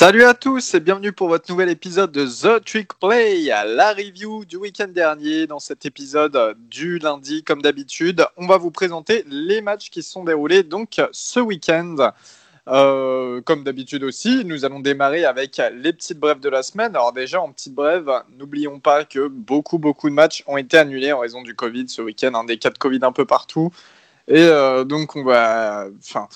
[0.00, 4.46] Salut à tous et bienvenue pour votre nouvel épisode de The Trick Play, la review
[4.46, 5.46] du week-end dernier.
[5.46, 10.10] Dans cet épisode du lundi, comme d'habitude, on va vous présenter les matchs qui se
[10.10, 12.12] sont déroulés donc ce week-end.
[12.68, 16.96] Euh, comme d'habitude aussi, nous allons démarrer avec les petites brèves de la semaine.
[16.96, 21.12] Alors déjà, en petite brève, n'oublions pas que beaucoup, beaucoup de matchs ont été annulés
[21.12, 23.70] en raison du Covid ce week-end, un des cas de Covid un peu partout.
[24.28, 25.88] Et euh, donc, on va.
[25.98, 26.28] Enfin,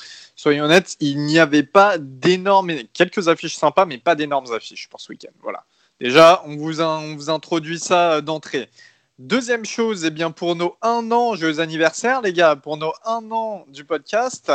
[0.45, 2.71] soyons honnêtes, il n'y avait pas d'énormes.
[2.93, 5.33] Quelques affiches sympas, mais pas d'énormes affiches pour ce week-end.
[5.41, 5.65] Voilà.
[6.01, 8.69] Déjà, on vous, on vous introduit ça d'entrée.
[9.19, 13.31] Deuxième chose, eh bien, pour nos un an, joyeux anniversaire, les gars, pour nos un
[13.31, 14.53] an du podcast,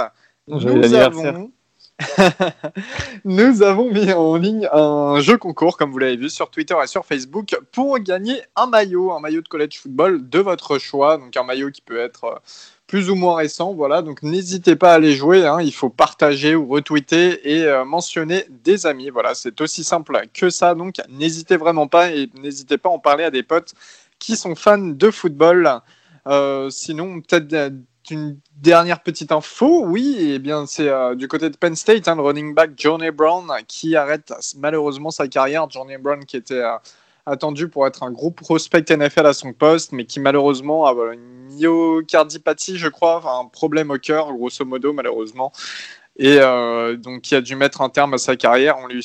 [0.48, 1.52] nous avons.
[3.26, 6.88] nous avons mis en ligne un jeu concours, comme vous l'avez vu sur Twitter et
[6.88, 11.18] sur Facebook, pour gagner un maillot, un maillot de college football de votre choix.
[11.18, 12.42] Donc un maillot qui peut être
[12.90, 13.74] plus ou moins récent.
[13.74, 15.46] Voilà, donc n'hésitez pas à aller jouer.
[15.46, 15.62] Hein.
[15.62, 19.12] il faut partager ou retweeter et euh, mentionner des amis.
[19.12, 20.74] Voilà, c'est aussi simple que ça.
[20.74, 23.76] Donc n'hésitez vraiment pas et n'hésitez pas à en parler à des potes
[24.18, 25.82] qui sont fans de football.
[26.28, 27.70] Euh, sinon, peut-être euh,
[28.10, 32.16] une dernière petite info, oui, et eh bien c'est du côté de Penn State, hein,
[32.16, 35.70] le running back Johnny Brown qui arrête malheureusement sa carrière.
[35.70, 36.64] Johnny Brown qui était
[37.30, 41.48] attendu pour être un gros prospect NFL à son poste, mais qui malheureusement a une
[41.58, 45.52] myocardiopathie, je crois, un problème au cœur, grosso modo, malheureusement.
[46.22, 48.78] Et euh, donc, qui a dû mettre un terme à sa carrière.
[48.78, 49.02] On lui,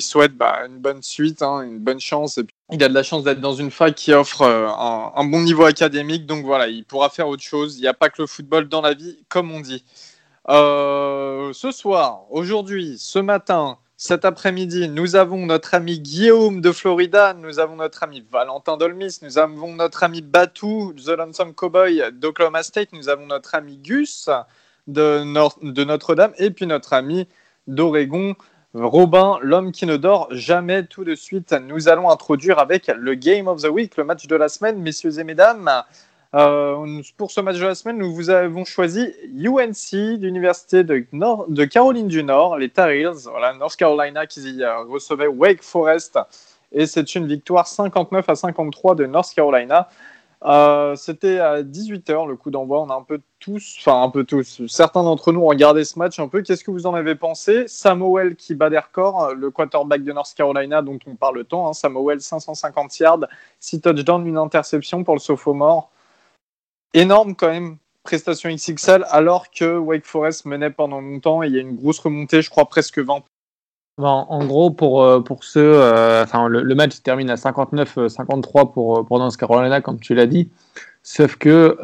[0.00, 2.40] souhaite bah, une bonne suite, hein, une bonne chance.
[2.72, 5.64] Il a de la chance d'être dans une fac qui offre euh, un, bon niveau
[5.64, 6.26] académique.
[6.26, 7.76] Donc voilà, il pourra faire autre chose.
[7.78, 9.84] Il n'y a pas que le football dans la vie, comme on dit.
[10.48, 17.34] Euh, ce soir, aujourd'hui, ce matin, cet après-midi, nous avons notre ami Guillaume de Florida,
[17.34, 22.62] nous avons notre ami Valentin Dolmis, nous avons notre ami Batou, The Lonesome Cowboy d'Oklahoma
[22.62, 24.30] State, nous avons notre ami Gus
[24.86, 25.22] de,
[25.70, 27.28] de Notre-Dame et puis notre ami
[27.66, 28.36] d'Oregon,
[28.72, 30.86] Robin, l'homme qui ne dort jamais.
[30.86, 34.34] Tout de suite, nous allons introduire avec le Game of the Week, le match de
[34.34, 35.70] la semaine, messieurs et mesdames.
[36.34, 42.06] Euh, pour ce match de la semaine, nous vous avons choisi UNC, l'université de, Caroline
[42.06, 44.40] du Nord, les Tar Heels, voilà, North Carolina qui
[44.88, 46.18] recevait Wake Forest.
[46.72, 49.88] Et c'est une victoire 59 à 53 de North Carolina.
[50.42, 52.80] Euh, c'était à 18h le coup d'envoi.
[52.80, 55.98] On a un peu tous, enfin un peu tous, certains d'entre nous ont regardé ce
[55.98, 56.42] match un peu.
[56.42, 57.64] Qu'est-ce que vous en avez pensé?
[57.66, 61.68] Samuel qui bat des records, le quarterback de North Carolina dont on parle tant.
[61.68, 61.72] Hein.
[61.72, 63.26] Samuel 550 yards,
[63.58, 65.90] 6 touchdowns, une interception pour le sophomore
[66.94, 71.58] énorme quand même, prestation XXL, alors que Wake Forest menait pendant longtemps et il y
[71.58, 73.22] a une grosse remontée, je crois presque 20.
[73.98, 78.64] en gros, pour, euh, pour ceux, euh, enfin, le, match se termine à 59-53 euh,
[78.64, 80.50] pour, pour North Carolina, comme tu l'as dit.
[81.02, 81.76] Sauf que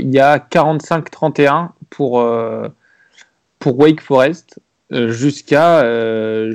[0.00, 2.24] il y a 45-31 pour,
[3.58, 4.60] pour Wake Forest
[4.90, 5.78] jusqu'à,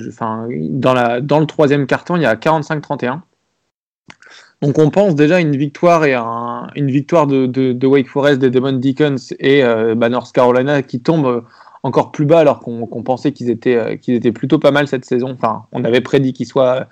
[0.08, 3.22] enfin, dans, la, dans le troisième carton, il y a 45-31.
[4.62, 9.16] Donc on pense déjà une victoire et une victoire de, Wake Forest, des Demon Deacons
[9.40, 11.44] et euh, bah, North Carolina qui tombe
[11.84, 15.06] encore plus bas alors qu'on pensait qu'ils étaient, euh, qu'ils étaient plutôt pas mal cette
[15.06, 15.32] saison.
[15.32, 16.88] Enfin, on avait prédit qu'ils soient,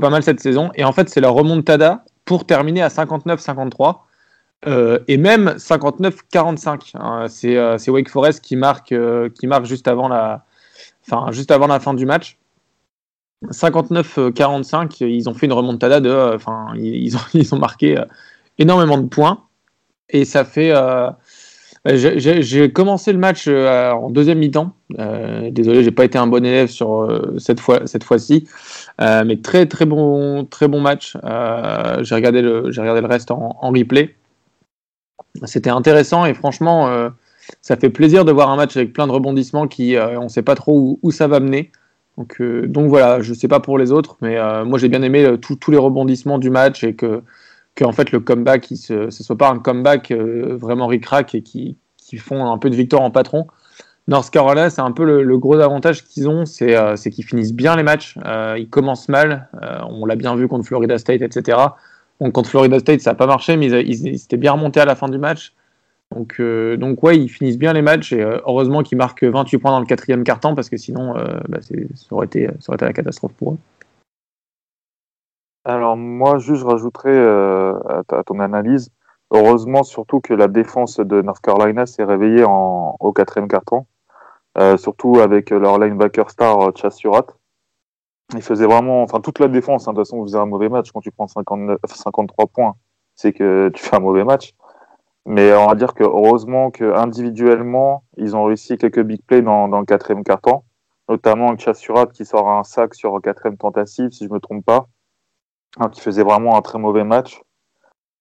[0.00, 0.70] pas mal cette saison.
[0.76, 3.96] Et en fait, c'est leur remontada pour terminer à 59-53
[4.66, 6.92] euh, et même 59-45.
[6.94, 7.26] Hein.
[7.28, 8.94] c'est Wake Forest qui marque,
[9.64, 10.40] juste avant la
[11.02, 12.38] fin du match.
[13.50, 16.08] 59-45, ils ont fait une remontada de.
[16.08, 18.04] Euh, enfin, ils, ont, ils ont marqué euh,
[18.58, 19.44] énormément de points.
[20.08, 20.70] Et ça fait.
[20.70, 21.10] Euh,
[21.86, 24.72] j'ai commencé le match en deuxième mi-temps.
[25.50, 27.06] désolé, j'ai pas été un bon élève sur
[27.36, 28.48] cette fois cette fois-ci,
[28.98, 31.14] mais très très bon très bon match.
[32.00, 34.14] j'ai regardé le regardé le reste en, replay.
[35.44, 37.10] C'était intéressant et franchement,
[37.60, 40.54] ça fait plaisir de voir un match avec plein de rebondissements qui on sait pas
[40.54, 41.70] trop où ça va mener.
[42.16, 44.88] Donc, euh, donc voilà, je ne sais pas pour les autres, mais euh, moi j'ai
[44.88, 47.22] bien aimé euh, tous les rebondissements du match et que,
[47.82, 51.76] en fait le comeback, ce ne soit pas un comeback vraiment ric-rac et qui,
[52.16, 53.48] font un peu de victoire en patron.
[54.06, 57.82] North Carolina, c'est un peu le, gros avantage qu'ils ont, c'est qu'ils finissent bien les
[57.82, 58.16] matchs.
[58.56, 59.48] ils commencent mal,
[59.90, 61.58] on l'a bien vu contre Florida State, etc.
[62.20, 64.94] Donc, contre Florida State, ça n'a pas marché, mais ils, étaient bien remontés à la
[64.94, 65.52] fin du match.
[66.14, 69.58] Donc, euh, donc ouais, ils finissent bien les matchs et euh, heureusement qu'ils marquent 28
[69.58, 71.74] points dans le quatrième quart-temps parce que sinon, euh, bah, ça,
[72.12, 72.48] aurait été,
[72.80, 73.58] la catastrophe pour eux.
[75.64, 78.90] Alors moi, juste je rajouterais à, ton analyse,
[79.30, 83.86] heureusement surtout que la défense de North Carolina s'est réveillée en, au quatrième quart-temps,
[84.76, 87.34] surtout avec leur linebacker star Chas Surratt.
[88.34, 90.92] Il faisait vraiment, enfin toute la défense, hein, de toute façon, faisait un mauvais match
[90.92, 92.74] quand tu prends 59, 53 points,
[93.14, 94.54] c'est que tu fais un mauvais match.
[95.26, 99.66] Mais on va dire que heureusement que individuellement, ils ont réussi quelques big plays dans,
[99.66, 100.64] le quatrième quart-temps.
[101.08, 104.86] notamment Chassurat qui sort un sac sur quatrième tentative, si je me trompe pas,
[105.78, 107.40] hein, qui faisait vraiment un très mauvais match.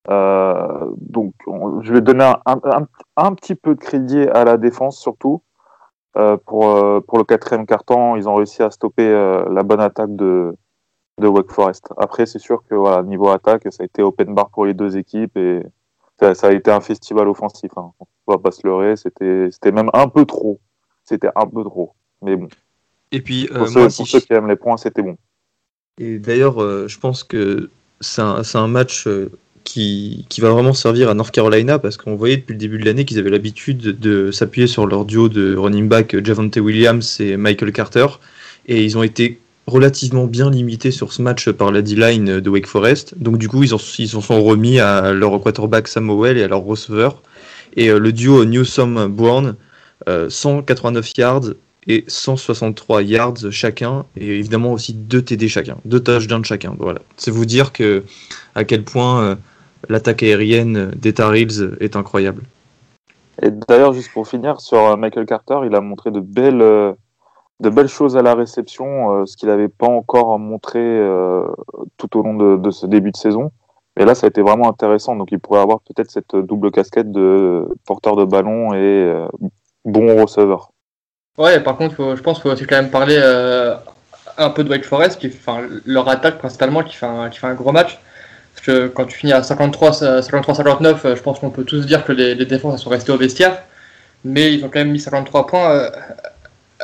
[0.10, 1.34] Euh, donc,
[1.82, 5.42] je vais donner un, un, un, petit peu de crédit à la défense surtout.
[6.16, 9.80] Euh, pour, euh, pour le quatrième carton, ils ont réussi à stopper euh, la bonne
[9.80, 10.56] attaque de,
[11.20, 11.92] de Wake Forest.
[11.98, 14.98] Après, c'est sûr que voilà, niveau attaque, ça a été open bar pour les deux
[14.98, 15.64] équipes et
[16.24, 17.72] ça, ça a été un festival offensif.
[17.76, 17.92] Hein.
[18.28, 20.60] On va pas se leurrer, c'était même un peu trop.
[21.04, 21.94] C'était un peu trop.
[22.22, 22.48] Mais bon.
[23.12, 25.18] Et puis, pour, ceux, pour ceux, qui aiment les points, c'était bon.
[26.00, 29.08] Et d'ailleurs, je pense que c'est un, un, match
[29.64, 32.86] qui, qui, va vraiment servir à North Carolina parce qu'on voyait depuis le début de
[32.86, 37.38] l'année qu'ils avaient l'habitude de s'appuyer sur leur duo de running back Javante Williams et
[37.38, 38.08] Michael Carter
[38.66, 42.68] et ils ont été relativement bien limités sur ce match par la D-line de Wake
[42.68, 43.16] Forest.
[43.18, 46.64] Donc du coup, ils, ils se sont remis à leur quarterback Samuel et à leur
[46.64, 47.22] receveur.
[47.76, 49.56] Et euh, le duo Newsom-Brown,
[50.10, 51.54] euh, 189 yards
[51.88, 56.76] et 163 yards chacun, et évidemment aussi deux TD chacun, deux touchdowns chacun.
[56.80, 57.00] Voilà.
[57.18, 58.04] C'est vous dire que
[58.56, 59.36] à quel point euh,
[59.90, 62.44] l'attaque aérienne des Tar Heels est incroyable.
[63.42, 66.96] Et d'ailleurs, juste pour finir, sur euh, Michael Carter, il a montré de belles,
[67.60, 70.80] de belles choses à la réception, ce qu'il n'avait pas encore montré
[71.98, 73.52] tout au long de, ce début de saison.
[73.98, 75.16] Et là, ça a été vraiment intéressant.
[75.16, 79.26] Donc, il pourrait avoir peut-être cette double casquette de porteur de ballon et
[79.86, 80.74] bon receveur.
[81.38, 83.76] Ouais, par contre, je pense qu'il faut aussi quand même parler euh,
[84.38, 87.48] un peu de Wake Forest, qui, enfin, leur attaque principalement, qui fait un, qui fait
[87.48, 88.00] un gros match.
[88.54, 92.12] Parce que quand tu finis à 53-59, euh, je pense qu'on peut tous dire que
[92.12, 93.64] les, les, défenses sont restées au vestiaire.
[94.24, 95.90] Mais ils ont quand même mis 53 points euh,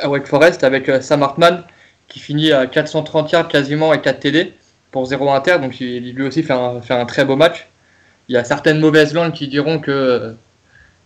[0.00, 1.64] à Wake Forest avec Sam Hartman
[2.08, 4.52] qui finit à 430 yards quasiment et 4 TD
[4.90, 5.58] pour 0 inter.
[5.60, 7.68] Donc il, lui aussi fait un, très beau match.
[8.28, 10.34] Il y a certaines mauvaises langues qui diront que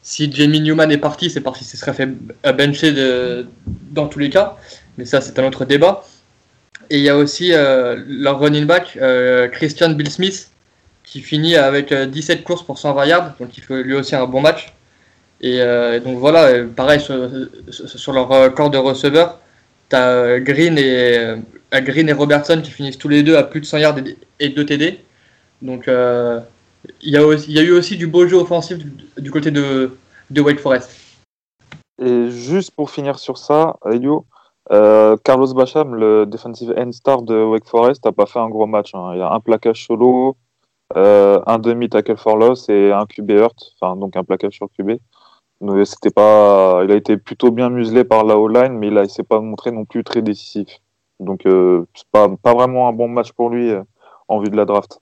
[0.02, 2.08] si Jamie Newman est parti, c'est parce qu'il se serait fait
[2.55, 3.46] bencher de,
[3.91, 4.56] dans tous les cas.
[4.99, 6.05] Mais ça, c'est un autre débat.
[6.91, 10.50] Et il y a aussi euh, leur running back, euh, Christian Bill Smith,
[11.02, 13.35] qui finit avec 17 euh, courses pour 120 yards.
[13.41, 14.73] Donc il fait lui aussi un bon match.
[15.44, 19.41] Et euh, donc voilà, pareil sur, leur corps de receveur,
[19.91, 21.37] tu as Green et,
[21.82, 23.96] Green et Robertson qui finissent tous les deux à plus de 100 yards
[24.41, 25.05] et 2 TD.
[25.61, 25.91] Donc
[27.02, 27.19] il y,
[27.58, 28.79] a eu aussi du beau jeu offensif
[29.19, 29.91] du, côté de,
[30.35, 30.99] Wake Forest.
[32.02, 34.25] Et juste pour finir sur ça, Elio,
[34.73, 38.67] euh, Carlos Bacham, le defensive end star de Wake Forest, n'a pas fait un gros
[38.67, 38.94] match.
[38.94, 39.12] Hein.
[39.14, 40.37] Il a un plaquage solo,
[40.96, 44.69] euh, un demi tackle for loss et un QB hurt, enfin donc un plaquage sur
[44.76, 44.93] QB.
[45.72, 49.70] Il a été plutôt bien muselé par la O-line, mais il ne s'est pas montré
[49.70, 50.69] non plus très décisif.
[51.20, 53.82] Donc euh, c'est pas, pas vraiment un bon match pour lui euh,
[54.28, 55.00] en vue de la draft.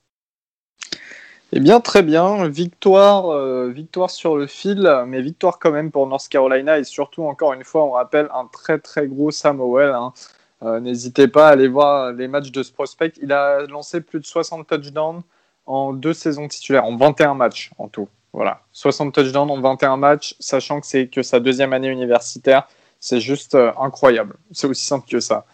[1.55, 2.49] Eh bien, très bien.
[2.49, 7.25] Victoire, euh, victoire sur le fil, mais victoire quand même pour North Carolina et surtout,
[7.25, 9.91] encore une fois, on rappelle un très très gros Samuel.
[9.91, 10.15] Hein.
[10.62, 13.12] Euh, N'hésitez pas à aller voir les matchs de ce prospect.
[13.20, 15.23] Il a lancé plus de 60 touchdowns
[15.67, 18.08] en deux saisons titulaires, en 21 matchs en tout.
[18.32, 22.67] Voilà, 60 touchdowns en 21 matchs, sachant que c'est que sa deuxième année universitaire.
[23.05, 24.36] C'est juste euh, incroyable.
[24.53, 25.44] C'est aussi simple que ça.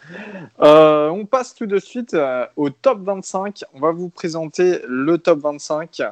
[0.61, 3.63] Euh, on passe tout de suite euh, au top 25.
[3.73, 6.03] On va vous présenter le top 25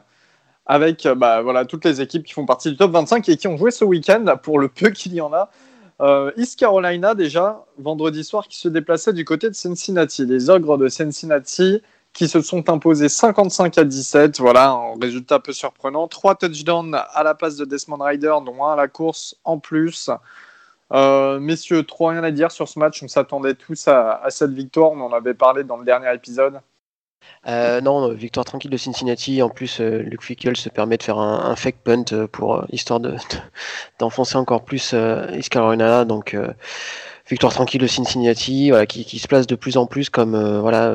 [0.66, 3.56] avec bah, voilà, toutes les équipes qui font partie du top 25 et qui ont
[3.56, 5.52] joué ce week-end, pour le peu qu'il y en a.
[6.38, 10.26] East Carolina, déjà, vendredi soir, qui se déplaçait du côté de Cincinnati.
[10.26, 11.84] Les ogres de Cincinnati
[12.18, 14.40] qui se sont imposés 55 à 17.
[14.40, 16.08] Voilà, un résultat peu surprenant.
[16.08, 20.10] Trois touchdowns à la passe de Desmond Ryder, dont un à la course en plus.
[20.92, 23.04] Euh, messieurs, trop rien à dire sur ce match.
[23.04, 24.94] On s'attendait tous à, cette victoire.
[24.94, 26.60] On en avait parlé dans le dernier épisode.
[27.48, 29.44] Euh, non, victoire tranquille de Cincinnati.
[29.44, 32.66] En plus, euh, Luke Fickle se permet de faire un, fake punt euh, pour euh,
[32.72, 33.00] histoire
[34.00, 34.96] d'enfoncer de, encore plus
[35.36, 36.04] East Carolina.
[36.04, 36.36] Donc,
[37.30, 40.94] victoire tranquille de Cincinnati, qui, se place de plus en plus comme voilà,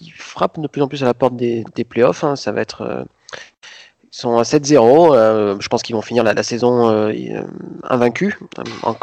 [0.00, 2.24] il frappe de plus en plus à la porte des, des playoffs.
[2.24, 2.36] Hein.
[2.36, 3.06] Ça va être
[4.14, 5.12] ils sont à 7-0.
[5.12, 7.12] Euh, je pense qu'ils vont finir la, saison euh,
[7.82, 8.38] invaincus.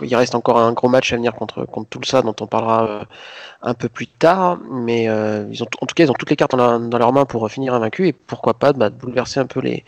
[0.04, 3.04] Il reste encore un gros match à venir contre, contre Tulsa, dont on parlera euh,
[3.62, 4.60] un peu plus tard.
[4.70, 7.26] Mais euh, ils ont, en tout cas, ils ont toutes les cartes dans, leurs mains
[7.26, 9.84] pour finir invaincus et pourquoi pas bah, bouleverser un peu les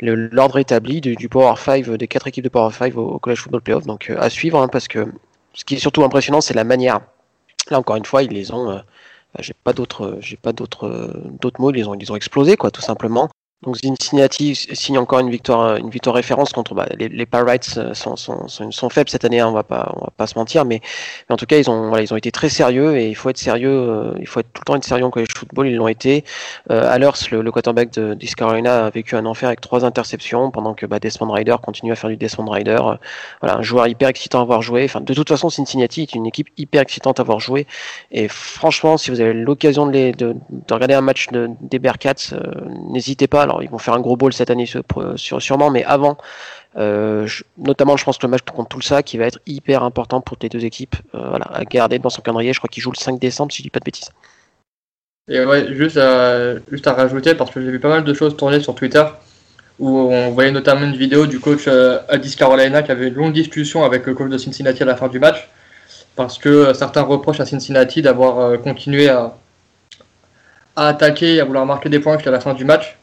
[0.00, 3.86] l'ordre établi du, Power 5, des quatre équipes de Power 5 au, College Football Playoff.
[3.86, 5.06] Donc euh, à suivre, hein, parce que
[5.54, 7.00] ce qui est surtout impressionnant, c'est la manière.
[7.70, 8.82] Là, encore une fois, ils les ont.
[9.38, 11.72] j'ai pas d'autres, j'ai pas d'autres, d'autres mots.
[11.72, 13.28] Ils ont, ils ont explosé, quoi, tout simplement
[13.62, 17.92] Donc Cincinnati signe encore une victoire, une victoire référence contre bah, les, les, Pirates euh,
[17.92, 20.64] sont, sont, sont, faibles cette année, hein, on va pas, on va pas se mentir,
[20.64, 20.80] mais,
[21.28, 23.28] mais en tout cas ils ont, voilà, ils ont été très sérieux et il faut
[23.28, 25.76] être sérieux, euh, il faut être tout le temps être sérieux en college football, ils
[25.76, 26.24] l'ont été.
[26.70, 30.50] Euh, Allers, le, le quarterback de, de Carolina, a vécu un enfer avec trois interceptions
[30.50, 32.78] pendant que bah, Desmond Rider continue à faire du Desmond Rider.
[32.82, 32.94] Euh,
[33.42, 34.84] voilà, un joueur hyper excitant à voir jouer.
[34.84, 37.66] Enfin, de toute façon, Cincinnati est une équipe hyper excitante à voir jouer
[38.10, 42.34] et franchement, si vous avez l'occasion de, de, de, regarder un match de, des Bearcats,
[42.88, 44.68] n'hésitez pas alors, ils vont faire un gros bowl cette année,
[45.16, 46.16] sûrement, mais avant,
[46.76, 47.26] euh,
[47.58, 50.48] notamment, je pense que le match contre Tulsa qui va être hyper important pour les
[50.48, 52.52] deux équipes euh, voilà, à garder dans son calendrier.
[52.52, 54.10] Je crois qu'il joue le 5 décembre, si je dis pas de bêtises.
[55.28, 58.74] Et ouais, juste à, rajouter, parce que j'ai vu pas mal de choses tourner sur
[58.74, 59.04] Twitter,
[59.80, 63.32] où on voyait notamment une vidéo du coach euh, Addis Carolina qui avait une longue
[63.32, 65.48] discussion avec le coach de Cincinnati à la fin du match,
[66.14, 69.34] parce que certains reprochent à Cincinnati d'avoir continué à,
[70.76, 72.96] à attaquer à vouloir marquer des points jusqu'à la fin du match.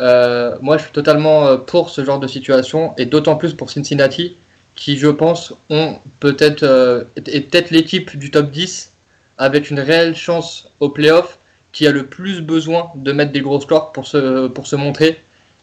[0.00, 3.70] Euh, moi, je suis totalement euh, pour ce genre de situation et d'autant plus pour
[3.70, 4.36] Cincinnati,
[4.74, 8.92] qui, je pense, ont peut-être euh, est peut-être l'équipe du top 10
[9.38, 11.38] avec une réelle chance au playoff,
[11.72, 15.22] qui a le plus besoin de mettre des gros scores pour se, pour se montrer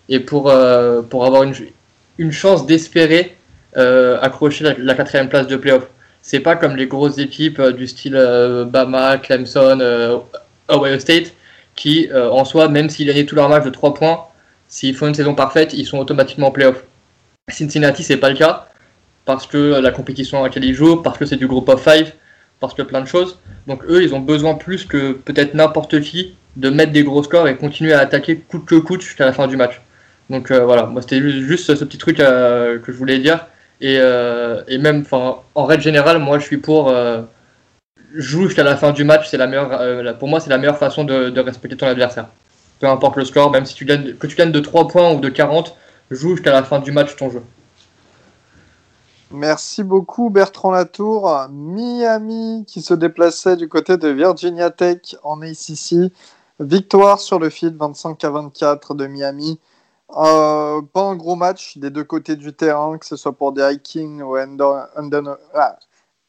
[0.09, 0.53] et pour,
[1.09, 1.55] pour avoir une,
[2.19, 3.35] une chance d'espérer
[3.75, 5.87] accrocher la, la, quatrième place de playoff.
[6.21, 8.13] C'est pas comme les grosses équipes du style
[8.67, 10.21] Bama, Clemson,
[10.69, 11.33] Ohio State
[11.75, 14.25] qui, euh, en soi, même s'ils gagnaient tous leurs matchs de 3 points,
[14.67, 16.83] s'ils font une saison parfaite, ils sont automatiquement en playoff.
[17.49, 18.67] Cincinnati, c'est pas le cas,
[19.25, 22.13] parce que la compétition à laquelle ils jouent, parce que c'est du groupe of 5,
[22.59, 23.37] parce que plein de choses.
[23.67, 27.47] Donc eux, ils ont besoin plus que peut-être n'importe qui de mettre des gros scores
[27.47, 29.81] et continuer à attaquer coûte que coûte jusqu'à la fin du match.
[30.29, 33.47] Donc euh, voilà, moi c'était juste ce petit truc euh, que je voulais dire.
[33.81, 37.21] Et, euh, et même, en règle générale, moi je suis pour euh,
[38.13, 40.77] joue jusqu'à la fin du match, c'est la meilleure, euh, pour moi, c'est la meilleure
[40.77, 42.27] façon de, respecter ton adversaire.
[42.79, 45.19] Peu importe le score, même si tu gagnes, que tu gagnes de 3 points ou
[45.19, 45.75] de 40,
[46.11, 47.41] joue jusqu'à la fin du match ton jeu.
[49.31, 51.47] Merci beaucoup Bertrand Latour.
[51.49, 56.11] Miami qui se déplaçait du côté de Virginia Tech en ACC.
[56.59, 59.59] Victoire sur le fil 25 à 24 de Miami.
[60.15, 63.81] Euh, pas un gros match des deux côtés du terrain, que ce soit pour Derek
[63.81, 64.85] King ou Andon,
[65.55, 65.79] ah,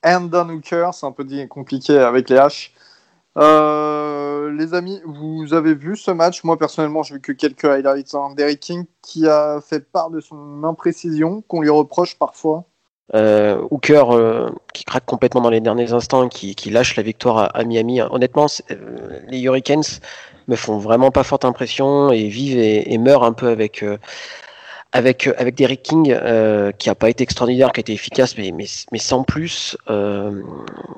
[0.05, 2.71] Andon Hooker, c'est un peu compliqué avec les H.
[3.37, 6.45] Euh, les amis, vous avez vu ce match?
[6.45, 8.15] Moi personnellement, j'ai vu que quelques highlights.
[8.15, 8.35] Hein.
[8.61, 12.65] King qui a fait part de son imprécision qu'on lui reproche parfois.
[13.15, 17.51] Euh, Hooker euh, qui craque complètement dans les derniers instants, qui, qui lâche la victoire
[17.55, 18.01] à, Miami.
[18.01, 19.83] Honnêtement, euh, les Hurricanes
[20.49, 23.85] me font vraiment pas forte impression et vivent et, et meurent un peu avec
[24.95, 28.53] avec avec Derek King euh, qui a pas été extraordinaire, qui a été efficace, mais
[28.53, 29.77] mais, sans plus.
[29.91, 30.41] Euh,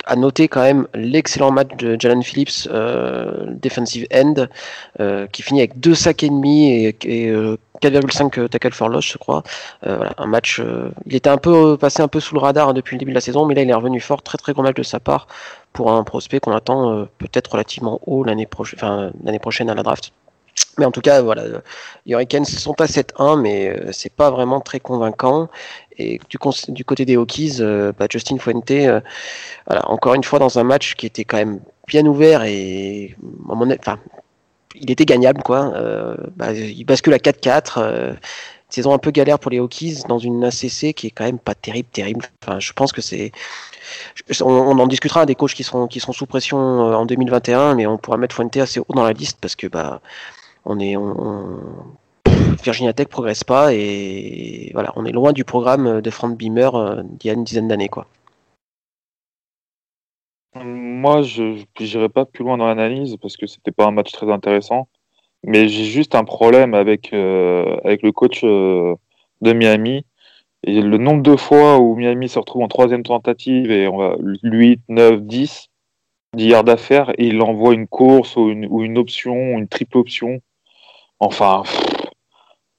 [0.04, 4.34] à noter quand même l'excellent match de Jalen Phillips, euh, defensive end,
[5.00, 7.32] euh, qui finit avec deux sacs et demi et, et
[7.82, 9.42] 4,5 tackle for loss, je crois.
[9.82, 10.62] voilà, un match.
[11.06, 13.16] il était un peu passé un peu sous le radar hein, depuis le début de
[13.16, 15.26] la saison, mais là il est revenu fort, très très grand match de sa part
[15.72, 20.12] pour un prospect qu'on attend peut-être relativement haut l'année prochaine, l'année prochaine à la draft.
[20.78, 21.44] Mais en tout cas, voilà,
[22.04, 25.48] les Hurricanes sont à 7-1, mais euh, c'est pas vraiment très convaincant.
[25.98, 26.38] Et du,
[26.84, 29.00] côté des Hokies, euh, bah, Justin Fuente, euh,
[29.66, 33.70] voilà, encore une fois dans un match qui était quand même bien ouvert et mon,
[33.70, 33.98] enfin,
[34.74, 35.72] il était gagnable, quoi.
[35.74, 38.16] Euh, bah, il bascule à 4-4.
[38.68, 41.54] saison un peu galère pour les Hokies dans une ACC qui est quand même pas
[41.54, 42.26] terrible, terrible.
[42.42, 43.32] Enfin, je pense que c'est
[44.40, 47.86] on, on, en discutera des coachs qui seront qui seront sous pression en 2021, mais
[47.86, 50.00] on pourra mettre Fuente assez haut dans la liste parce que bah
[50.66, 51.96] on est on,
[52.62, 57.02] Virginia Tech progresse pas et voilà, on est loin du programme de Frank Beamer euh,
[57.04, 58.06] d'il y a une dizaine d'années quoi.
[60.64, 64.30] Moi, je n'irai pas plus loin dans l'analyse parce que c'était pas un match très
[64.30, 64.88] intéressant,
[65.44, 68.94] mais j'ai juste un problème avec euh, le coach euh,
[69.42, 70.04] de Miami
[70.64, 74.16] et le nombre de fois où Miami se retrouve en troisième tentative et on va
[74.42, 75.68] 8, 9, 10
[76.34, 80.40] 10 yards d'affaires il envoie une course ou une option, une triple option
[81.20, 81.62] Enfin,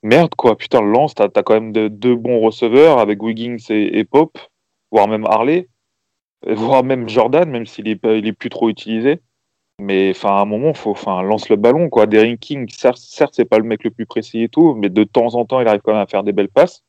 [0.03, 3.57] merde quoi, putain, le lance, t'as as quand même de, deux bons receveurs avec Wiggins
[3.69, 4.37] et, et, Pop,
[4.91, 5.67] voire même Harley,
[6.45, 9.21] voire même Jordan, même s'il est, il est plus trop utilisé.
[9.79, 12.07] Mais enfin, à un moment, faut, enfin, lance le ballon quoi.
[12.07, 15.03] Derrick King, certes, certes c'est pas le mec le plus précis et tout, mais de
[15.03, 16.83] temps en temps, il arrive quand même à faire des belles passes.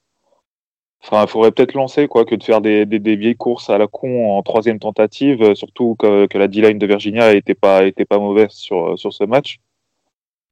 [1.03, 3.79] Enfin, il faudrait peut-être lancer quoi, que de faire des, des, des, vieilles courses à
[3.79, 7.83] la con en troisième tentative, surtout que, la D-line de Virginia était pas,
[8.19, 9.61] mauvaise sur, sur ce match.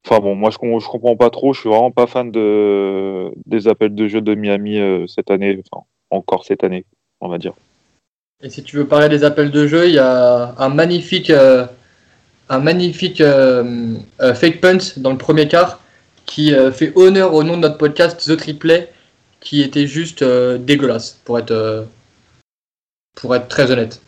[0.09, 3.93] Enfin bon, moi je, comprends pas trop, je suis vraiment pas fan de, des appels
[3.93, 6.85] de jeu de Miami euh, cette année, enfin encore cette année,
[7.19, 7.51] on va dire.
[8.41, 11.65] Et si tu veux parler des appels de jeu, il y a un magnifique, euh,
[12.47, 13.97] un magnifique euh,
[14.33, 15.81] fake punt dans le premier quart
[16.25, 18.89] qui fait honneur au nom de notre podcast The Triplet,
[19.41, 21.85] qui était juste dégueulasse, pour être,
[23.15, 24.01] pour être très honnête.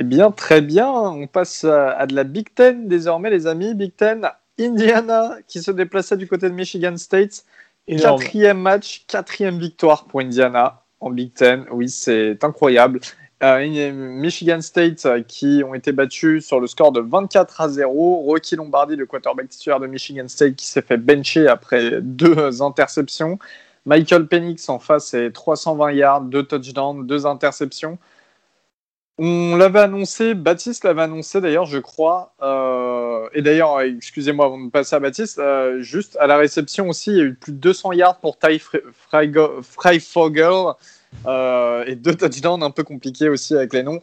[0.00, 0.90] Eh bien, très bien.
[0.90, 3.74] On passe à, de la Big Ten désormais, les amis.
[3.74, 4.26] Big Ten,
[4.58, 7.44] Indiana qui se déplaçait du côté de Michigan State.
[7.86, 8.18] Énorme.
[8.18, 11.66] Quatrième match, quatrième victoire pour Indiana en Big Ten.
[11.70, 13.00] Oui, c'est incroyable.
[13.42, 18.22] Euh, Michigan State euh, qui ont été battus sur le score de 24 à 0.
[18.22, 23.38] Rocky Lombardi, le quarterback titulaire de Michigan State, qui s'est fait bencher après deux interceptions.
[23.84, 27.98] Michael Penix en face, c'est 320 yards, deux touchdowns, deux interceptions.
[29.22, 32.32] On l'avait annoncé, Baptiste l'avait annoncé d'ailleurs, je crois.
[32.40, 37.10] Euh, et d'ailleurs, excusez-moi avant de passer à Baptiste, euh, juste à la réception aussi,
[37.10, 38.58] il y a eu plus de 200 yards pour Ty
[39.62, 40.72] Freifogel
[41.26, 44.00] euh, et deux touchdowns un peu compliqués aussi avec les noms.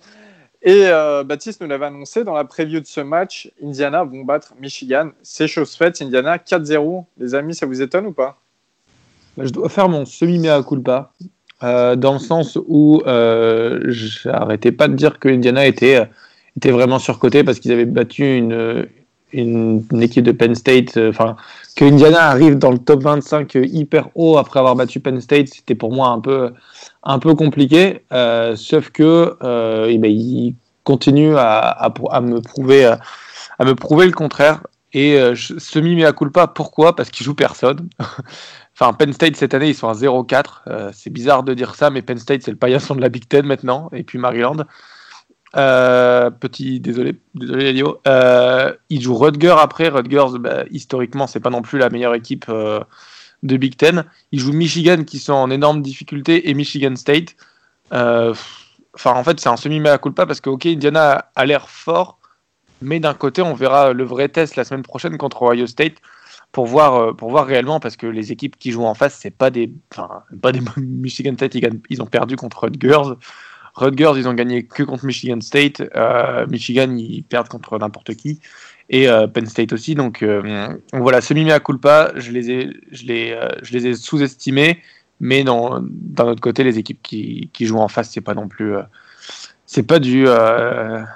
[0.61, 4.53] Et euh, Baptiste nous l'avait annoncé dans la preview de ce match, Indiana vont battre
[4.61, 5.09] Michigan.
[5.23, 7.05] C'est chose faite, Indiana 4-0.
[7.17, 8.39] Les amis, ça vous étonne ou pas?
[9.35, 11.11] Bah, Je dois faire mon semi-mea culpa,
[11.63, 16.05] euh, dans le sens où euh, j'arrêtais pas de dire que Indiana était, euh,
[16.55, 18.87] était vraiment surcoté parce qu'ils avaient battu une,
[19.33, 20.97] une, équipe de Penn State.
[20.97, 21.35] Enfin,
[21.75, 25.75] que Indiana arrive dans le top 25 hyper haut après avoir battu Penn State, c'était
[25.75, 26.51] pour moi un peu,
[27.03, 28.01] un peu compliqué.
[28.55, 29.35] sauf que
[29.89, 32.85] eh ben, continuent à, me prouver,
[33.59, 34.61] à me prouver le contraire.
[34.93, 36.95] Et euh, je- semi-mea culpa, pourquoi?
[36.95, 37.89] Parce qu'ils jouent personne.
[38.79, 40.61] Enfin, Penn State cette année, ils sont à 0-4.
[40.67, 43.27] Euh, c'est bizarre de dire ça, mais Penn State, c'est le paillasson de la Big
[43.27, 44.65] Ten maintenant, et puis Maryland.
[45.55, 47.99] Euh, petit, désolé, désolé Elio.
[48.05, 49.87] Euh, ils jouent Rutgers après.
[49.87, 54.03] Rutgers, bah, historiquement, c'est pas non plus la meilleure équipe de Big Ten.
[54.31, 57.35] Ils jouent Michigan qui sont en énorme difficulté et Michigan State.
[57.91, 62.19] Enfin, en fait, c'est un semi-mea culpa parce que, ok, Indiana a l'air fort,
[62.83, 65.95] mais d'un côté, on verra le vrai test la semaine prochaine contre Ohio State
[66.51, 69.31] pour voir, euh, pour voir réellement, parce que les équipes qui jouent en face, c'est
[69.31, 69.71] pas des,
[70.41, 71.55] pas des Michigan State,
[71.89, 73.15] ils, ont perdu contre Rutgers.
[73.75, 75.83] Rutgers, ils ont gagné que contre Michigan State.
[75.95, 78.39] Euh, Michigan, ils perdent contre n'importe qui.
[78.89, 79.93] Et euh, Penn State aussi.
[79.93, 84.81] Donc, euh, donc voilà, semi-mea culpa, je les ai, je les, ai sous-estimés.
[85.19, 88.75] Mais d'un autre côté, les équipes qui, qui jouent en face, c'est pas non plus.
[89.65, 90.27] c'est pas du,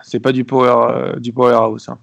[0.04, 1.90] c'est pas du power, du powerhouse.
[1.90, 2.00] hein.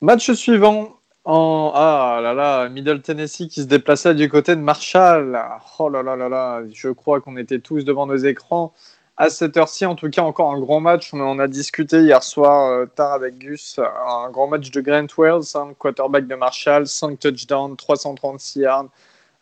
[0.00, 1.00] Match suivant.
[1.24, 1.72] En...
[1.74, 5.38] Ah là là, Middle Tennessee qui se déplaçait du côté de Marshall.
[5.78, 8.72] Oh là là là là, je crois qu'on était tous devant nos écrans.
[9.16, 11.12] À cette heure-ci, en tout cas, encore un grand match.
[11.12, 13.78] On en a discuté hier soir euh, tard avec Gus.
[13.78, 18.86] Un grand match de Grant Wells, hein, quarterback de Marshall, 5 touchdowns, 336 yards.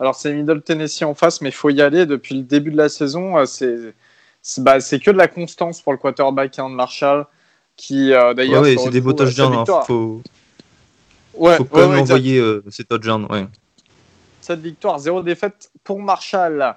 [0.01, 2.07] Alors c'est Middle Tennessee en face, mais il faut y aller.
[2.07, 3.94] Depuis le début de la saison, euh, c'est
[4.59, 7.27] bah, c'est que de la constance pour le quarterback hein, de Marshall,
[7.77, 8.64] qui euh, d'ailleurs.
[8.64, 9.64] se c'est des beaux touchdowns.
[9.68, 9.83] hein.
[9.87, 10.22] Faut,
[11.38, 13.27] Ouais, faut ouais, quand même ouais, envoyer euh, ces touchdowns.
[13.31, 13.46] Ouais.
[14.40, 16.74] Cette victoire, zéro défaite pour Marshall.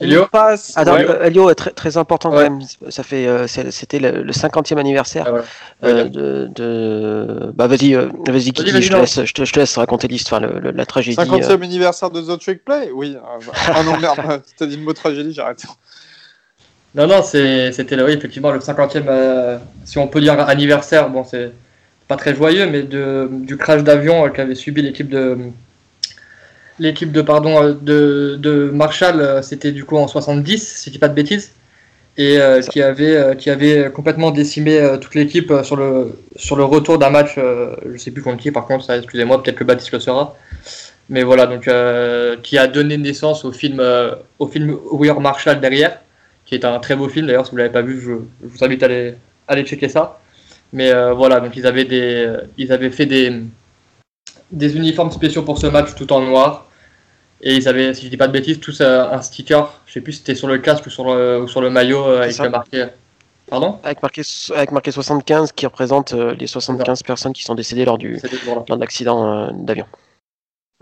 [0.00, 0.72] Elio passe.
[0.76, 1.06] Attends, Ouais.
[1.08, 2.50] euh, Elio, très, très important quand Ouais.
[2.50, 2.60] même.
[2.90, 7.94] Ça fait, euh, c'était le, le 50e anniversaire Ah, euh, Ouais, de, de- Bah vas-y,
[7.94, 10.86] euh, vas-y, Kiki, vas-y, je, te laisse, je, te, je te laisse raconter l'histoire, la
[10.86, 11.16] tragédie.
[11.16, 11.62] 50e euh.
[11.62, 12.90] anniversaire de The Trick Play?
[12.92, 13.16] Oui.
[13.16, 14.18] euh, Ah non, merde,
[14.58, 15.64] t'as dit le mot tragédie, j'arrête.
[16.96, 17.70] Non, non, c'était
[18.02, 21.08] oui, effectivement le 50e, euh, si on peut dire anniversaire.
[21.08, 21.52] Bon, c'est
[22.08, 25.38] pas très joyeux, mais de, du crash d'avion euh, qu'avait subi l'équipe de
[26.78, 29.20] l'équipe de pardon euh, de, de Marshall.
[29.20, 31.52] euh, C'était du coup en 70, si je dis pas de bêtises,
[32.16, 36.56] et euh, qui avait euh, qui avait complètement décimé euh, toute l'équipe sur le sur
[36.56, 37.36] le retour d'un match.
[37.36, 40.36] je sais plus contre qui, par contre, excusez-moi, peut-être que Baptiste le saura.
[41.10, 41.68] Mais voilà, donc
[42.42, 43.82] qui a donné naissance au film
[44.38, 45.98] au film We Are Marshall derrière
[46.46, 48.12] qui est un très beau film d'ailleurs si vous l'avez pas vu je,
[48.42, 49.14] je vous invite à aller,
[49.48, 50.20] à aller checker ça
[50.74, 53.32] mais euh, voilà donc ils avaient des ils avaient fait des
[54.50, 56.66] des uniformes spéciaux pour ce match tout en noir.
[57.40, 59.72] Et ils avaient si je dis pas de bêtises tous euh, un sticker.
[59.86, 62.06] Je sais plus si c'était sur le casque ou sur le, ou sur le maillot
[62.06, 62.86] euh, avec marqué
[63.48, 63.78] pardon?
[63.84, 64.22] Avec marqué,
[64.54, 68.64] avec marqué 75 qui représente euh, les 75 personnes qui sont décédées lors du lors
[68.64, 69.86] de l'accident euh, d'avion.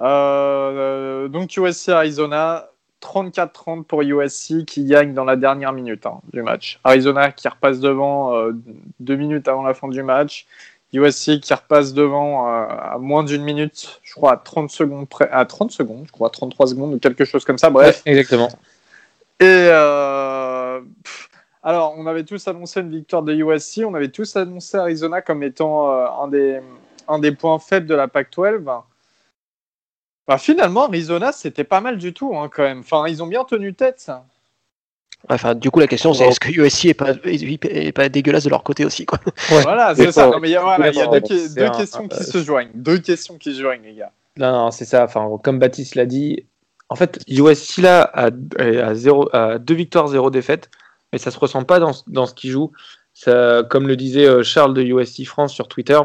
[0.01, 2.69] Euh, donc USC Arizona,
[3.03, 6.79] 34-30 pour USC qui gagne dans la dernière minute hein, du match.
[6.85, 8.53] Arizona qui repasse devant euh,
[9.01, 10.47] deux minutes avant la fin du match.
[10.93, 15.29] USC qui repasse devant euh, à moins d'une minute, je crois à 30 secondes près,
[15.31, 17.71] à 30 secondes, je crois à 33 secondes ou quelque chose comme ça.
[17.71, 18.03] Bref.
[18.07, 18.51] Ouais, exactement.
[19.41, 21.29] Et euh, pff,
[21.63, 25.43] alors, on avait tous annoncé une victoire de USC, on avait tous annoncé Arizona comme
[25.43, 25.91] étant
[26.23, 26.61] un, des,
[27.09, 28.83] un des points faibles de la Pac-12.
[30.29, 32.81] Bah, finalement, Arizona, c'était pas mal du tout hein, quand même.
[32.81, 34.01] Enfin, ils ont bien tenu tête.
[34.01, 34.25] ça.
[35.29, 38.51] Enfin, du coup, la question c'est est-ce que USC est pas, est pas dégueulasse de
[38.51, 39.21] leur côté aussi quoi?
[39.49, 40.29] Voilà, c'est ça.
[40.29, 42.23] Non, mais il y a, voilà, il y a Ouais, deux, un- questions qui euh,
[42.25, 42.71] se joignent.
[42.75, 44.11] Deux questions qui se joignent, les gars.
[44.37, 45.05] Non, non, c'est ça.
[45.05, 46.45] Enfin, comme Baptiste l'a dit,
[46.89, 50.71] en fait, USC là a, a, zéro, a deux victoires, zéro défaite,
[51.13, 52.73] mais ça se ressent pas dans, ce- dans ce qu'ils jouent.
[53.15, 56.01] Ça, comme le disait euh, Charles de USC France sur Twitter,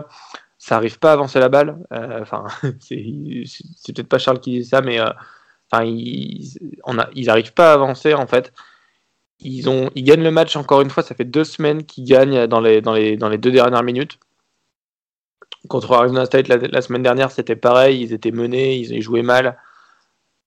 [0.67, 1.77] ça arrive pas à avancer la balle.
[1.93, 2.45] Euh, Enfin,
[2.81, 5.07] c'est peut-être pas Charles qui dit ça, mais euh,
[5.71, 8.51] enfin, ils, on a, ils arrivent pas à avancer en fait.
[9.39, 11.03] Ils, ont, ils gagnent le match encore une fois.
[11.03, 14.19] Ça fait deux semaines qu'ils gagnent dans les, dans, les, dans les deux dernières minutes.
[15.69, 18.01] Contre Arizona State la, semaine dernière, c'était pareil.
[18.01, 19.57] Ils étaient menés, ils, jouaient mal.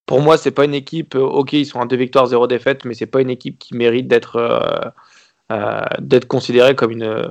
[0.06, 1.14] Pour moi, c'est pas une équipe.
[1.14, 3.74] euh, Ok, ils sont à deux victoires, zéro défaite, mais c'est pas une équipe qui
[3.74, 4.92] mérite d'être
[6.00, 7.28] d'être considérée comme une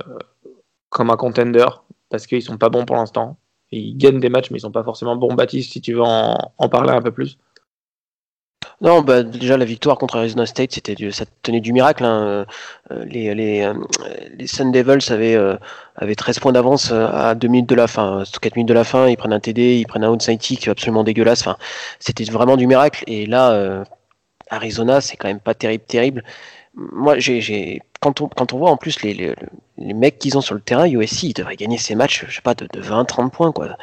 [0.90, 1.66] comme un contender
[2.10, 3.38] parce qu'ils sont pas bons pour l'instant.
[3.72, 5.32] Ils gagnent des matchs, mais ils sont pas forcément bons.
[5.34, 7.38] Baptiste, si tu veux en, parler un peu plus.
[8.80, 12.04] Non, bah, déjà la victoire contre Arizona State, c'était ça tenait du miracle.
[12.04, 12.46] hein.
[12.90, 13.74] Euh, Les, euh,
[14.36, 15.56] les Sun Devils avaient, euh,
[15.96, 19.06] avaient 13 points d'avance à 2 minutes de la fin, 4 minutes de la fin.
[19.08, 21.42] Ils prennent un TD, ils prennent un outside kick absolument dégueulasse.
[21.42, 21.56] Enfin,
[22.00, 23.04] c'était vraiment du miracle.
[23.06, 23.84] Et là, euh,
[24.50, 26.24] Arizona, c'est quand même pas terrible, terrible.
[26.92, 29.34] Moi, j'ai, quand, on, quand on voit en plus les,
[29.76, 32.54] les, mecs qu'ils ont sur le terrain, USC, ils devraient gagner ces matchs, je pas,
[32.54, 33.76] de, de 20-30 points, quoi.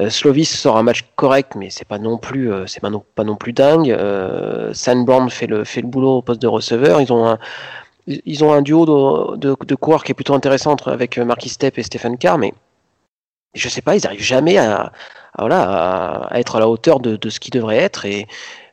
[0.00, 3.52] Euh, Slovis sort un match correct, mais c'est pas euh, pas non, pas non plus
[3.52, 3.90] dingue.
[3.90, 7.00] Euh, fait le, fait le boulot au poste de receveur.
[7.00, 7.38] Ils ont un,
[8.06, 11.50] ils ont un duo de, de, de coureurs qui est plutôt intéressant entre, avec Marquis
[11.50, 12.52] Stepp et Stephen Carr, mais
[13.54, 14.92] je sais pas, ils arrivent jamais à,
[15.38, 18.04] à, être à la hauteur de, de ce qu'ils devraient être.
[18.04, 18.26] Et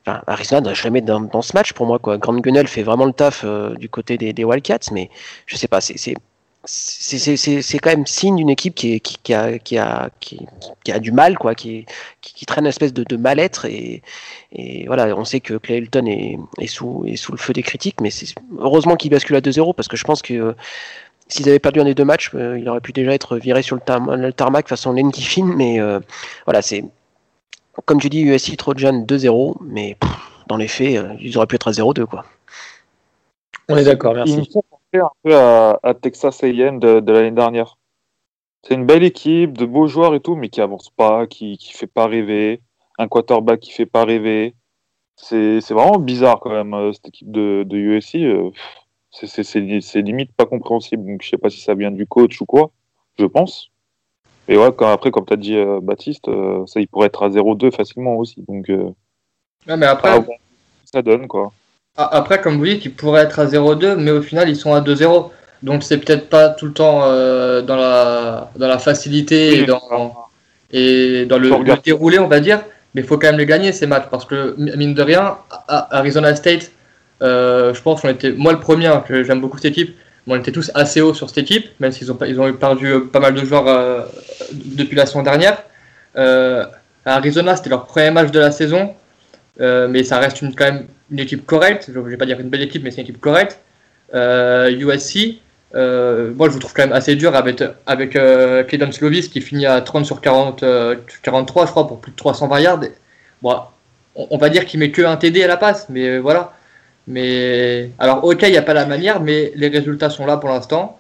[0.06, 2.00] enfin, Arizona doit jamais dans, dans ce match pour moi.
[2.00, 2.18] Quoi.
[2.18, 5.10] Grant Gunnell fait vraiment le taf euh, du côté des, des Wildcats, mais
[5.46, 6.16] je sais pas, c'est c'est-
[6.66, 7.18] c'est
[7.62, 10.48] c'est- quand même signe d'une équipe qui, est, qui, qui, a, qui, a, qui,
[10.92, 11.86] a du mal, quoi, qui,
[12.22, 13.66] qui, traîne une espèce de, de mal-être.
[13.66, 14.04] Et,
[14.52, 17.64] et voilà, on sait que Clay Hilton est, est, sous, est sous le feu des
[17.64, 18.28] critiques, mais c'est
[18.60, 20.54] heureusement qu'il bascule à 2-0 parce que je pense que euh,
[21.28, 23.76] s'ils avaient perdu un des deux matchs, euh, il aurait pu déjà être viré sur
[23.76, 25.46] le, tar le tarmac façon Lane Kiffin.
[25.46, 26.00] Mais euh,
[26.46, 26.84] voilà, c'est
[27.86, 30.10] comme tu dis, USC Trojan 2-0, mais pff,
[30.48, 32.06] dans les faits, euh, ils auraient pu être à 0-2.
[32.06, 32.26] quoi.
[33.70, 34.52] On est d'accord, Il me merci.
[34.52, 37.78] fait penser un peu à, à Texas A&M de, de l'année dernière.
[38.64, 41.74] C'est une belle équipe, de beaux joueurs et tout, mais qui avance pas, qui qui
[41.74, 42.62] fait pas rêver,
[43.00, 44.54] un quarterback qui fait pas rêver.
[45.16, 48.16] C'est c'est vraiment bizarre quand même euh, cette équipe de, de USC.
[48.18, 48.52] euh,
[49.12, 51.06] c'est limite pas compréhensible.
[51.06, 52.72] Donc je sais pas si ça vient du coach ou quoi.
[53.18, 53.71] Je pense.
[54.52, 57.24] Et ouais, quand, après, comme tu as dit euh, Baptiste, euh, ça il pourrait être
[57.24, 58.44] à 0-2 facilement aussi.
[58.50, 58.90] Donc euh,
[59.66, 60.12] Ouais, mais après,
[60.92, 61.54] ça donne quoi.
[61.96, 64.82] après, comme vous dites, ils pourraient être à 0-2, mais au final, ils sont à
[64.82, 65.30] 2-0.
[65.64, 69.80] Donc, c'est peut-être pas tout le temps dans, la, dans la facilité et dans,
[70.72, 71.52] et dans le,
[71.84, 72.62] déroulé, on va dire.
[72.94, 74.08] Mais il faut quand même les gagner, ces matchs.
[74.10, 75.38] Parce que, mi- mine de rien,
[75.68, 76.72] à- Arizona State,
[77.22, 79.96] je pense qu'on était, moi le premier, hein, que j'aime beaucoup cette équipe,
[80.28, 83.00] on était tous assez haut sur cette équipe, même s'ils ont, ils ont perdu euh,
[83.02, 84.02] pas mal de joueurs euh,
[84.54, 85.64] depuis la saison dernière.
[86.18, 86.66] Euh,
[87.06, 88.94] Arizona, c'était leur premier match de la saison.
[89.60, 91.92] Mais ça reste quand même une équipe correcte.
[91.94, 93.60] Je ne vais pas dire une belle équipe, mais c'est une équipe correcte.
[94.12, 95.40] USC,
[95.74, 99.82] moi je vous trouve quand même assez dur avec, avec Cleveland Slovis qui finit à
[99.82, 102.80] 30 sur 40, euh, 43, je crois, pour plus de 320 yards.
[103.44, 103.60] Bon,
[104.16, 106.54] on, on va dire qu'il met que un TD à la passe, mais voilà.
[107.12, 110.50] Mais alors, ok, il n'y a pas la manière, mais les résultats sont là pour
[110.50, 110.98] l'instant.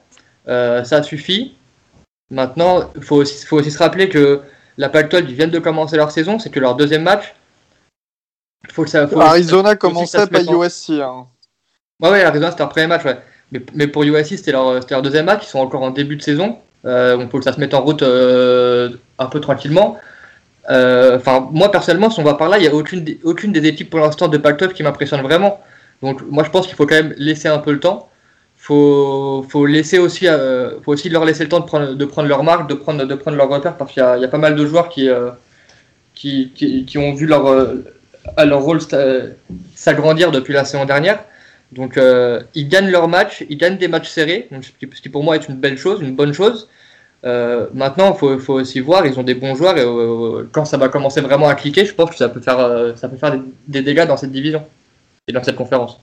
[0.49, 1.55] Euh, ça suffit.
[2.29, 4.41] Maintenant, il faut aussi, faut aussi se rappeler que
[4.77, 7.33] la Pac-12 ils viennent de commencer leur saison, c'est que leur deuxième match.
[8.73, 10.17] Faut que ça, faut aussi- Arizona aussi commençait
[10.49, 10.89] en- USC.
[11.01, 11.25] Hein.
[12.01, 13.17] Ouais, ouais, Arizona, c'était leur premier match, ouais.
[13.53, 15.43] Mais, mais pour USC, c'était leur, deuxième match.
[15.45, 16.57] Ils sont encore en début de saison.
[16.85, 19.97] Euh, donc, faut que ça se mette en route euh, un peu tranquillement.
[20.69, 23.51] Euh, Enfin, moi, personnellement, si on va par là, il n'y a aucune, des- aucune
[23.51, 25.59] des équipes pour l'instant de Pac-12 qui m'impressionne vraiment.
[26.01, 28.09] Donc, moi, je pense qu'il faut quand même laisser un peu le temps.
[28.57, 32.27] Faut, faut laisser aussi, euh, faut aussi leur laisser le temps de prendre, de prendre
[32.29, 34.65] leur marque, de prendre, de prendre leur repère, parce qu'il y a, pas mal de
[34.65, 35.31] joueurs qui, euh,
[36.13, 37.83] qui, qui, ont vu leur, euh,
[38.37, 38.79] leur rôle
[39.75, 41.23] s'agrandir depuis la saison dernière.
[41.71, 41.97] Donc
[42.53, 45.55] ils gagnent leur match, ils gagnent des matchs serrés, ce, qui, pour moi est une
[45.55, 46.69] belle chose, une bonne chose.
[47.23, 49.85] Maintenant, il faut, faut aussi voir, ils ont des bons joueurs et
[50.51, 53.17] quand ça va commencer vraiment à cliquer, je pense que ça peut faire, ça peut
[53.17, 54.63] faire des dégâts dans cette division
[55.43, 55.99] cette conférence.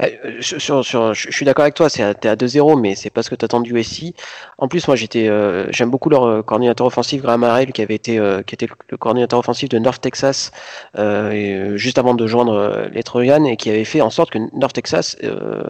[0.00, 0.06] Euh,
[0.40, 3.30] sur- sur- je suis d'accord avec toi, c'est à, à 2-0, mais c'est pas ce
[3.30, 4.14] que t'attends du USC.
[4.58, 7.94] En plus, moi, j'étais, euh, j'aime beaucoup leur euh, coordinateur offensif, Graham Harrell, qui avait
[7.96, 10.52] été, euh, était le, coordinateur offensif de North Texas
[10.98, 14.30] euh, euh, juste avant de joindre euh, les Trojans et qui avait fait en sorte
[14.30, 15.62] que North Texas euh,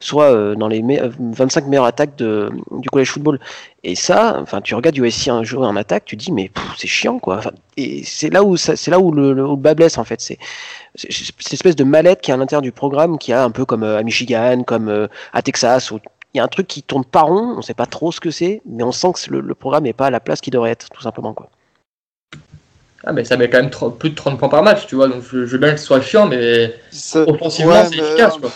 [0.00, 3.38] soit euh, dans les me- euh, 25 meilleures attaques du college football.
[3.82, 7.18] Et ça, enfin, tu regardes USC un jour en attaque, tu dis mais c'est chiant
[7.18, 7.40] quoi.
[7.76, 10.20] et c'est là où c'est là où le, le, bas blesse en fait.
[10.94, 13.82] Cette espèce de mallette qui est à l'intérieur du programme, qui a un peu comme
[13.82, 15.98] euh, à Michigan, comme euh, à Texas, où
[16.32, 17.54] il y a un truc qui tourne pas rond.
[17.56, 20.06] On sait pas trop ce que c'est, mais on sent que le, programme n'est pas
[20.06, 21.48] à la place qu'il devrait être, tout simplement quoi.
[23.06, 25.08] Ah mais ça met quand même plus de 30 points par match, tu vois.
[25.08, 26.74] Donc je, veux bien que ce soit chiant, mais
[27.14, 28.50] offensivement c'est efficace quoi.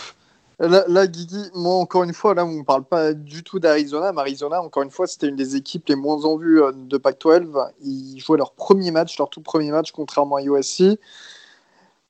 [0.59, 4.11] Là, Guigui, moi, encore une fois, là, on ne parle pas du tout d'Arizona.
[4.11, 6.97] Mais Arizona, encore une fois, c'était une des équipes les moins en vue euh, de
[6.97, 7.47] Pac-12.
[7.81, 10.99] Ils jouaient leur premier match, leur tout premier match, contrairement à USC.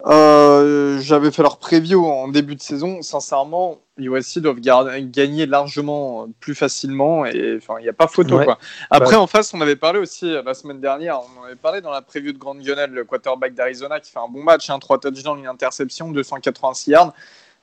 [0.07, 3.01] Euh, j'avais fait leur preview en début de saison.
[3.01, 8.39] Sincèrement, USC doivent gagner largement plus facilement et enfin, il n'y a pas photo.
[8.39, 8.57] Quoi.
[8.89, 11.91] Après, en face, on avait parlé aussi euh, la semaine dernière, on avait parlé dans
[11.91, 14.99] la preview de Grande Gunnel, le quarterback d'Arizona qui fait un bon match, hein, 3
[14.99, 17.13] touchdowns, une interception, 286 yards.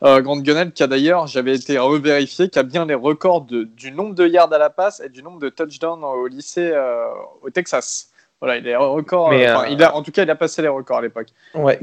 [0.03, 3.93] Euh, Grande Gunnel qui a d'ailleurs, j'avais été revérifié, qui a bien les records du
[3.93, 7.07] nombre de yards à la passe et du nombre de touchdowns au lycée euh,
[7.41, 8.11] au Texas.
[8.41, 9.33] Voilà, il est record.
[9.33, 11.29] Euh, il a, en tout cas, il a passé les records à l'époque.
[11.55, 11.79] Ouais,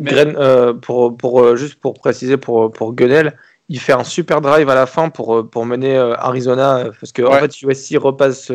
[0.82, 3.36] pour, pour, juste pour préciser pour, pour Gunnel,
[3.70, 7.34] il fait un super drive à la fin pour, pour mener Arizona parce que en
[7.34, 8.52] fait USC repasse,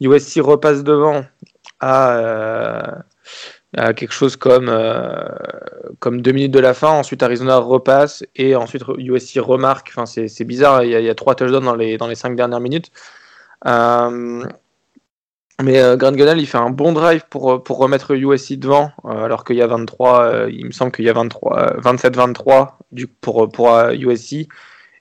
[0.00, 1.24] USC repasse devant
[1.80, 3.04] à
[3.94, 5.28] quelque chose comme, euh,
[5.98, 6.90] comme deux minutes de la fin.
[6.90, 9.92] Ensuite, Arizona repasse et ensuite USC remarque.
[9.94, 12.14] Enfin, c'est bizarre, il y, a, il y, a, trois touchdowns dans les, dans les
[12.14, 12.90] cinq dernières minutes.
[13.66, 14.44] Euh,
[15.60, 19.24] mais euh, Grant Gunnell, il fait un bon drive pour, pour remettre USC devant, euh,
[19.24, 22.74] alors qu'il y a 23, il me semble qu'il y a 23, 27-23
[23.20, 24.48] pour, pour USC.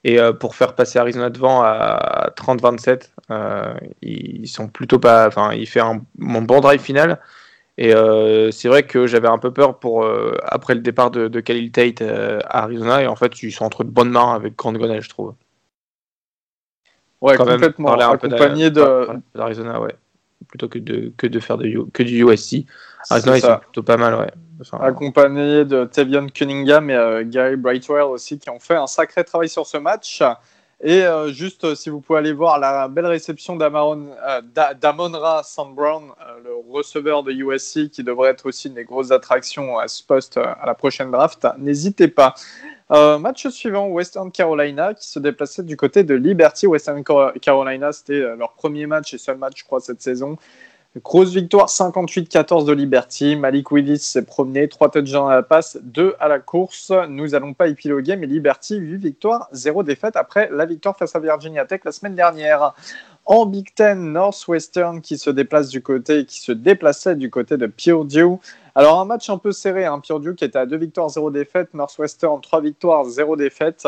[0.04, 3.12] Et pour faire passer Arizona devant à 30-27,
[4.02, 5.28] ils sont plutôt pas.
[5.28, 7.20] Enfin, il fait un, un bon drive final.
[7.78, 11.28] Et euh, c'est vrai que j'avais un peu peur pour euh, après le départ de,
[11.28, 13.02] de Khalil Tate euh, à Arizona.
[13.02, 15.34] Et en fait, ils sont entre de bonnes mains avec Grant Gonel, je trouve.
[17.22, 17.96] Ouais, Quand complètement.
[17.96, 19.96] Même, accompagné de d'Arizona, ouais.
[20.48, 22.66] Plutôt que de, que de faire de, que du USC.
[23.10, 24.32] Arizona, ils sont plutôt pas mal, ouais.
[24.80, 29.66] accompagné de Tavion Cunningham et Gary Brightwell aussi, qui ont fait un sacré travail sur
[29.66, 30.22] ce match.
[30.84, 34.42] Et euh, juste, euh, si vous pouvez aller voir la belle réception euh,
[34.82, 36.10] d'Amonra Sand Brown,
[36.44, 40.38] le receveur de USC, qui devrait être aussi une des grosses attractions à ce poste
[40.38, 42.34] à la prochaine draft, n'hésitez pas.
[42.92, 46.68] Match suivant, Western Carolina, qui se déplaçait du côté de Liberty.
[46.68, 47.04] Western
[47.42, 50.38] Carolina, c'était leur premier match et seul match, je crois, cette saison.
[51.02, 53.38] Grosse victoire 58-14 de Liberty.
[53.38, 56.92] Malik Willis s'est promené, 3 touchdowns à la passe, 2 à la course.
[57.08, 61.20] Nous n'allons pas épiloguer, mais Liberty, 8 victoires, 0 défaite après la victoire face à
[61.20, 62.74] Virginia Tech la semaine dernière.
[63.26, 67.68] En Big Ten, Northwestern qui se déplace du côté, qui se déplaçait du côté de
[67.68, 68.38] Purdue.
[68.76, 70.00] Alors un match un peu serré, hein.
[70.00, 73.88] Purdue qui était à 2 victoires, 0 défaite, Northwestern 3 victoires, 0 défaite.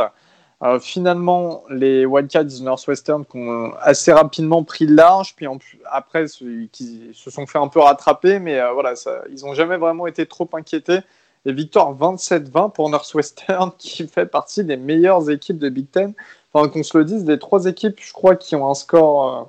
[0.63, 5.45] Euh, finalement, les Wildcats du Northwestern qui ont assez rapidement pris large, puis
[5.91, 6.25] après,
[6.71, 10.07] qui se sont fait un peu rattraper, mais euh, voilà, ça, ils n'ont jamais vraiment
[10.07, 10.99] été trop inquiétés.
[11.45, 16.13] Et victoire 27-20 pour Northwestern, qui fait partie des meilleures équipes de Big Ten.
[16.53, 19.43] Enfin, qu'on se le dise, des trois équipes, je crois, qui ont un score, euh,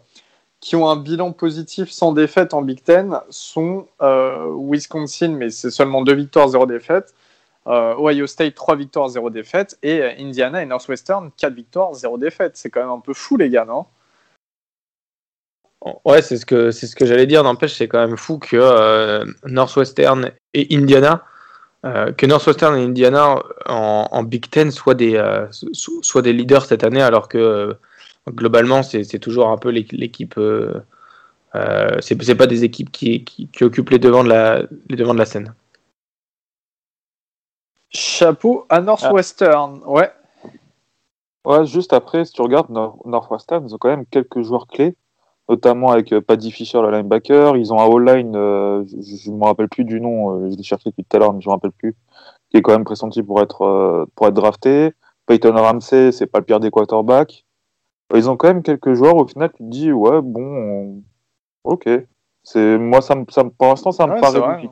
[0.60, 6.02] qui ont un bilan positif sans défaite en Big Ten, sont Wisconsin, mais c'est seulement
[6.02, 7.14] deux victoires, zéro défaite.
[7.66, 12.18] Euh, Ohio State 3 victoires 0 défaite et euh, Indiana et Northwestern 4 victoires 0
[12.18, 12.56] défaite.
[12.56, 13.86] C'est quand même un peu fou les gars, non?
[16.04, 17.42] Ouais, c'est ce que c'est ce que j'allais dire.
[17.42, 21.24] N'empêche, c'est quand même fou que euh, Northwestern et Indiana,
[22.16, 27.28] que Northwestern et Indiana en, Big Ten soient des soient des leaders cette année, alors
[27.28, 27.76] que
[28.28, 30.40] globalement c'est toujours un peu l'équipe.
[32.00, 35.18] c'est pas des équipes qui, qui, qui, occupent les devants de la les devants de
[35.18, 35.54] la scène.
[37.90, 40.10] Chapeau à Northwestern, ouais.
[41.44, 44.96] Ouais, juste après, si tu regardes Northwestern, ils ont quand même quelques joueurs clés,
[45.48, 47.56] notamment avec euh, Paddy Fisher, le linebacker.
[47.56, 50.62] Ils ont un all-line, euh, je ne me rappelle plus du nom, euh, je l'ai
[50.62, 51.94] cherché depuis tout à l'heure, mais je ne me rappelle plus,
[52.50, 54.92] qui est quand même pressenti pour être, pour être drafté.
[55.26, 57.44] Peyton Ramsey, c'est pas le pire des quarterbacks.
[58.14, 61.02] Ils ont quand même quelques joueurs, au final, tu te dis, ouais, bon,
[61.64, 61.88] ok.
[62.42, 64.68] C'est, moi, ça, ça, pour l'instant, ça me paraît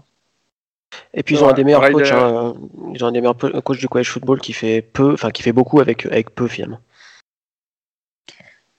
[1.14, 2.54] et puis ils ont un des meilleurs coachs, hein,
[2.94, 5.52] ils ont un des meilleurs coachs du college football qui fait peu, enfin qui fait
[5.52, 6.80] beaucoup avec avec peu finalement.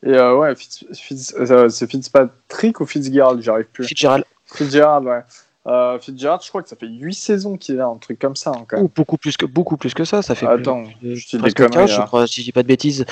[0.05, 3.85] Et euh, ouais, euh, c'est Fitzpatrick ou Fitzgerald, j'arrive plus.
[3.85, 4.25] Fitzgerald.
[4.45, 5.21] Fitzgerald, ouais.
[5.65, 8.35] Euh, Fitzgerald, je crois que ça fait 8 saisons qu'il est là, un truc comme
[8.35, 8.51] ça.
[8.51, 11.89] Hein, Ou beaucoup plus que beaucoup plus que ça, ça fait Attends, je presque 15,
[11.89, 13.05] je crois, si je dis pas de bêtises.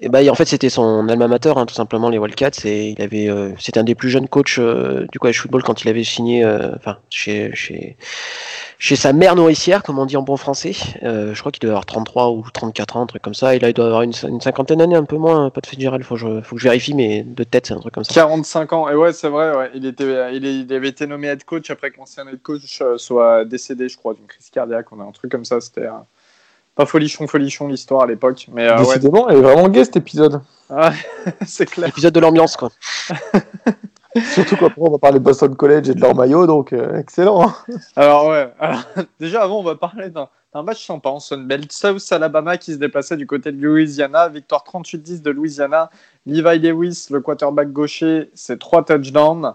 [0.00, 2.66] Et bah, en fait, c'était son alma mater, hein, tout simplement, les Wildcats.
[2.66, 5.82] Et il avait, euh, c'était un des plus jeunes coachs euh, du college football quand
[5.82, 7.96] il avait signé, enfin, chez, chez,
[8.84, 10.72] chez sa mère nourricière, comme on dit en bon français.
[11.04, 13.54] Euh, je crois qu'il doit avoir 33 ou 34 ans, un truc comme ça.
[13.54, 15.48] Et là, il doit avoir une, une cinquantaine d'années, un peu moins.
[15.48, 17.94] Pas de Fitzgerald, faut, je, faut que je vérifie, mais de tête, c'est un truc
[17.94, 18.12] comme ça.
[18.12, 19.70] 45 ans, et ouais, c'est vrai, ouais.
[19.72, 22.98] il, était, il, il, avait été nommé head coach après que l'ancien head coach euh,
[22.98, 24.92] soit décédé, je crois, d'une crise cardiaque.
[24.92, 25.86] On a un truc comme ça, c'était.
[25.86, 25.92] Euh,
[26.74, 28.48] pas folichon, folichon l'histoire à l'époque.
[28.52, 29.32] Mais euh, Décidément, ouais.
[29.32, 30.42] il est vraiment gay cet épisode.
[30.68, 30.90] Ouais,
[31.46, 31.88] c'est clair.
[31.88, 32.68] Épisode de l'ambiance, quoi.
[34.32, 37.52] Surtout qu'après, on va parler de Boston College et de leur maillot, donc euh, excellent.
[37.96, 38.48] Alors, ouais.
[39.20, 41.72] Déjà, avant, on va parler d'un match sympa en Sunbelt.
[41.72, 44.28] South Alabama qui se déplaçait du côté de Louisiana.
[44.28, 45.90] Victoire 38-10 de Louisiana.
[46.26, 49.54] Levi Lewis, le quarterback gaucher, c'est trois touchdowns.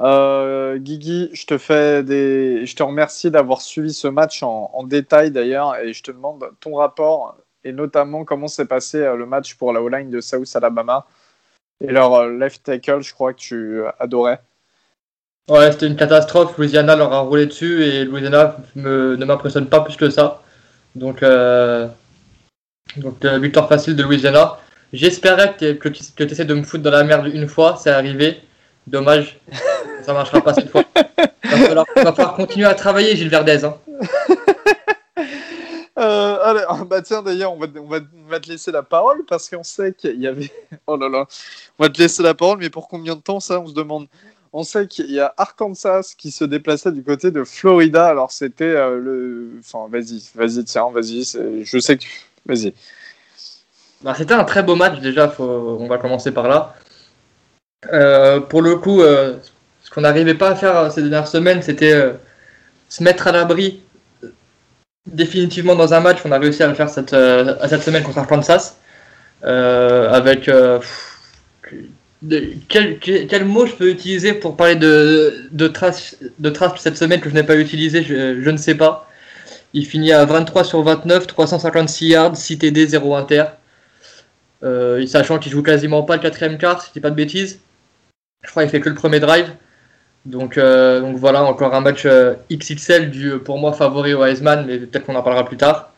[0.00, 2.66] Euh, Guigui, je te, fais des...
[2.66, 6.44] je te remercie d'avoir suivi ce match en, en détail d'ailleurs et je te demande
[6.58, 10.48] ton rapport et notamment comment s'est passé euh, le match pour la O-line de South
[10.56, 11.06] Alabama
[11.82, 14.40] et leur euh, left tackle, je crois que tu adorais.
[15.48, 16.56] Ouais, c'était une catastrophe.
[16.56, 20.42] Louisiana leur a roulé dessus et Louisiana me, ne m'impressionne pas plus que ça.
[20.94, 21.88] Donc, euh,
[22.96, 24.58] donc euh, victoire facile de Louisiana.
[24.92, 27.90] J'espérais que, que, que tu essaies de me foutre dans la merde une fois, c'est
[27.90, 28.40] arrivé.
[28.86, 29.40] Dommage,
[30.02, 30.84] ça marchera pas cette fois.
[31.44, 33.64] Il va falloir, va falloir continuer à travailler, Gilles Verdez.
[33.64, 33.76] Hein.
[36.02, 40.20] Euh, allez, bah tiens, d'ailleurs, on va, te laisser la parole parce qu'on sait qu'il
[40.20, 40.50] y avait.
[40.86, 41.26] Oh là là,
[41.78, 44.08] on va te laisser la parole, mais pour combien de temps ça On se demande?
[44.52, 48.08] On sait qu'il y a Arkansas qui se déplaçait du côté de Florida.
[48.08, 49.50] Alors, c'était euh, le.
[49.60, 51.24] Enfin, vas-y, vas-y, tiens, vas-y.
[51.64, 52.04] Je sais que.
[52.46, 52.74] Vas-y.
[54.02, 55.44] Bah, c'était un très beau match, déjà, faut...
[55.44, 56.74] on va commencer par là.
[57.92, 62.12] Euh, pour le coup, ce qu'on n'arrivait pas à faire ces dernières semaines, c'était
[62.88, 63.82] se mettre à l'abri
[65.06, 66.18] définitivement dans un match.
[66.24, 68.76] On a réussi à le faire cette, euh, cette semaine contre Arkansas.
[69.44, 70.50] Euh, avec.
[72.22, 77.28] De, quel, mot je peux utiliser pour parler de, de trash, de cette semaine que
[77.28, 79.08] je n'ai pas utilisé je, ne sais pas.
[79.74, 83.44] Il finit à 23 sur 29, 356 yards, 6 TD, 0 inter.
[84.62, 87.58] Euh, sachant qu'il joue quasiment pas le quatrième quart, si je dis pas de bêtises.
[88.44, 89.50] Je crois qu'il fait que le premier drive.
[90.24, 94.64] Donc, euh, donc voilà, encore un match euh, XXL du pour moi favori au Heisman,
[94.66, 95.92] mais peut-être qu'on en parlera plus tard.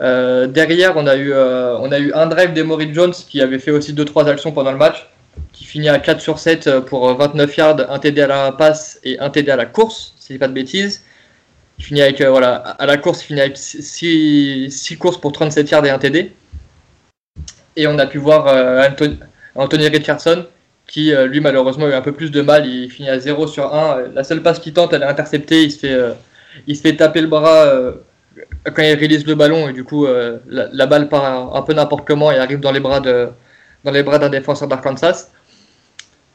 [0.00, 3.70] Euh, derrière, on a, eu, on a eu un drive d'Emory Jones qui avait fait
[3.70, 5.06] aussi 2-3 actions pendant le match,
[5.52, 9.18] qui finit à 4 sur 7 pour 29 yards, un TD à la passe et
[9.20, 11.04] un TD à la course, si je pas de bêtises.
[11.78, 15.84] Il finit avec, voilà, à la course, finit avec 6, 6 courses pour 37 yards
[15.84, 16.32] et un TD.
[17.76, 18.46] Et on a pu voir
[19.54, 20.46] Anthony Richardson
[20.86, 23.46] qui euh, lui malheureusement a eu un peu plus de mal, il finit à 0
[23.46, 24.08] sur 1.
[24.14, 26.12] La seule passe qu'il tente, elle est interceptée, il se fait, euh,
[26.66, 27.92] il se fait taper le bras euh,
[28.74, 30.06] quand il release le ballon et du coup
[30.46, 35.30] la, balle part un, peu n'importe comment et arrive dans les bras d'un défenseur d'Arkansas.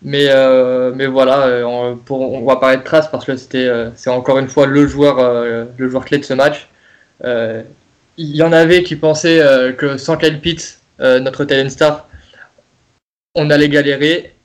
[0.03, 0.27] Mais,
[0.95, 4.47] mais voilà, on, pour, on va parler de trace parce que c'était c'est encore une
[4.47, 5.17] fois le joueur,
[5.75, 6.67] le joueur clé de ce match.
[7.23, 7.65] il
[8.35, 9.41] y en avait qui pensaient
[9.77, 10.39] que sans Kyle
[10.99, 12.07] notre talent star,
[13.33, 14.36] on allait galérer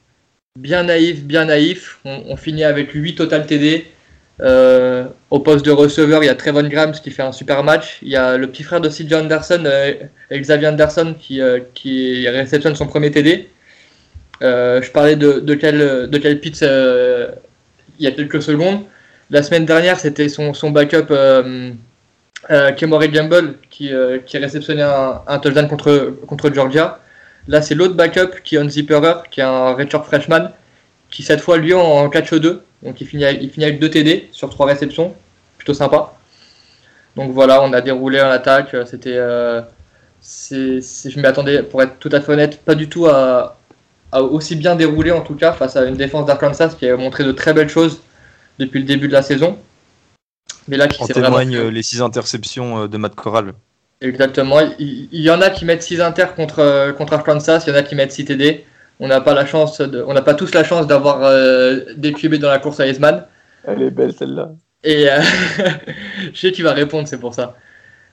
[0.59, 1.99] bien naïf, bien naïf.
[2.05, 3.87] On, finit avec 8 total TD.
[4.41, 7.99] Euh, au poste de receveur, il y a Trevon Grams qui fait un super match.
[8.03, 9.95] Il y a le petit frère de CJ Anderson, euh,
[10.33, 13.49] Xavier Anderson, qui, euh, qui réceptionne son premier TD.
[14.41, 17.37] Je parlais de, de quel, de
[17.99, 18.81] il y a quelques secondes.
[19.31, 21.15] La semaine dernière, c'était son, backup
[22.77, 23.93] Kemory Gamble qui,
[24.27, 26.99] qui réceptionnait un, un touchdown contre Georgia.
[27.49, 30.51] Là, c'est l'autre backup qui est on Zipperer, qui est un redshirt freshman,
[31.11, 32.63] qui cette fois lui en catch 2.
[32.83, 35.15] Donc il finit, avec, il finit avec 2 TD sur 3 réceptions.
[35.57, 36.15] Plutôt sympa.
[37.17, 38.75] Donc voilà, on a déroulé en attaque.
[38.87, 39.17] C'était.
[39.17, 39.61] Euh,
[40.23, 43.57] je m'y attendais, pour être tout à fait honnête, pas du tout à,
[44.13, 47.25] à, aussi bien dérouler en tout cas face à une défense d'Arkansas qui a montré
[47.25, 48.01] de très belles choses
[48.61, 49.59] depuis le début de la saison.
[50.69, 51.71] Mais là, qui en témoignent vraiment...
[51.71, 53.53] les 6 interceptions de Matt Corral.
[54.03, 54.61] Exactement.
[54.79, 57.79] Il, il, y en a qui mettent 6 inter contre, contre Arkansas, il y en
[57.79, 58.65] a qui mettent 6 TD.
[59.01, 62.13] On n'a pas la chance, de, on n'a pas tous la chance d'avoir euh, des
[62.13, 63.25] QB dans la course à Heisman.
[63.67, 64.51] Elle est belle celle-là.
[64.85, 65.21] Et euh,
[66.33, 67.57] je sais qu'il va répondre, c'est pour ça.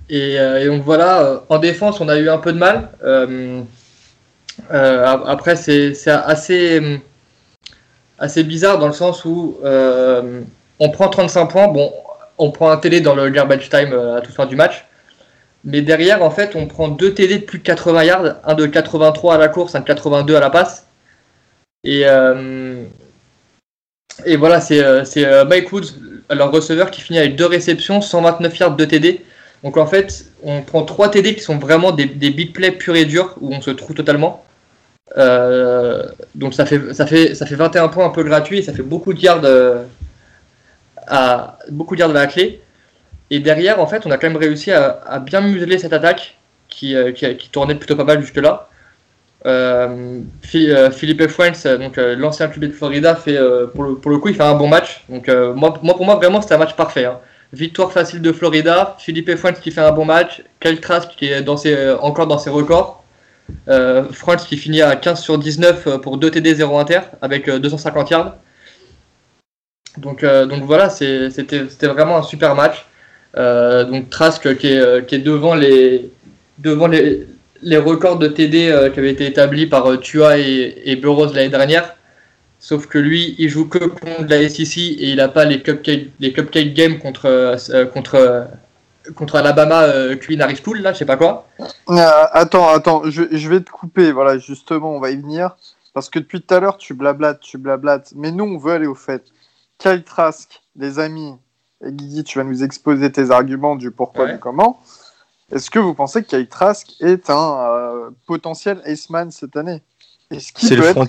[0.10, 2.90] Et, euh, et, donc voilà, en défense, on a eu un peu de mal.
[3.04, 3.62] Euh,
[4.72, 6.82] après, c'est assez,
[8.18, 11.68] assez bizarre dans le sens où on prend 35 points.
[11.68, 11.94] Bon,
[12.38, 14.86] on prend un télé dans le garbage time à toute fin du match.
[15.66, 18.66] Mais derrière, en fait, on prend deux TD de plus de 80 yards, un de
[18.66, 20.86] 83 à la course, un de 82 à la passe.
[21.84, 22.86] Et, euh,
[24.26, 25.88] et voilà, c'est euh, Mike Woods,
[26.30, 29.22] leur receveur, qui finit avec deux réceptions, 129 yards de TD.
[29.64, 32.96] Donc en fait, on prend trois TD qui sont vraiment des, des big plays purs
[32.96, 34.46] et durs, où on se trouve totalement.
[35.18, 38.84] Euh, donc ça fait, ça, fait, ça fait 21 points un peu gratuits, ça fait
[38.84, 39.44] beaucoup de yards,
[41.08, 42.62] à, beaucoup de yards à la clé.
[43.32, 46.96] Et derrière, en fait, on a quand même réussi à, bien museler cette attaque qui,
[46.96, 48.70] euh, qui, tournait plutôt pas mal jusque-là.
[49.46, 53.38] Euh, Philippe Fuentes, donc l'ancien QB de Florida, fait
[53.74, 55.04] pour le, coup, il fait un bon match.
[55.10, 57.06] Donc moi, pour moi, vraiment, c'était un match parfait.
[57.06, 57.20] Hein.
[57.54, 60.80] Victoire facile de Florida, Philippe Fuentes qui fait un bon match, Kyle
[61.18, 61.48] qui est
[62.00, 63.00] encore dans ses records.
[63.68, 64.04] Euh,
[64.48, 68.36] qui finit à 15 sur 19 pour 2 TD 0 inter avec 250 yards.
[70.24, 72.86] Euh, donc voilà, c'était vraiment un super match.
[73.38, 76.12] Euh, donc Trask qui est, qui est, devant les
[77.78, 81.96] records de TD qui avaient été établis par Tua et, et Burroughs l'année dernière.
[82.60, 86.10] Sauf que lui, il joue que contre la SEC et il n'a pas les cupcake,
[86.20, 87.56] les cupcake games contre,
[87.94, 88.48] contre,
[89.16, 91.48] contre Alabama euh, Culinary School, là, je sais pas quoi.
[91.88, 95.56] attends, attends, je, je, vais te couper, voilà, justement, on va y venir.
[95.94, 98.14] Parce que depuis tout à l'heure, tu blablates, tu blablates.
[98.16, 99.24] Mais nous, on veut aller au fait.
[99.78, 101.34] Kyle Trask, les amis,
[101.86, 104.34] et Guigui, tu vas nous exposer tes arguments du pourquoi, ouais.
[104.34, 104.82] du comment.
[105.52, 109.82] Est-ce que vous pensez que Kyle Trask est un euh, potentiel Aceman cette année?
[110.32, 111.08] C'est le, front...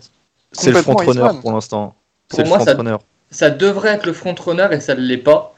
[0.66, 1.94] le front-runner pour l'instant.
[2.28, 2.76] Pour moi, ça,
[3.30, 5.54] ça, devrait être le front-runner et ça ne l'est pas.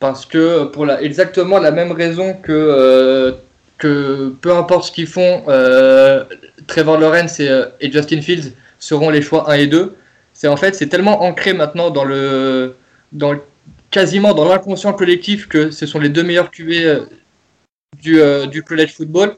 [0.00, 3.32] Parce que pour la, exactement la même raison que, euh,
[3.78, 6.24] que peu importe ce qu'ils font, euh,
[6.66, 9.96] Trevor Lawrence et, euh, et, Justin Fields seront les choix 1 et 2.
[10.34, 12.76] C'est en fait c'est tellement ancré maintenant dans le,
[13.12, 13.40] dans le,
[13.96, 16.70] quasiment dans l'inconscient collectif que ce sont les deux meilleurs QB
[18.02, 18.20] du,
[18.50, 19.36] du college football.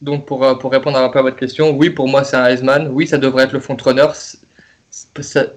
[0.00, 2.88] Donc pour, pour répondre un peu à votre question, oui pour moi c'est un Heisman,
[2.88, 4.08] oui ça devrait être le front-runner.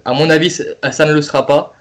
[0.04, 1.74] À mon avis ça ne le sera pas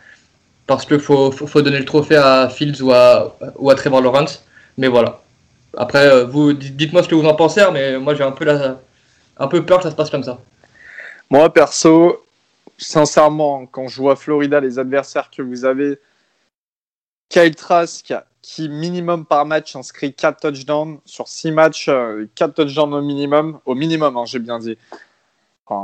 [0.65, 4.01] parce qu'il faut, faut, faut, donner le trophée à Fields ou à, ou à Trevor
[4.01, 4.43] Lawrence.
[4.77, 5.21] Mais voilà.
[5.77, 8.33] Après, euh, vous dites-moi ce que vous en pensez, mais moi j'ai un
[9.37, 10.39] un peu peur que ça se passe comme ça.
[11.29, 12.25] Moi, perso,
[12.77, 15.99] sincèrement, quand je vois Florida, les adversaires que vous avez,
[17.31, 22.93] Kyle Trask, qui minimum par match inscrit 4 touchdowns sur 6 matchs, 4 euh, touchdowns
[22.93, 24.77] au minimum, au minimum, hein, j'ai bien dit.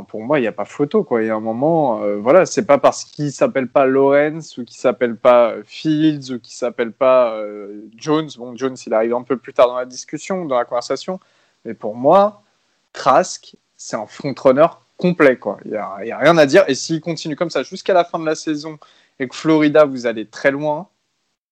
[0.10, 1.06] Pour moi, il n'y a pas photo.
[1.06, 1.24] Quoi.
[1.24, 4.66] Il y a un moment, euh, voilà, c'est pas parce qu'il s'appelle pas Lawrence ou
[4.66, 8.28] qu'il s'appelle pas Fields ou qu'il s'appelle pas euh, Jones.
[8.38, 11.22] Bon, Jones, il arrive un peu plus tard dans la discussion, dans la conversation.
[11.64, 12.44] Mais pour moi,
[12.92, 14.68] Trask, c'est un frontrunner
[14.98, 15.38] complet.
[15.38, 15.58] Quoi.
[15.64, 16.66] Il n'y a, a, rien à dire.
[16.68, 18.80] Et s'il continue comme ça jusqu'à la fin de la saison
[19.20, 20.90] et que Florida, vous allez très loin,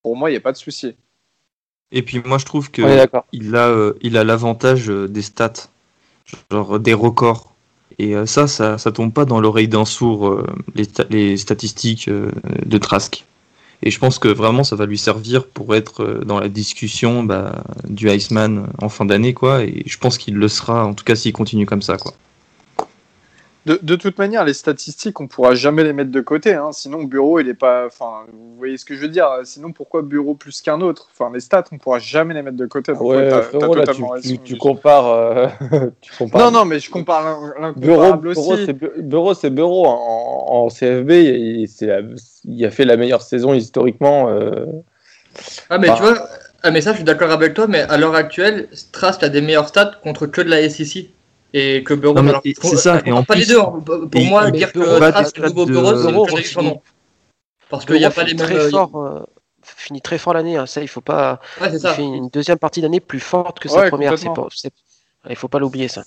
[0.02, 0.94] pour moi, il n'y a pas de souci.
[1.92, 2.84] Et puis moi, je trouve qu'il
[3.32, 5.68] il a, euh, il a l'avantage euh, des stats,
[6.50, 7.56] genre des records.
[7.98, 12.08] Et euh, ça, ça, ça tombe pas dans l'oreille d'un sourd, euh, les, les, statistiques
[12.08, 12.30] euh,
[12.64, 13.24] de Trask.
[13.82, 17.62] Et je pense que vraiment, ça va lui servir pour être dans la discussion bah,
[17.88, 19.64] du Iceman en fin d'année, quoi.
[19.64, 22.14] Et je pense qu'il le sera, en tout cas, s'il continue comme ça, quoi.
[23.66, 26.54] De, de, toute manière, les statistiques, on pourra jamais les mettre de côté.
[26.54, 26.70] Hein.
[26.70, 27.86] Sinon, Bureau, il est pas.
[27.86, 29.28] Enfin, vous voyez ce que je veux dire.
[29.42, 31.08] Sinon, pourquoi Bureau plus qu'un autre?
[31.12, 32.92] Enfin, les stats, on pourra jamais les mettre de côté.
[32.92, 35.48] Donc, ouais, ouais frérot, là, tu, tu, tu, compares, euh...
[36.00, 36.42] tu, compares.
[36.42, 38.72] Non, non, mais je compare l'incomparable aussi.
[38.98, 39.84] Bureau, c'est Bureau.
[39.86, 41.68] En, en CFB, il,
[42.44, 44.30] il, a fait la meilleure saison historiquement.
[44.30, 44.66] Euh...
[45.70, 45.94] Ah, mais bah.
[45.96, 46.28] tu vois.
[46.62, 47.66] Ah, mais ça, je suis d'accord avec toi.
[47.66, 51.10] Mais à l'heure actuelle, Strass a des meilleurs stats contre que de la SEC
[51.52, 52.16] et que Bureau.
[52.44, 53.00] C'est ça.
[53.04, 53.60] Et en pas plus, les deux.
[53.60, 53.82] Hein.
[54.10, 55.96] Pour moi, dire que Trask est nouveau Bureau,
[56.28, 56.82] c'est le son nom.
[57.68, 58.46] Parce qu'il n'y a pas les mêmes.
[58.46, 59.22] Très fort, euh,
[59.62, 60.56] finit très fort l'année.
[60.56, 60.66] Hein.
[60.66, 61.40] Ça, il faut pas.
[61.60, 61.94] Ouais, il ça.
[61.94, 64.14] fait une deuxième partie d'année plus forte que sa ouais, première.
[64.14, 64.48] Pas...
[65.28, 66.04] Il faut pas l'oublier ça.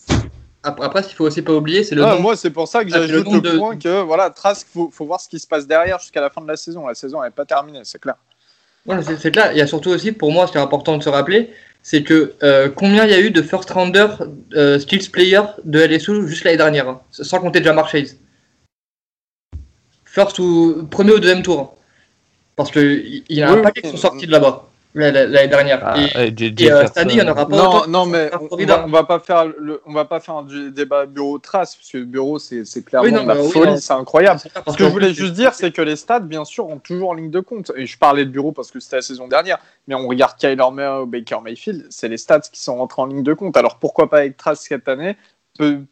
[0.64, 2.04] Après, ce qu'il faut aussi pas oublier, c'est le.
[2.04, 2.22] Ah, nombre...
[2.22, 3.58] Moi, c'est pour ça que j'ajoute le, le de...
[3.58, 6.42] point que voilà, Trask, faut, faut voir ce qui se passe derrière jusqu'à la fin
[6.42, 6.88] de la saison.
[6.88, 8.16] La saison n'est pas terminée, c'est clair.
[9.20, 9.52] C'est clair.
[9.52, 12.04] Il y a surtout aussi, pour moi, ce qui est important de se rappeler, c'est
[12.04, 14.08] que euh, combien il y a eu de first rounder
[14.56, 18.18] euh, skills player de LSU juste l'année dernière, hein, sans compter Jamar Chase.
[20.06, 21.60] First ou premier ou deuxième tour.
[21.60, 21.70] Hein.
[22.56, 25.80] Parce qu'il y a un oui, paquet qui sont sortis de là-bas l'année dernière.
[25.84, 27.88] Ah, et, et, et euh, cette année, il n'y en aura pas non, autant.
[27.88, 30.72] Non, mais on, on, va, on, va, pas faire le, on va pas faire du
[30.72, 33.94] débat bureau trace, parce que le bureau, c'est clairement oui, non, la oui, folie, c'est
[33.94, 34.40] incroyable.
[34.40, 37.14] Ce que je voulais juste dire, c'est que les stats, bien sûr, ont toujours en
[37.14, 37.72] ligne de compte.
[37.76, 40.56] Et je parlais de bureau parce que c'était la saison dernière, mais on regarde Kyler
[40.72, 43.58] Murray ou Baker Mayfield, c'est les stats qui sont rentrés en ligne de compte.
[43.58, 45.16] Alors pourquoi pas avec Trace cette année?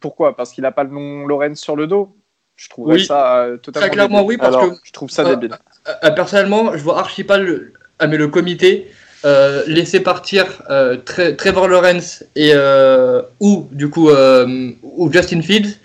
[0.00, 0.34] Pourquoi?
[0.36, 2.14] Parce qu'il n'a pas le nom Lorenz sur le dos
[2.58, 4.30] je trouve oui, ça euh, totalement Très clairement, débile.
[4.30, 5.56] oui, parce Alors, que je trouve ça euh, débile.
[6.02, 8.88] Euh, personnellement, je vois archi pas le, ah, mais le comité
[9.24, 15.76] euh, laisser partir euh, Tre Trevor Lawrence et euh, ou du coup ou Justin Fields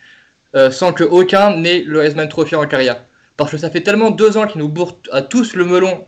[0.72, 3.02] sans que aucun n'ait le Heisman Trophy en carrière.
[3.38, 6.06] Parce que ça fait tellement deux ans qu'ils nous bourrent à tous le melon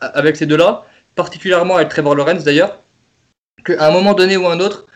[0.00, 0.84] avec ces deux-là,
[1.16, 2.78] particulièrement avec Trevor Lawrence d'ailleurs,
[3.64, 4.86] qu'à un moment donné ou un autre,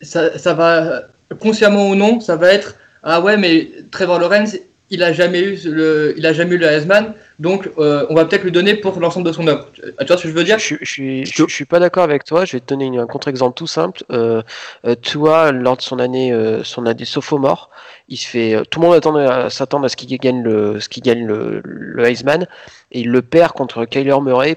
[0.00, 1.02] ça, ça va
[1.40, 4.56] consciemment ou non, ça va être ah ouais mais Trevor Lawrence
[4.94, 8.24] il a jamais eu le, il a jamais eu le Heisman, donc euh, on va
[8.24, 9.68] peut-être lui donner pour l'ensemble de son œuvre.
[9.74, 10.58] Tu vois ce que je veux dire?
[10.58, 12.44] Je, je, suis, je, suis pas d'accord avec toi.
[12.44, 14.04] Je vais te donner une, un contre-exemple tout simple.
[14.12, 14.42] Euh,
[14.86, 17.70] euh, Tua, lors de son année, euh, son année sophomore,
[18.08, 21.02] il se fait, tout le monde attend s'attend à ce qu'il gagne le, ce qu'il
[21.02, 22.46] gagne le, le Heisman,
[22.92, 24.56] et il le perd contre Kyler Murray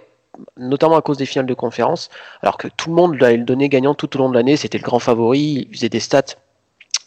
[0.56, 2.10] notamment à cause des finales de conférence,
[2.44, 4.84] alors que tout le monde l'avait donné gagnant tout au long de l'année, c'était le
[4.84, 6.36] grand favori, il faisait des stats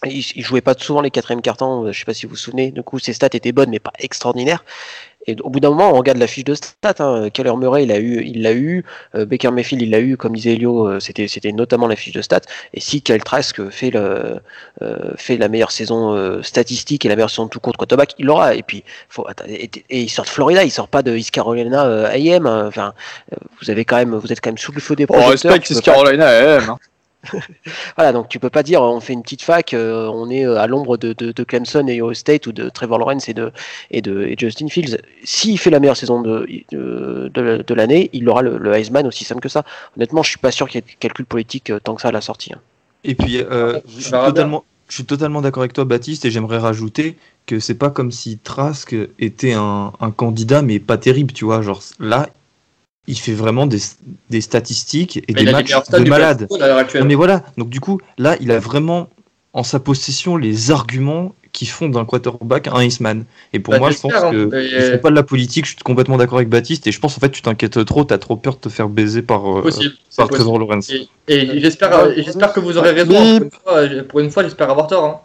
[0.07, 2.37] il, il, jouait pas souvent les quatrièmes cartons, euh, je sais pas si vous vous
[2.37, 2.71] souvenez.
[2.71, 4.65] Du coup, ses stats étaient bonnes, mais pas extraordinaires.
[5.27, 6.95] Et au bout d'un moment, on regarde la fiche de stats.
[6.99, 7.29] Hein.
[7.31, 8.85] Keller Murray, il a eu, il l'a eu.
[9.15, 10.17] Euh, Baker Mayfield, il l'a eu.
[10.17, 12.41] Comme disait Elio, euh, c'était, c'était notamment la fiche de stats.
[12.73, 14.41] Et si Kyle Trask fait le,
[14.81, 17.77] euh, fait la meilleure saison euh, statistique et la meilleure saison de tout court de
[17.77, 18.55] quarterback, il l'aura.
[18.55, 21.83] Et puis, faut, et, et, il sort de Florida, il sort pas de East Carolina
[21.83, 22.47] AM.
[22.47, 22.65] Hein.
[22.67, 22.95] Enfin,
[23.61, 25.29] vous avez quand même, vous êtes quand même sous le feu des projecteurs.
[25.29, 26.71] On respecte East Carolina AM.
[26.71, 26.79] Hein.
[27.97, 30.59] voilà, donc tu peux pas dire on fait une petite fac, euh, on est euh,
[30.59, 33.53] à l'ombre de, de, de, Clemson et Ohio State ou de Trevor Lawrence et de,
[33.91, 34.99] et de et Justin Fields.
[35.23, 39.25] S'il fait la meilleure saison de, de, de l'année, il aura le, le, Heisman aussi
[39.25, 39.65] simple que ça.
[39.97, 42.09] Honnêtement, je suis pas sûr qu'il y ait de calcul politique euh, tant que ça
[42.09, 42.53] à la sortie.
[42.55, 42.61] Hein.
[43.05, 46.59] Et puis, euh, je, suis totalement, je suis totalement d'accord avec toi, Baptiste, et j'aimerais
[46.59, 47.17] rajouter
[47.47, 51.63] que c'est pas comme si Trask était un, un, candidat, mais pas terrible, tu vois.
[51.63, 52.29] Genre là,
[53.11, 53.81] il fait vraiment des,
[54.31, 56.49] des statistiques et mais des matchs de malade.
[57.05, 59.09] Mais voilà, donc du coup, là, il a vraiment
[59.53, 63.25] en sa possession les arguments qui font d'un quarterback un Iceman.
[63.53, 64.31] Et pour bah, moi, je pense hein.
[64.31, 67.17] que c'est pas de la politique, je suis complètement d'accord avec Baptiste, et je pense
[67.17, 69.71] en fait tu t'inquiètes trop, t'as trop peur de te faire baiser par, euh,
[70.17, 70.91] par Trevor Lawrence.
[70.91, 73.51] Et, et j'espère, j'espère que vous aurez raison,
[74.09, 75.05] pour une fois, j'espère avoir tort.
[75.05, 75.21] Hein.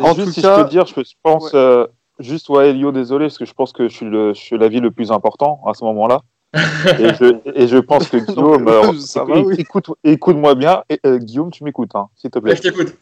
[0.00, 0.94] En tout si cas, je peux dire, je
[1.24, 1.58] pense, ouais.
[1.58, 1.86] euh,
[2.18, 4.80] Juste, ouais, Elio, désolé, parce que je pense que je suis, le, je suis l'avis
[4.80, 6.20] le plus important à ce moment-là.
[6.54, 9.56] et, je, et je pense que Guillaume, euh, ça va, oui.
[9.58, 10.82] écoute, écoute-moi bien.
[10.88, 12.52] Et, euh, Guillaume, tu m'écoutes, hein, s'il te plaît.
[12.52, 12.96] Ouais, je t'écoute.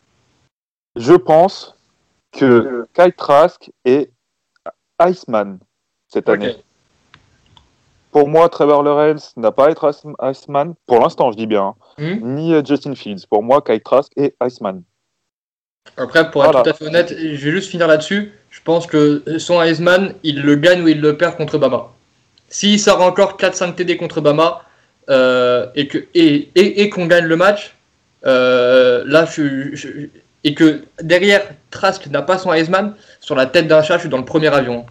[0.97, 1.77] Je pense
[2.33, 4.11] que Kai Trask est
[5.01, 5.59] Iceman
[6.09, 6.51] cette année.
[6.51, 6.63] Okay.
[8.11, 9.93] Pour moi, Trevor Lawrence n'a pas à être
[10.23, 12.35] Iceman, pour l'instant, je dis bien, hein, mm.
[12.35, 13.27] ni euh, Justin Fields.
[13.29, 14.83] Pour moi, Kai Trask est Iceman.
[15.97, 16.61] Après, pour voilà.
[16.61, 18.33] être tout à fait honnête, je vais juste finir là-dessus.
[18.51, 21.93] Je pense que son Heisman, il le gagne ou il le perd contre Bama.
[22.49, 24.63] S'il sort encore 4-5 TD contre Bama
[25.11, 27.75] euh, et qu'on et, et, et qu'on gagne le match,
[28.25, 29.89] euh, là, je, je,
[30.45, 34.09] et que derrière Trask n'a pas son Heisman, sur la tête d'un chat, je suis
[34.09, 34.87] dans le premier avion.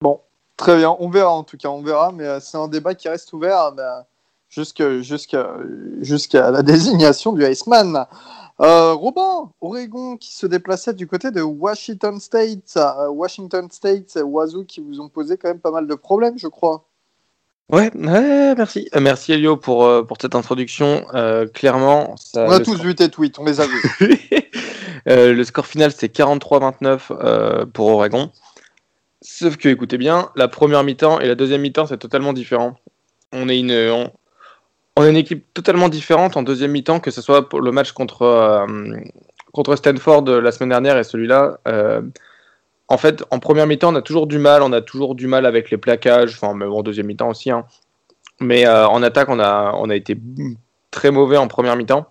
[0.00, 0.20] Bon,
[0.56, 3.08] très bien, on verra en tout cas, on verra, mais euh, c'est un débat qui
[3.08, 3.72] reste ouvert.
[3.74, 3.82] Mais
[4.54, 5.50] jusqu'à
[6.00, 8.06] jusqu'à la désignation du Iceman.
[8.60, 12.76] Euh, Robin, Oregon qui se déplaçait du côté de Washington State.
[12.76, 16.46] Euh, Washington State Wazoo qui vous ont posé quand même pas mal de problèmes, je
[16.46, 16.84] crois.
[17.70, 18.88] Ouais, ouais merci.
[18.94, 21.06] Euh, merci Elio pour, euh, pour cette introduction.
[21.14, 22.84] Euh, clairement, ça, on a tous score...
[22.84, 23.82] vu tes tweets, on les a vus.
[25.06, 28.30] le score final c'est 43-29 pour Oregon.
[29.22, 32.76] Sauf que, écoutez bien, la première mi-temps et la deuxième mi-temps c'est totalement différent.
[33.32, 34.12] On est une, on,
[34.96, 37.92] on est une équipe totalement différente en deuxième mi-temps, que ce soit pour le match
[37.92, 38.66] contre, euh,
[39.52, 41.58] contre Stanford la semaine dernière et celui-là.
[41.66, 42.02] Euh,
[42.88, 45.46] en fait, en première mi-temps, on a toujours du mal, on a toujours du mal
[45.46, 47.50] avec les plaquages, enfin, même en deuxième mi-temps aussi.
[47.50, 47.64] Hein.
[48.40, 50.16] Mais euh, en attaque, on a, on a été
[50.90, 52.06] très mauvais en première mi-temps.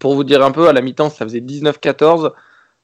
[0.00, 2.32] Pour vous dire un peu, à la mi-temps, ça faisait 19-14,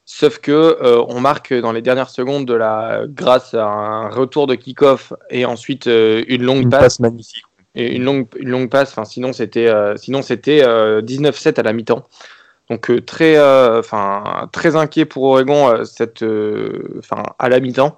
[0.05, 4.47] sauf que euh, on marque dans les dernières secondes de la, grâce à un retour
[4.47, 6.81] de kick-off et ensuite une longue une passe.
[6.81, 7.43] passe magnifique
[7.75, 8.95] et une longue, une longue passe.
[9.05, 12.03] Sinon, c'était euh, sinon c'était euh, 19-7 à la mi-temps.
[12.69, 13.37] Donc euh, très,
[14.51, 16.23] très inquiet pour Oregon cette,
[17.39, 17.97] à la mi-temps.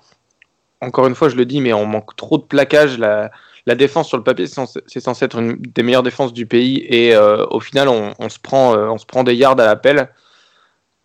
[0.82, 2.98] Encore une fois, je le dis, mais on manque trop de plaquage.
[2.98, 3.32] La,
[3.66, 7.16] la défense sur le papier, c'est censé, être une des meilleures défenses du pays, et
[7.18, 10.10] au final, on, se prend, on se prend des yards à l'appel.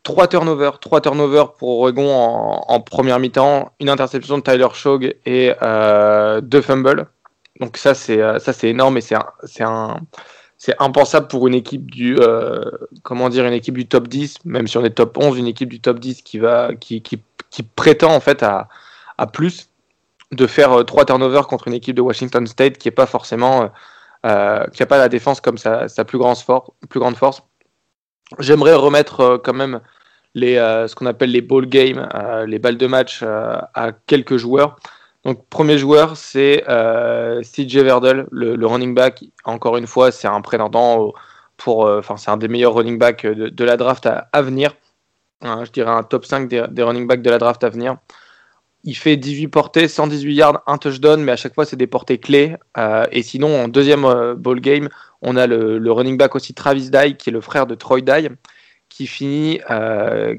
[0.03, 5.15] Trois turnovers, trois turnovers pour Oregon en, en première mi-temps, une interception de Tyler Shog
[5.25, 5.53] et
[6.43, 7.07] deux fumbles.
[7.61, 9.15] Donc ça c'est euh, ça c'est énorme et c'est
[9.63, 10.01] un,
[10.57, 12.63] c'est impensable pour une équipe du euh,
[13.03, 15.69] comment dire une équipe du top 10 même si on est top 11 une équipe
[15.69, 18.69] du top 10 qui va qui, qui, qui prétend en fait à,
[19.19, 19.69] à plus
[20.33, 23.71] de faire euh, trois turnovers contre une équipe de Washington State qui est pas forcément
[24.23, 27.43] qui a pas la défense comme sa, sa plus grande force plus grande force.
[28.39, 29.81] J'aimerais remettre quand même
[30.35, 32.07] les ce qu'on appelle les ball games
[32.47, 34.77] les balles de match à quelques joueurs
[35.25, 39.25] donc, premier joueur, c'est euh, CJ Verdel, le, running back.
[39.45, 41.13] Encore une fois, c'est un prétendant
[41.59, 41.81] pour.
[41.85, 44.75] Enfin, euh, c'est un des meilleurs running backs de, de la draft à, venir.
[45.43, 47.97] Hein, je dirais un top 5 des, running backs de la draft à venir.
[48.85, 52.19] Il fait 18 portées, 118 yards, un touchdown, mais à chaque fois, c'est des portées
[52.19, 52.57] clés.
[52.79, 54.89] Euh, et sinon, en deuxième euh, ball game,
[55.21, 58.01] on a le, le, running back aussi Travis Dye, qui est le frère de Troy
[58.01, 58.31] Dye,
[58.89, 59.61] qui finit,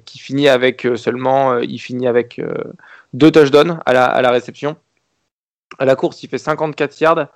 [0.06, 2.42] qui finit avec seulement, il finit avec
[3.14, 4.76] deux touchdowns à la, réception.
[5.80, 7.28] À la course, il fait 54 yards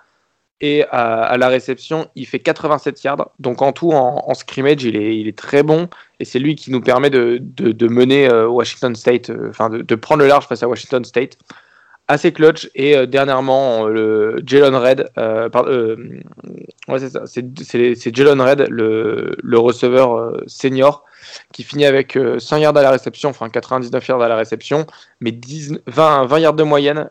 [0.62, 3.32] et à, la réception, il fait 87 yards.
[3.40, 5.90] Donc en tout, en, scrimmage, il est, très bon.
[6.20, 10.22] Et c'est lui qui nous permet de, mener euh, Washington State, euh, enfin de, prendre
[10.22, 11.38] le large face à Washington State.
[12.08, 12.70] Assez clutch.
[12.76, 15.10] Et euh, dernièrement, le Jalen Red,
[16.88, 21.04] ouais, c'est Jalen Red, le, le receveur senior,
[21.54, 24.86] qui finit avec 100 yards à la réception, enfin 99 yards à la réception,
[25.20, 27.10] mais 10, 20, 20 yards de moyenne.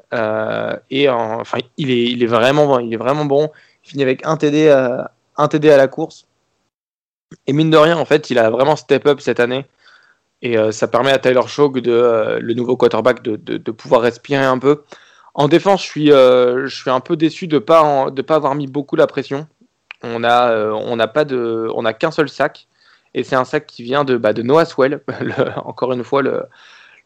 [0.91, 3.51] et enfin, il est, il est vraiment, il est vraiment bon.
[3.85, 4.71] Il finit avec un TD,
[5.37, 6.27] un TD à la course.
[7.47, 9.67] Et mine de rien, en fait, il a vraiment step up cette année.
[10.43, 14.03] Et euh, ça permet à Tyler Shog, de, euh, le nouveau quarterback, de, de, pouvoir
[14.03, 14.83] respirer un peu.
[15.35, 18.55] En défense, je suis, euh, je suis un peu déçu de ne pas, pas avoir
[18.55, 19.47] mis beaucoup la pression.
[20.03, 22.69] On a, on n'a pas de, on a qu'un seul sac.
[23.15, 25.01] Et c'est un sac qui vient de, bah, de Noah Swell,
[25.65, 26.43] encore une fois, le,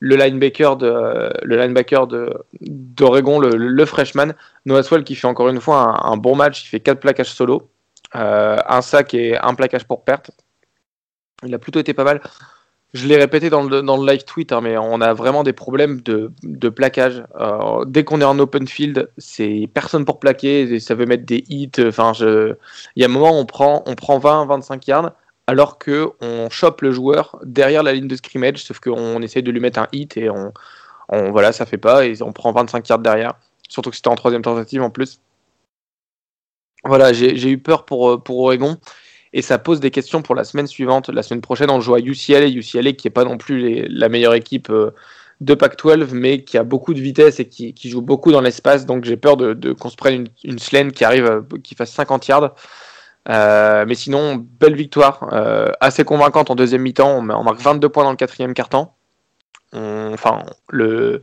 [0.00, 4.32] le linebacker de le linebacker de d'Oregon, le, freshman
[4.64, 6.64] Noah Swell qui fait encore une fois un, bon match.
[6.64, 7.68] Il fait quatre plaquages solo.
[8.14, 10.30] Euh, un sac et un plaquage pour perte.
[11.44, 12.20] Il a plutôt été pas mal.
[12.94, 15.52] Je l'ai répété dans le, dans le, live tweet, hein, mais on a vraiment des
[15.52, 17.22] problèmes de, de plaquage.
[17.38, 21.44] Euh, dès qu'on est en open field, c'est personne pour plaquer, ça veut mettre des
[21.50, 21.70] hits.
[21.80, 22.54] Enfin, je...
[22.96, 25.12] il y a un moment, on prend, on prend 20-25 yards,
[25.48, 29.50] alors que on chope le joueur derrière la ligne de scrimmage, sauf qu'on essaie de
[29.50, 30.52] lui mettre un hit et on,
[31.30, 33.32] voilà, ça fait pas, et on prend 25 yards derrière.
[33.66, 35.20] Surtout que c'était en troisième tentative en plus.
[36.84, 38.76] Voilà, j'ai eu peur pour, euh, pour Oregon.
[39.32, 41.08] Et ça pose des questions pour la semaine suivante.
[41.08, 42.48] La semaine prochaine, on joue à UCLA.
[42.48, 44.90] UCLA qui n'est pas non plus la meilleure équipe euh,
[45.40, 48.84] de Pac-12, mais qui a beaucoup de vitesse et qui, joue beaucoup dans l'espace.
[48.84, 52.28] Donc j'ai peur de, qu'on se prenne une, une slane qui arrive, qui fasse 50
[52.28, 52.54] yards.
[53.28, 57.18] Euh, mais sinon, belle victoire, euh, assez convaincante en deuxième mi-temps.
[57.18, 58.96] On, marque 22 points dans le quatrième quart-temps.
[59.74, 61.22] Enfin, le,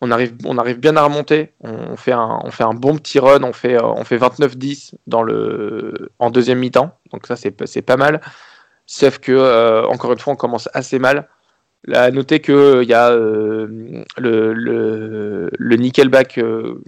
[0.00, 1.54] on arrive, on arrive bien à remonter.
[1.60, 3.42] On fait un, on fait un bon petit run.
[3.42, 6.98] On fait, on fait 29-10 dans le, en deuxième mi-temps.
[7.12, 8.20] Donc ça, c'est, pas mal.
[8.86, 11.28] Sauf que, euh, encore une fois, on commence assez mal.
[11.92, 16.82] À noter qu'il euh, y a euh, le, le, le, Nickelback euh,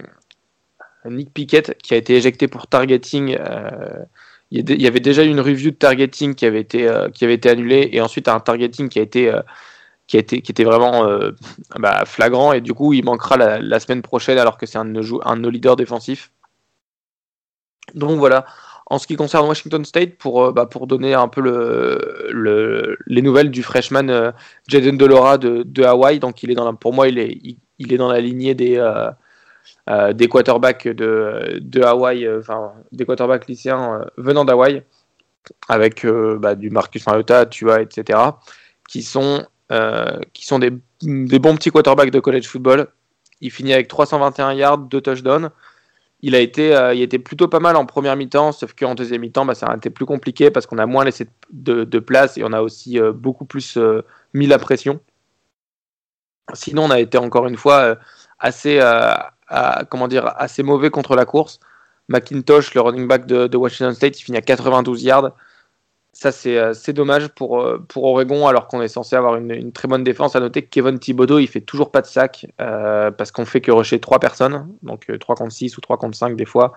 [1.04, 3.38] Nick Pickett qui a été éjecté pour targeting.
[4.50, 7.88] Il y avait déjà une review de targeting qui avait été, qui avait été annulée
[7.92, 9.32] et ensuite un targeting qui a été
[10.10, 11.30] qui, était, qui était vraiment euh,
[11.78, 15.36] bah, flagrant et du coup il manquera la, semaine prochaine alors que c'est un, un,
[15.36, 16.32] de nos leaders défensifs.
[17.94, 18.44] Donc voilà,
[18.86, 22.98] en ce qui concerne Washington State, pour, euh, bah, pour donner un peu le, le,
[23.06, 24.32] les nouvelles du freshman euh,
[24.66, 27.38] Jaden Delora de, de Hawaï, donc il est dans la, pour moi il est,
[27.78, 28.78] il, est dans la lignée des,
[29.88, 34.82] euh, des quarterbacks de, de Hawaï, enfin des quarterbacks lycéens venant d'Hawaï,
[35.68, 38.18] avec bah, du Marcus Mariota, Tua, etc.,
[38.88, 42.88] qui sont euh, qui sont des, des, bons petits quarterbacks de college football.
[43.40, 45.50] Il finit avec 321 yards, 2 touchdowns.
[46.22, 49.20] Il a été, euh, il était plutôt pas mal en première mi-temps, sauf qu'en deuxième
[49.20, 52.42] mi-temps, bah, ça a été plus compliqué parce qu'on a moins laissé de, place et
[52.42, 53.78] on a aussi euh, beaucoup plus
[54.34, 54.98] mis la pression.
[56.52, 57.96] Sinon, on a été encore une fois
[58.40, 58.80] assez,
[59.50, 61.60] assez mauvais contre la course.
[62.08, 65.32] McIntosh, le running back de, Washington State, il finit à 92 yards.
[66.12, 69.86] Ça, euh, c'est dommage pour, euh, pour Oregon, alors qu'on est censé avoir une, très
[69.86, 70.34] bonne défense.
[70.34, 73.60] À noter que Kevin Thibodeau, il fait toujours pas de sac, euh, parce qu'on fait
[73.60, 76.72] que rusher 3 personnes, donc 3 contre 6 ou 3 contre 5 des fois.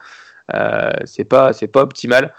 [0.53, 2.33] Euh, c'est pas, pas optimal.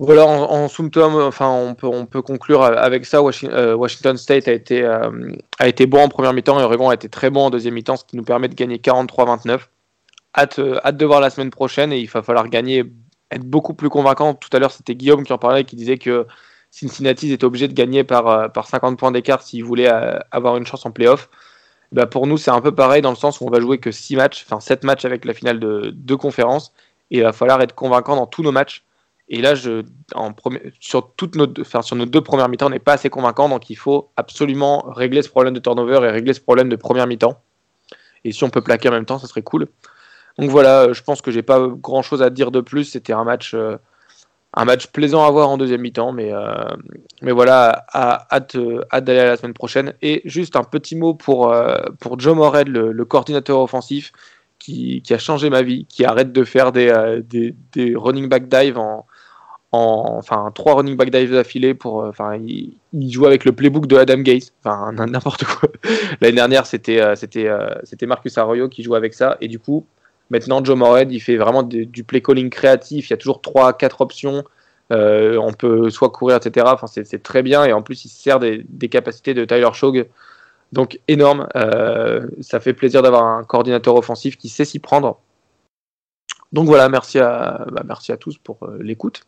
[0.00, 3.22] Voilà, en, en enfin, on peut, on peut conclure avec ça.
[3.22, 7.30] Washington, State a été, a été bon en première mi-temps et Oregon a été très
[7.30, 9.60] bon en deuxième mi-temps, ce qui nous permet de gagner 43-29.
[10.36, 12.84] Hâte, hâte de voir la semaine prochaine et il va falloir gagner
[13.30, 14.34] être beaucoup plus convaincant.
[14.34, 16.26] Tout à l'heure, c'était Guillaume qui en parlait, qui disait que
[16.70, 20.56] Cincinnati était obligé de gagner par, euh, par 50 points d'écart s'il voulait euh, avoir
[20.56, 21.28] une chance en playoff.
[21.92, 23.92] Bah pour nous, c'est un peu pareil dans le sens où on va jouer que
[23.92, 26.72] 6 matchs, enfin 7 matchs avec la finale de deux conférences,
[27.10, 28.84] et il va falloir être convaincant dans tous nos matchs.
[29.28, 33.76] Et là, sur, toutes nos, deux premières mi-temps, on n'est pas assez convaincant, donc il
[33.76, 37.40] faut absolument régler ce problème de turnover et régler ce problème de première mi-temps.
[38.24, 39.68] Et si on peut plaquer en même temps, ça serait cool.
[40.38, 42.84] Donc voilà, je pense que j'ai pas grand chose à dire de plus.
[42.84, 43.76] C'était un match, euh,
[44.52, 46.64] un match plaisant à voir en deuxième mi-temps, mais, euh,
[47.22, 49.94] voilà, hâte, d'aller à la semaine prochaine.
[50.02, 54.12] Et juste un petit mot pour, euh, pour Joe Morel, le, coordinateur offensif,
[54.58, 56.92] qui, a changé ma vie, qui arrête de faire des
[57.96, 59.06] running back dive en,
[59.74, 62.76] en, enfin trois running back dive d'affilée pour, enfin il,
[63.10, 65.68] joue avec le playbook de Adam Gaze, enfin n'importe quoi.
[66.20, 67.48] L'année dernière c'était c'était
[67.84, 69.84] c'était Marcus Arroyo qui jouait avec ça et du coup
[70.30, 73.08] Maintenant, Joe Morehead, il fait vraiment du play calling créatif.
[73.08, 74.44] Il y a toujours 3-4 options.
[74.92, 76.66] Euh, on peut soit courir, etc.
[76.68, 77.64] Enfin, c'est très bien.
[77.64, 80.08] Et en plus, il se sert des, capacités de Tyler Shog.
[80.72, 81.46] Donc, énorme.
[81.56, 85.20] Euh, ça fait plaisir d'avoir un coordinateur offensif qui sait s'y prendre.
[86.52, 89.26] Donc voilà, merci à, bah, merci à tous pour euh, l'écoute.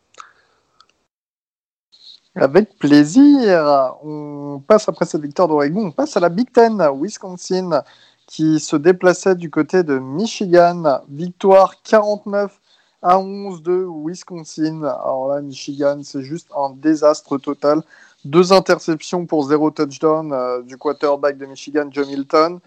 [2.39, 3.97] Avec plaisir.
[4.05, 7.82] On passe après cette victoire d'Oregon, on passe à la Big Ten, Wisconsin,
[8.26, 11.01] qui se déplaçait du côté de Michigan.
[11.09, 12.61] Victoire 49
[13.01, 14.82] à 11 de Wisconsin.
[14.82, 17.82] Alors là, Michigan, c'est juste un désastre total.
[18.26, 22.59] Deux interceptions pour zéro touchdown euh, du quarterback de Michigan, Joe Milton,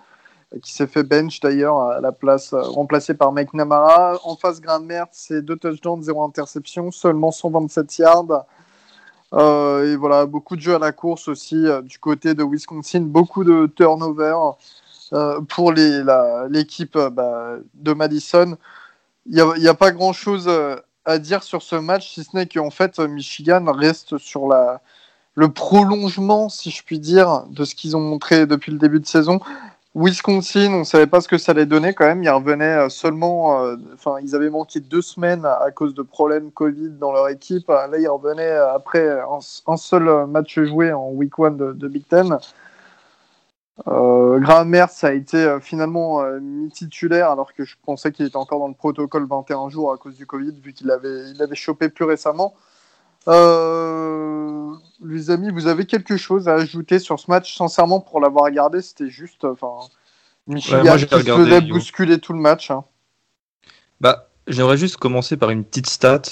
[0.64, 4.20] qui s'est fait bench d'ailleurs à la place, euh, remplacé par Mike Namara.
[4.24, 8.46] En face, Graham Mertz, c'est deux touchdowns, zéro interception, seulement 127 yards.
[9.34, 13.44] Euh, et voilà, beaucoup de jeux à la course aussi du côté de Wisconsin, beaucoup
[13.44, 14.56] de turnovers
[15.48, 18.58] pour l'équipe bah, de Madison.
[19.28, 20.50] Il n'y a, pas grand-chose
[21.06, 24.82] à dire sur ce match, si ce n'est qu'en fait, Michigan reste sur la,
[25.40, 29.06] le prolongement, si je puis dire, de ce qu'ils ont montré depuis le début de
[29.06, 29.40] saison.
[29.96, 32.24] Wisconsin, on ne savait pas ce que ça allait donner quand même.
[32.24, 36.92] Ils revenaient seulement, euh, enfin, ils avaient manqué deux semaines à cause de problèmes Covid
[36.92, 37.68] dans leur équipe.
[37.70, 42.38] Là, ils revenaient après un, seul match joué en week one de, Big Ten.
[43.88, 48.26] Euh, Graham Mertz a été euh, finalement euh, mis titulaire alors que je pensais qu'il
[48.26, 51.56] était encore dans le protocole 21 jours à cause du Covid vu qu'il avait, avait
[51.56, 52.54] chopé plus récemment.
[53.28, 54.74] Euh,
[55.04, 57.56] les amis, vous avez quelque chose à ajouter sur ce match?
[57.56, 59.46] Sincèrement, pour l'avoir regardé, c'était juste.
[59.46, 59.88] Enfin,
[60.48, 62.72] Michigan qui faisait bousculer tout le match.
[62.72, 62.84] Hein.
[64.02, 66.24] Bah, J'aimerais juste commencer par une petite stat.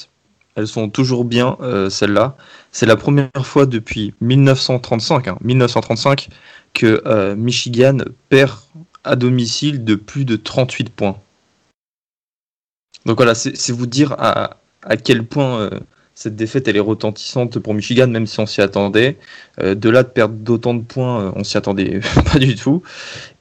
[0.56, 2.36] Elles sont toujours bien, euh, celles-là.
[2.72, 6.36] C'est la première fois depuis 1935, 1935 hein,
[6.74, 8.00] que euh, Michigan
[8.30, 8.58] perd
[9.04, 11.20] à domicile de plus de 38 points.
[13.06, 15.70] Donc voilà, c'est vous dire à, à quel point euh,
[16.18, 19.18] cette défaite elle est retentissante pour Michigan, même si on s'y attendait.
[19.62, 22.00] Euh, de là de perdre d'autant de points, euh, on s'y attendait
[22.34, 22.82] pas du tout.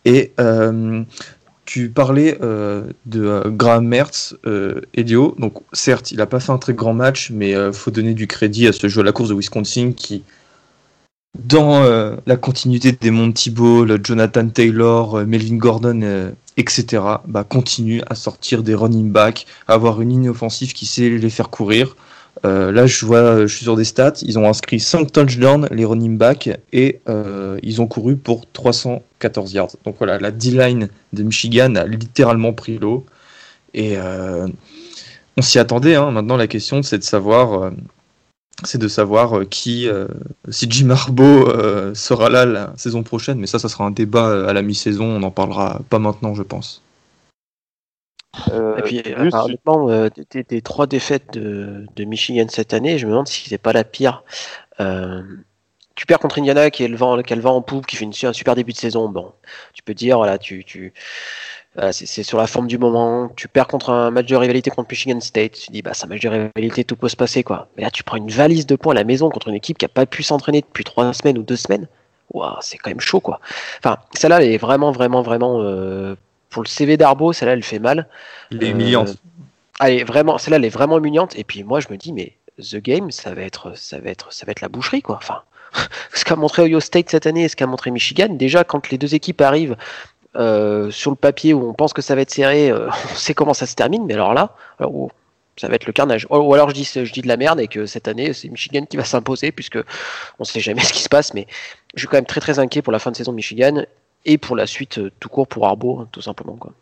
[0.05, 1.03] Et euh,
[1.65, 2.39] tu parlais
[3.07, 4.37] de Graham Mertz,
[4.95, 5.35] Edio.
[5.39, 8.69] Donc certes, il n'a pas fait un très grand match, mais faut donner du crédit
[8.69, 10.23] à ce jeu à la course de Wisconsin qui,
[11.37, 11.83] dans
[12.25, 18.77] la continuité des Monty Ball, Jonathan Taylor, Melvin Gordon, etc., bah, continue à sortir des
[18.77, 21.97] running backs, à avoir une ligne offensive qui sait les faire courir.
[22.45, 24.15] Euh, là, je vois, je suis sur des stats.
[24.23, 29.53] Ils ont inscrit 5 touchdowns, les running backs, et euh, ils ont couru pour 314
[29.53, 29.77] yards.
[29.85, 33.07] Donc voilà, la D-line de Michigan a littéralement pris l'eau.
[33.75, 34.47] Et euh,
[35.37, 35.95] on s'y attendait.
[35.95, 36.11] Hein.
[36.11, 37.73] Maintenant, la question, c'est de savoir,
[38.65, 39.89] c'est de savoir qui,
[40.49, 43.39] si Jim Harbaugh sera là la saison prochaine.
[43.39, 45.05] Mais ça, ça sera un débat à la mi-saison.
[45.05, 46.83] On n'en parlera pas maintenant, je pense.
[48.51, 53.13] Euh, et puis, apparemment, euh, des, trois défaites de, de, Michigan cette année, je me
[53.13, 54.25] demande si c'est pas la pire.
[54.81, 55.23] Euh,
[55.95, 57.97] tu perds contre Indiana qui est le vent, qui a le vent en poupe, qui
[57.97, 59.09] fait une, un super début de saison.
[59.09, 59.33] Bon,
[59.73, 60.93] tu peux dire, voilà, tu, tu
[61.93, 63.31] c'est sur la forme du moment.
[63.37, 65.53] Tu perds contre un match de rivalité contre Michigan State.
[65.53, 67.69] Tu dis, bah, c'est un match de rivalité, tout peut se passer, quoi.
[67.77, 69.85] Mais là, tu prends une valise de points à la maison contre une équipe qui
[69.85, 71.87] a pas pu s'entraîner depuis trois semaines ou deux semaines.
[72.33, 73.41] Waouh, c'est quand même chaud, quoi.
[73.79, 76.17] Enfin, celle-là, elle est vraiment, vraiment, vraiment euh,
[76.51, 78.09] pour le CV d'Arbo, celle-là, elle fait mal.
[78.51, 79.17] Elle est humiliante.
[79.83, 81.39] Euh, vraiment, celle-là, elle est vraiment humiliante.
[81.39, 84.33] Et puis moi, je me dis, mais The Game, ça va être, ça va être,
[84.33, 85.17] ça va être la boucherie, quoi.
[85.17, 85.43] Enfin,
[86.15, 88.99] ce qu'a montré Ohio State cette année et ce qu'a montré Michigan, déjà, quand les
[88.99, 89.77] deux équipes arrivent
[90.37, 93.35] euh, sur le papier où on pense que ça va être serré, euh, on sait
[93.35, 95.11] comment ça se termine, mais alors là, oh,
[95.57, 96.27] ça va être le carnage.
[96.31, 98.85] Ou alors je dis, je dis de la merde et que cette année, c'est Michigan
[98.85, 99.79] qui va s'imposer, puisque
[100.39, 101.47] on sait jamais ce qui se passe, mais
[101.95, 103.85] je suis quand même très très inquiet pour la fin de saison de Michigan
[104.25, 106.57] et pour la suite euh, tout court pour Arbo, hein, tout simplement.
[106.57, 106.73] Quoi.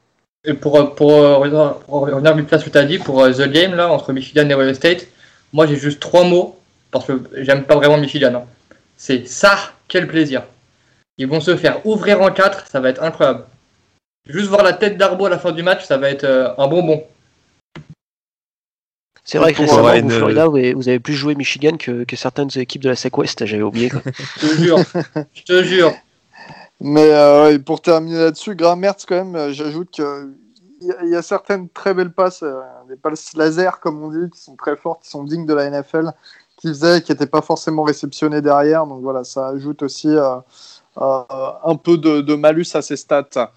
[0.44, 1.36] Et pour, euh, pour, euh,
[1.88, 4.54] revenir vite à ce que tu as dit, pour The Game, là, entre Michigan et
[4.54, 5.06] Ohio State,
[5.52, 6.58] moi j'ai juste trois mots,
[6.90, 8.34] parce que j'aime pas vraiment Michigan.
[8.34, 8.44] Hein.
[8.96, 9.56] C'est ça,
[9.88, 10.42] quel plaisir.
[11.18, 13.44] Ils vont se faire ouvrir en quatre, ça va être incroyable.
[14.26, 17.04] Juste voir la tête d'Arbo à la fin du match, ça va être un bonbon.
[19.22, 22.90] C'est vrai que récemment, Florida, vous avez plus joué Michigan que, que certaines équipes de
[22.90, 23.90] la SEC West, j'avais oublié.
[23.90, 24.78] je te jure,
[25.34, 25.94] je te jure.
[26.86, 30.34] Mais euh, pour terminer là-dessus, Graham Mertz, quand même, euh, j'ajoute qu'il
[30.82, 32.60] y, a certaines très belles passes, euh,
[32.90, 35.70] des passes laser, comme on dit, qui sont très fortes, qui sont dignes de la
[35.70, 36.12] NFL,
[36.58, 38.86] qui faisaient, qui n'étaient pas forcément réceptionnées derrière.
[38.86, 40.14] Donc voilà, ça ajoute aussi
[40.96, 43.50] un peu de, de, malus à ces stats.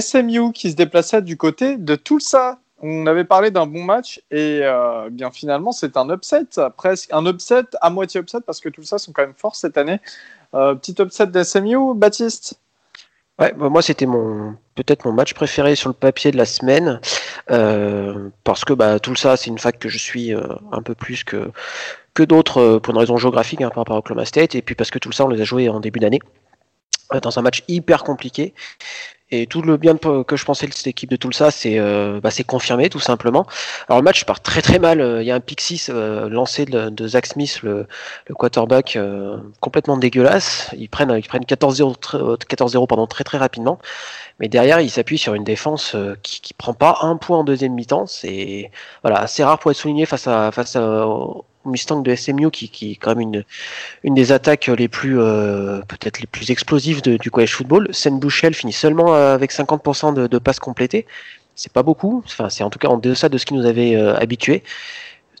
[0.00, 2.60] SMU qui se déplaçait du côté de Tulsa.
[2.80, 4.62] On avait parlé d'un bon match et
[5.10, 6.46] bien finalement c'est un upset,
[6.76, 10.00] presque un upset à moitié upset parce que Tulsa sont quand même forts cette année.
[10.54, 12.60] Euh, petit upset d'SMU, Baptiste?
[13.38, 17.00] Ouais, bah, moi c'était mon peut-être mon match préféré sur le papier de la semaine.
[18.44, 21.50] parce que bah, tout ça, c'est une fac que je suis un peu plus que,
[22.14, 24.90] que d'autres pour une raison géographique hein, par rapport à Oklahoma State, et puis parce
[24.90, 26.20] que tout ça, on les a joués en début d'année
[27.22, 28.54] dans un match hyper compliqué.
[29.30, 32.30] Et tout le bien que je pensais de cette équipe de Tulsa, c'est euh, bah,
[32.46, 33.46] confirmé tout simplement.
[33.88, 35.00] Alors le match part très très mal.
[35.20, 37.86] Il y a un pick 6 euh, lancé de, Zach Smith, le,
[38.26, 40.70] le quarterback, euh, complètement dégueulasse.
[40.76, 43.78] Ils prennent, ils prennent 14-0 14 pendant très très rapidement.
[44.40, 47.44] Mais derrière, ils s'appuient sur une défense euh, qui, qui prend pas un point en
[47.44, 48.06] deuxième mi-temps.
[48.06, 48.70] C'est
[49.02, 51.06] voilà, assez rare pour être souligné face à face à,
[51.64, 53.44] Mustang de SMU qui, qui est quand même une,
[54.04, 57.88] une des attaques les plus euh, peut-être les plus explosives du college football.
[57.92, 61.06] Sen Bouchel finit seulement euh, avec 50% de, de, passes complétées.
[61.54, 62.22] C'est pas beaucoup.
[62.24, 64.62] Enfin, c'est en tout cas en deçà de ce qui nous avait euh, habitué.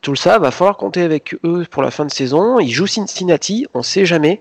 [0.02, 2.60] Tout ça, va falloir compter avec eux pour la fin de saison.
[2.60, 4.40] Ils jouent Cincinnati, on sait jamais.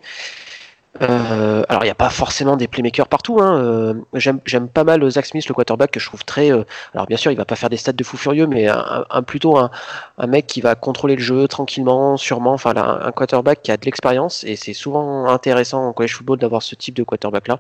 [1.02, 3.40] Euh, alors, il n'y a pas forcément des playmakers partout.
[3.42, 3.62] Hein.
[3.62, 6.52] Euh, j'aime pas mal Zach Smith, le quarterback, que je trouve très.
[6.52, 9.24] Euh, alors, bien sûr, il va pas faire des stats de fou furieux, mais un,
[9.24, 9.70] plutôt un,
[10.28, 12.54] mec qui va contrôler le jeu tranquillement, sûrement.
[12.54, 16.62] Enfin, un quarterback qui a de l'expérience et c'est souvent intéressant en college football d'avoir
[16.62, 17.60] ce type de quarterback là.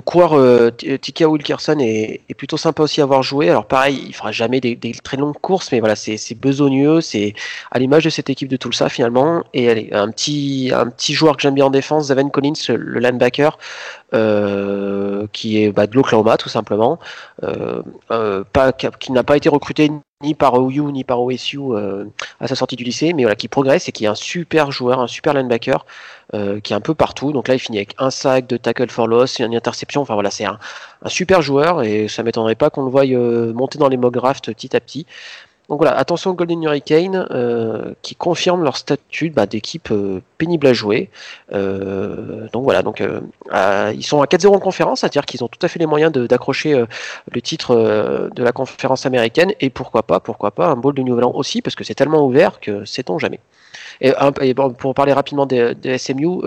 [0.00, 3.50] Coureur euh, Tika Wilkerson est, plutôt sympa aussi à avoir joué.
[3.50, 7.34] Alors pareil, il fera jamais des, très longues courses, mais voilà, c'est besogneux, c'est
[7.70, 9.44] à l'image de cette équipe de Tulsa finalement.
[9.54, 13.00] Et allez, un petit un petit joueur que j'aime bien en défense, Zaven Collins, le
[13.00, 13.58] linebacker,
[14.14, 16.98] euh, qui est bah, de l'Oklahoma tout simplement,
[17.44, 19.90] euh, euh pas, qui n'a pas été recruté
[20.22, 22.04] ni par OU ni par OSU euh,
[22.40, 25.00] à sa sortie du lycée, mais voilà, qui progresse et qui est un super joueur,
[25.00, 25.84] un super linebacker,
[26.34, 27.32] euh, qui est un peu partout.
[27.32, 30.02] Donc là, il finit avec un sac, de tackle for loss, une interception.
[30.02, 30.58] Enfin voilà, c'est un,
[31.02, 34.14] un, super joueur et ça m'étonnerait pas qu'on le voie euh, monter dans les mock
[34.14, 35.06] drafts petit à petit.
[35.72, 40.66] Donc voilà, attention aux Golden Hurricane euh, qui confirment leur statut bah, d'équipe euh, pénible
[40.66, 41.08] à jouer.
[41.54, 45.68] Euh, donc voilà, donc ils sont à 4-0 en conférence, c'est-à-dire qu'ils ont tout à
[45.68, 46.84] fait les moyens d'accrocher
[47.30, 51.14] le titre de la conférence américaine et pourquoi pas, pourquoi pas un bowl de New
[51.14, 53.40] Orleans aussi parce que c'est tellement ouvert que sait-on jamais.
[54.02, 54.12] Et,
[54.78, 56.42] pour parler rapidement des, SMU,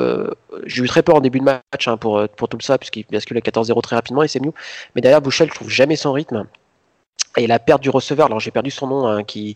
[0.68, 3.38] j'ai eu très peur en début de match hein, pour, pour tout ça, puisqu'il bascule
[3.38, 4.52] à 14-0 très rapidement, SMU.
[4.94, 6.46] Mais derrière, Bouchel, je trouve jamais son rythme
[7.38, 9.56] et la perte du receveur, alors j'ai perdu son nom, hein, qui,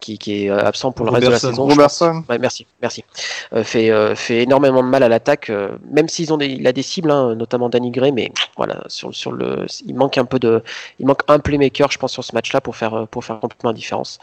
[0.00, 1.66] qui, qui, est euh, absent pour le reste de la saison.
[1.66, 2.24] Robertson.
[2.28, 3.04] Ouais, merci, merci.
[3.52, 6.66] Euh, fait, euh, fait énormément de mal à l'attaque, euh, même s'ils ont des, il
[6.66, 10.24] a des cibles, hein, notamment Danny Gray, mais voilà, sur, sur le, il manque un
[10.24, 10.62] peu de,
[10.98, 13.76] il manque un playmaker, je pense, sur ce match-là pour faire, pour faire complètement la
[13.76, 14.18] différence.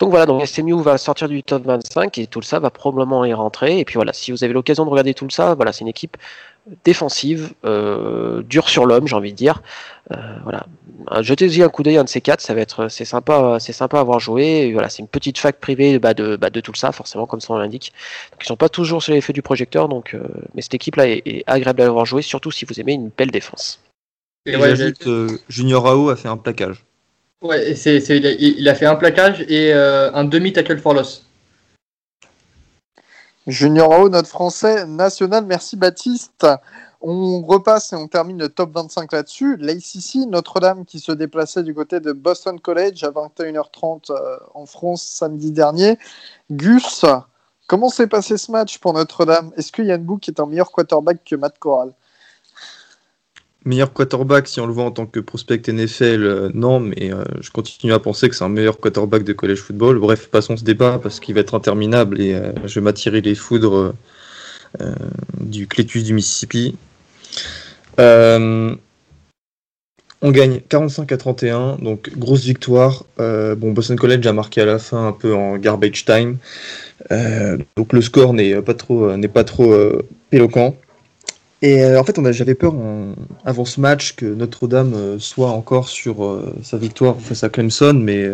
[0.00, 3.34] Donc voilà, donc SMU va sortir du top 25 et tout ça va probablement y
[3.34, 3.78] rentrer.
[3.78, 6.16] Et puis voilà, si vous avez l'occasion de regarder tout ça, voilà, c'est une équipe
[6.84, 9.62] défensive, euh, dure sur l'homme, j'ai envie de dire.
[10.12, 10.66] Euh, voilà,
[11.22, 13.98] jetez-y un coup d'œil un de ces quatre, ça va être, c'est sympa, c'est sympa
[13.98, 14.72] à avoir joué.
[14.72, 17.56] voilà, c'est une petite fac privée bah, de, bah, de tout ça, forcément, comme son
[17.56, 17.92] l'indique.
[18.32, 20.22] Donc, ils sont pas toujours sur l'effet du projecteur, donc, euh,
[20.54, 23.80] mais cette équipe-là est, agréable à avoir joué, surtout si vous aimez une belle défense.
[24.46, 24.74] Et ouais,
[25.48, 26.84] Junior Rao a fait un plaquage.
[27.42, 31.29] Ouais, c'est, il, a, fait un plaquage et un demi tackle for loss.
[33.50, 35.44] Junior haut, notre français national.
[35.44, 36.46] Merci Baptiste.
[37.00, 39.56] On repasse et on termine le top 25 là-dessus.
[39.56, 45.02] L'ACC, Notre-Dame qui se déplaçait du côté de Boston College à 21h30 euh, en France
[45.02, 45.98] samedi dernier.
[46.50, 47.04] Gus,
[47.66, 49.50] comment s'est passé ce match pour Notre-Dame?
[49.56, 51.92] Est-ce que Yann Book est un meilleur quarterback que Matt Corral?
[53.66, 57.24] Meilleur quarterback, si on le voit en tant que prospect NFL, euh, non, mais euh,
[57.42, 59.98] je continue à penser que c'est un meilleur quarterback de college football.
[59.98, 63.34] Bref, passons ce débat parce qu'il va être interminable et euh, je vais m'attirer les
[63.34, 63.92] foudres
[65.40, 66.76] du Clétus du Mississippi.
[67.98, 68.78] on
[70.22, 73.04] gagne 45 à 31, donc grosse victoire.
[73.18, 76.38] bon, Boston College a marqué à la fin un peu en garbage time,
[77.76, 79.74] donc le score n'est pas trop, n'est pas trop
[80.30, 80.76] éloquent.
[81.62, 82.74] Et euh, en fait, j'avais peur
[83.44, 87.94] avant ce match que Notre-Dame euh, soit encore sur euh, sa victoire face à Clemson,
[87.94, 88.30] mais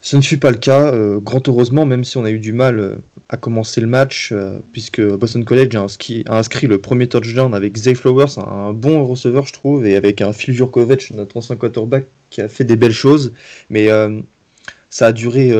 [0.00, 0.92] ce ne fut pas le cas.
[1.20, 2.98] grand heureusement, même si on a eu du mal
[3.30, 4.34] à commencer le match,
[4.72, 9.54] puisque Boston College a inscrit, le premier touchdown avec Zay Flowers, un, bon receveur, je
[9.54, 13.32] trouve, et avec un Phil Jurkovic, notre ancien quarterback, qui a fait des belles choses.
[13.70, 13.88] Mais
[14.90, 15.54] ça a duré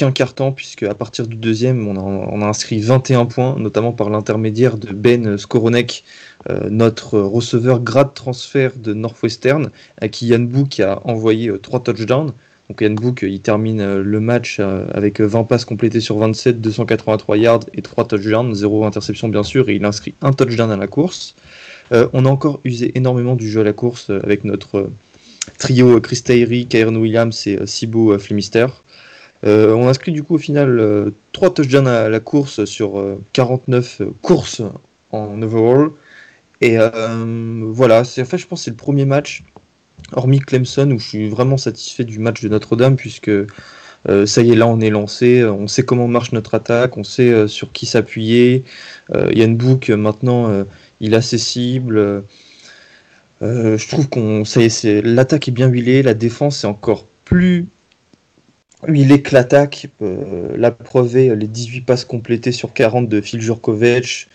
[0.00, 4.92] qu'un puisque à partir du deuxième, on a, inscrit 21 points, notamment par l'intermédiaire de
[4.92, 6.04] Ben Skoronek,
[6.48, 9.70] euh, notre receveur grade transfert de Northwestern,
[10.00, 12.32] à qui Yann Book a envoyé 3 euh, touchdowns.
[12.70, 14.60] Donc Yann Book, il termine euh, le match
[14.94, 19.68] avec 20 passes complétées sur 27, 283 yards et 3 touchdowns, 0 interception bien sûr,
[19.68, 21.34] et il inscrit un touchdown à la course.
[21.90, 24.88] on a encore usé énormément du jeu à la course avec notre
[25.58, 28.68] trio Chris Tyree, Kyron Williams et Sibo Flemister.
[29.46, 34.00] Euh, on inscrit du coup au final 3 euh, touchdowns à la course sur 49
[34.00, 34.62] euh, courses
[35.12, 35.90] en overall.
[36.60, 39.42] Et voilà, c'est en fait je pense c'est le premier match
[40.12, 43.30] hormis Clemson, où je suis vraiment satisfait du match de Notre-Dame, puisque
[44.26, 47.48] ça y est, là, on est lancé, on sait comment marche notre attaque, on sait
[47.48, 48.64] sur qui s'appuyer.
[49.14, 50.64] Yann Book, maintenant,
[51.00, 52.24] il a ses cibles.
[53.40, 54.60] je trouve qu'on ça
[55.02, 57.68] l'attaque est bien huilée, la défense est encore plus
[58.86, 59.88] huilée que l'attaque.
[60.00, 64.28] la est les 18 passes complétées sur 40 de Phil Jurkovic.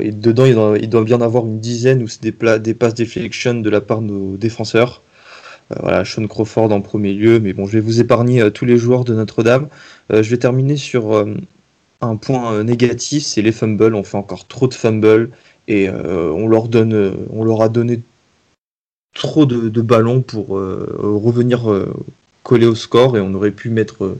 [0.00, 3.54] et dedans, il doit, il bien avoir une dizaine où c'est des, des passes deflection
[3.54, 5.02] de la part de nos défenseurs.
[5.72, 8.64] Euh, voilà, Sean Crawford en premier lieu, mais bon, je vais vous épargner euh, tous
[8.64, 9.68] les joueurs de Notre-Dame.
[10.12, 11.26] Euh, je vais terminer sur
[12.00, 13.94] un point négatif, c'est les fumbles.
[13.94, 15.30] On fait encore trop de fumbles
[15.68, 18.00] et on leur a donné
[19.14, 21.70] trop de, ballons pour revenir
[22.42, 24.16] coller au score et on aurait pu mettre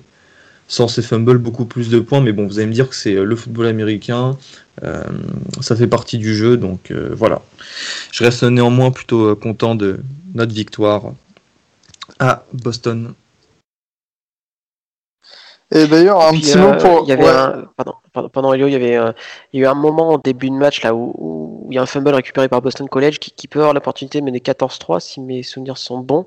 [0.68, 2.20] sans ces fumbles beaucoup plus de points.
[2.20, 4.36] Mais bon, vous allez me dire que c'est le football américain,
[5.60, 7.42] ça fait partie du jeu, donc voilà.
[8.10, 10.00] Je reste néanmoins plutôt content de
[10.34, 11.12] notre victoire
[12.18, 13.14] à Boston.
[15.74, 17.04] Et d'ailleurs, un petit mot euh, pour.
[17.04, 17.64] Il y avait un,
[18.12, 19.12] pardon, Elio, il y avait euh,
[19.52, 21.82] il y a eu un moment en début de match là où, il y a
[21.82, 25.42] un fumble récupéré par Boston College qui, peut avoir l'opportunité de mener 14-3 si mes
[25.42, 26.26] souvenirs sont bons.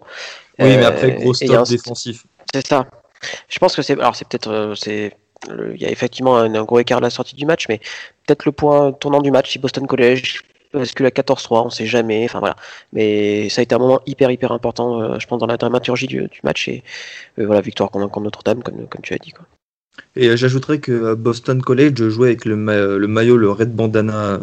[0.59, 2.25] Oui, mais après, gros euh, stop défensif.
[2.53, 2.85] C'est ça.
[3.49, 3.93] Je pense que c'est.
[3.93, 4.73] Alors, c'est peut-être.
[4.75, 5.15] c'est
[5.49, 7.79] il y a effectivement un, un, gros écart à la sortie du match, mais
[8.25, 10.41] peut-être le point tournant du match si Boston College
[10.75, 12.25] parce que la 14-3, on sait jamais.
[12.25, 12.55] Enfin voilà.
[12.93, 16.07] Mais ça a été un moment hyper hyper important, euh, je pense, dans la dramaturgie
[16.07, 16.83] du, match et
[17.39, 19.31] euh, voilà, victoire contre, Notre-Dame, comme, comme tu as dit.
[19.31, 19.45] Quoi.
[20.15, 22.55] Et euh, j'ajouterais que Boston College jouait avec le,
[22.97, 24.41] le maillot, le Red Bandana.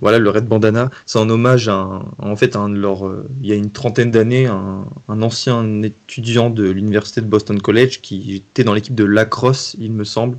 [0.00, 3.08] Voilà, le Red Bandana, c'est en hommage à en fait un leur,
[3.40, 8.00] il y a une trentaine d'années, un, un, ancien étudiant de l'université de Boston College
[8.00, 10.38] qui était dans l'équipe de lacrosse, il me semble,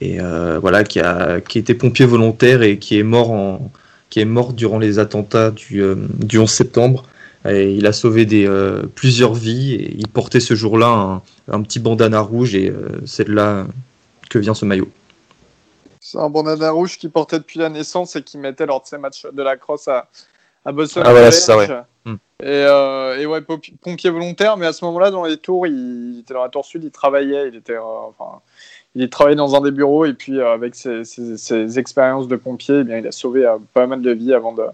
[0.00, 3.70] et euh, voilà, qui a, qui était pompier volontaire et qui est mort en,
[4.08, 7.04] qui est mort durant les attentats du, euh, du 11 septembre.
[7.48, 11.78] Et il a sauvé des, euh, plusieurs vies et il portait ce jour-là un, petit
[11.78, 12.72] bandana rouge et
[13.06, 13.66] c'est de là
[14.28, 14.90] que vient ce maillot.
[16.00, 18.98] C'est un bandana rouge qu'il portait depuis la naissance et qu'il mettait lors de ses
[18.98, 20.08] matchs de la crosse à,
[20.64, 21.02] à Boston.
[21.06, 21.68] Ah voilà, c'est ça, ouais.
[22.06, 22.16] Hmm.
[22.42, 23.42] Et, et, ouais,
[23.82, 26.82] pompier volontaire, mais à ce moment-là, dans les tours, il, était dans la tour sud,
[26.82, 28.40] il travaillait, il était, enfin,
[28.94, 32.84] il travaillait dans un des bureaux et puis euh, avec ses, expériences de pompier, eh
[32.84, 34.64] bien, il a sauvé euh, pas mal de vies avant de,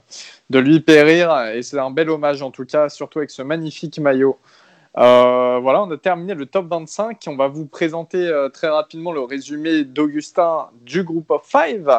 [0.51, 1.37] de lui périr.
[1.55, 4.39] Et c'est un bel hommage en tout cas, surtout avec ce magnifique maillot.
[4.99, 7.25] Euh, voilà, on a terminé le top 25.
[7.27, 11.91] On va vous présenter très rapidement le résumé d'Augustin du groupe of five.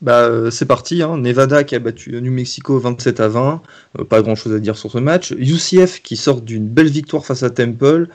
[0.00, 1.16] Bah, c'est parti, hein.
[1.18, 3.62] Nevada qui a battu New Mexico 27 à 20,
[4.08, 5.32] pas grand chose à dire sur ce match.
[5.32, 8.08] UCF qui sort d'une belle victoire face à Temple,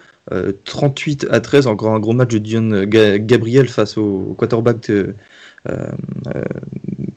[0.65, 5.15] 38 euh, à 13, encore un gros match de Dion Gabriel face au quarterback de,
[5.69, 5.87] euh,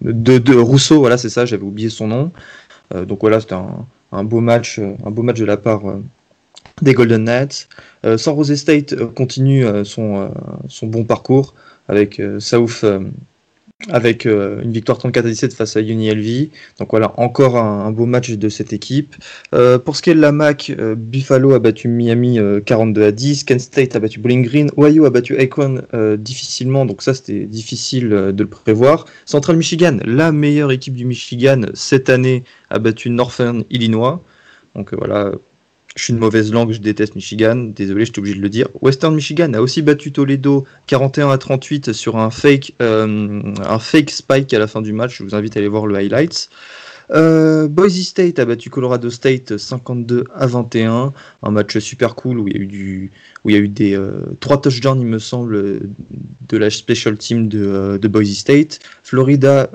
[0.02, 2.32] de, Rousseau, voilà c'est ça, j'avais oublié son nom.
[2.94, 3.86] Euh, donc voilà, c'était un,
[4.24, 5.82] beau match, un beau match de la part
[6.82, 7.68] des Golden Knights.
[8.16, 10.30] San Jose State continue son,
[10.68, 11.54] son bon parcours
[11.88, 12.84] avec South
[13.88, 16.48] avec euh, une victoire 34 à 17 face à UNLV.
[16.78, 19.16] Donc voilà, encore un, beau match de cette équipe.
[19.54, 23.12] Euh, pour ce qui est de la MAC, euh, Buffalo a battu Miami 42 à
[23.12, 25.82] 10, Kent State a battu Bowling Green, Ohio a battu Akron
[26.18, 29.06] difficilement, donc ça c'était difficile de le prévoir.
[29.24, 34.22] Central Michigan, la meilleure équipe du Michigan cette année, a battu Northern Illinois.
[34.74, 35.32] Donc voilà,
[35.96, 38.68] je suis une mauvaise langue, je déteste Michigan, désolé, j'étais obligé de le dire.
[38.80, 44.10] Western Michigan a aussi battu Toledo 41 à 38 sur un fake, euh, un fake
[44.10, 45.18] spike à la fin du match.
[45.18, 46.48] Je vous invite à aller voir le highlights.
[47.10, 51.12] Euh, Boise State a battu Colorado State 52 à 21,
[51.42, 53.10] un match super cool où il
[53.46, 55.80] y a eu des euh, trois touchdowns il me semble
[56.48, 58.78] de la special team de Boise State.
[59.02, 59.68] Florida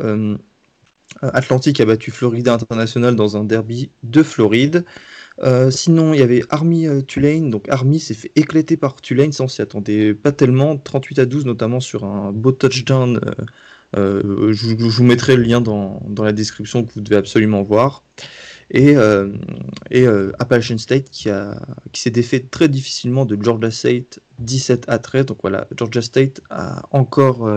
[1.22, 4.86] Atlantic a battu Florida International dans un derby de Floride.
[5.44, 7.50] Euh, sinon, il y avait Army euh, Tulane.
[7.50, 10.78] Donc, Army s'est fait éclater par Tulane sans s'y attendait pas tellement.
[10.78, 13.20] 38 à 12, notamment sur un beau touchdown.
[13.98, 18.04] Euh, je, vous mettrai le lien dans, la description que vous devez absolument voir.
[18.72, 18.96] Et,
[19.92, 20.08] et
[20.40, 21.30] Appalachian State qui,
[21.92, 25.28] qui s'est défait très difficilement de Georgia State 17 à 13.
[25.28, 27.48] Donc voilà, Georgia State a encore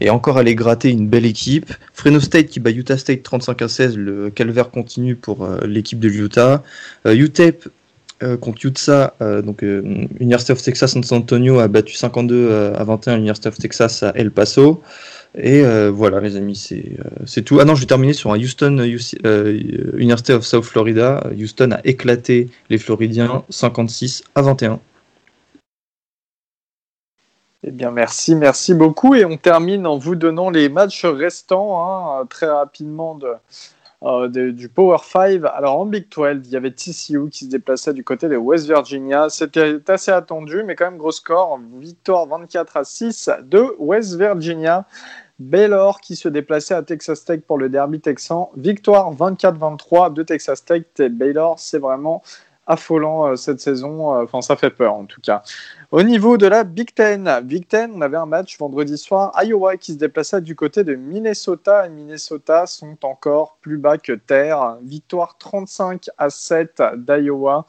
[0.00, 1.72] et encore aller gratter une belle équipe.
[1.92, 5.98] Fresno State qui bat Utah State 35 à 16, le calvaire continue pour euh, l'équipe
[5.98, 6.62] de Utah.
[7.06, 7.68] Euh, UTEP
[8.22, 13.48] euh, contre Utah, donc University of Texas San Antonio a battu 52 à 21 University
[13.48, 14.82] of Texas à El Paso.
[15.38, 16.56] Et voilà, les amis,
[17.24, 17.60] c'est tout.
[17.60, 21.22] Ah non, je vais terminer sur un Houston University of South Florida.
[21.38, 24.80] Houston a éclaté les Floridiens 56 à 21.
[27.62, 29.14] Eh bien, merci, merci beaucoup.
[29.14, 33.34] Et on termine en vous donnant les matchs restants hein, très rapidement de,
[34.02, 35.42] euh, du Power 5.
[35.52, 38.66] Alors en Big 12, il y avait TCU qui se déplaçait du côté de West
[38.66, 39.28] Virginia.
[39.28, 41.60] C'était assez attendu, mais quand même gros score.
[41.78, 44.86] Victoire 24 à 6 de West Virginia.
[45.38, 48.50] Baylor qui se déplaçait à Texas Tech pour le derby texan.
[48.56, 50.84] Victoire 24-23 de Texas Tech.
[50.98, 52.22] Baylor, c'est vraiment
[52.66, 54.14] affolant euh, cette saison.
[54.14, 55.42] Euh, Enfin, ça fait peur en tout cas.
[55.92, 59.32] Au niveau de la Big Ten, Big Ten, on avait un match vendredi soir.
[59.42, 61.86] Iowa qui se déplaçait du côté de Minnesota.
[61.86, 64.78] Et Minnesota sont encore plus bas que terre.
[64.82, 67.66] Victoire 35 à 7 d'Iowa.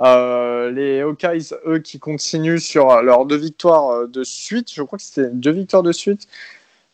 [0.00, 4.72] Euh, les Hawkeyes, eux, qui continuent sur leurs deux victoires de suite.
[4.72, 6.26] Je crois que c'était deux victoires de suite.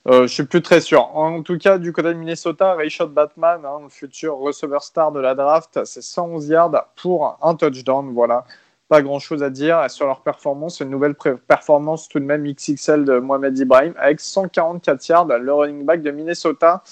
[0.09, 1.17] Euh, je suis plus très sûr.
[1.17, 5.21] En tout cas, du côté de Minnesota, Rayshot Batman, hein, le futur receveur star de
[5.21, 8.13] la draft, c'est 111 yards pour un touchdown.
[8.13, 8.45] Voilà,
[8.91, 10.81] pas grand chose à dire sur leur performance.
[10.81, 15.85] Une nouvelle performance tout de même XXL de Mohamed Ibrahim avec 144 yards, le running
[15.85, 16.83] back de Minnesota.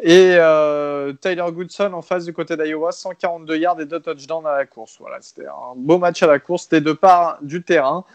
[0.00, 4.56] Et euh, Tyler Goodson en face du côté d'Iowa, 142 yards et deux touchdowns à
[4.56, 4.96] la course.
[4.98, 8.06] Voilà, c'était un beau match à la course des deux parts du terrain.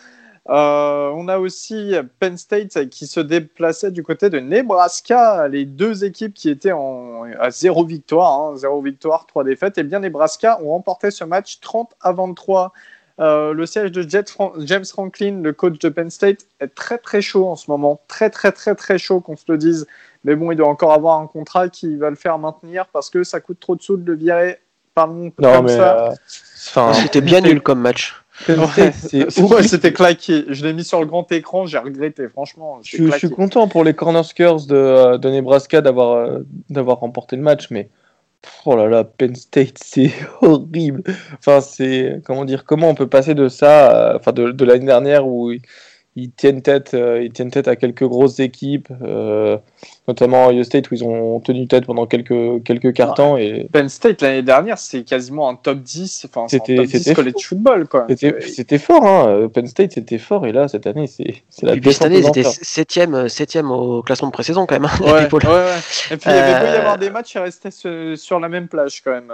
[0.50, 6.06] Euh, on a aussi Penn State qui se déplaçait du côté de Nebraska, les deux
[6.06, 9.78] équipes qui étaient en, à zéro victoire, hein, zéro victoire, trois défaites.
[9.78, 12.74] Et bien Nebraska ont remporté ce match 30 à 23.
[13.22, 16.98] Euh, le siège de Jet Fran- James Franklin, le coach de Penn State, est très
[16.98, 19.88] très chaud en ce moment, très très très très chaud qu'on se le dise.
[20.26, 23.24] Mais bon, il doit encore avoir un contrat qui va le faire maintenir parce que
[23.24, 24.60] ça coûte trop de sous de le virer.
[24.94, 25.76] Pardon, Non, comme mais.
[25.78, 26.08] ça.
[26.08, 26.16] euh,
[26.68, 28.16] enfin, C'était bien nul comme match.
[28.50, 28.92] Ouais.
[29.68, 30.44] C'était claqué.
[30.50, 32.80] Je l'ai mis sur le grand écran, j'ai regretté, franchement.
[32.82, 33.28] Je, suis- je claqué.
[33.28, 36.40] suis content pour les Cornerskers de, euh, de Nebraska d'avoir
[36.70, 37.90] d'avoir remporté le match, mais
[38.66, 41.04] oh là là, Penn State, c'est horrible.
[41.40, 44.86] Enfin, c'est comment dire, comment on peut passer de ça, euh, enfin de, de l'année
[44.86, 45.52] dernière où
[46.16, 49.58] ils, ils tiennent tête, euh, ils tiennent tête à quelques grosses équipes, euh,
[50.08, 52.94] notamment Ohio State où ils ont tenu tête pendant quelques quelques
[53.38, 57.14] et Penn State l'année dernière, c'est quasiment un top 10, enfin, C'était- top 10 c'était
[57.16, 58.06] college football, quoi.
[58.10, 59.28] c'était fort, hein.
[59.30, 62.04] euh, Penn State c'était fort et là cette année c'est c'est la Et puis cette
[62.04, 64.86] année, ils étaient septième, septième au classement de pré-saison quand même.
[64.86, 65.44] hein, Ouais, les Pôles.
[65.46, 65.78] ouais, ouais.
[66.12, 68.40] Et puis il y avait beau y Euh, avoir des matchs, ils restaient sur, sur
[68.40, 69.32] la même plage quand même.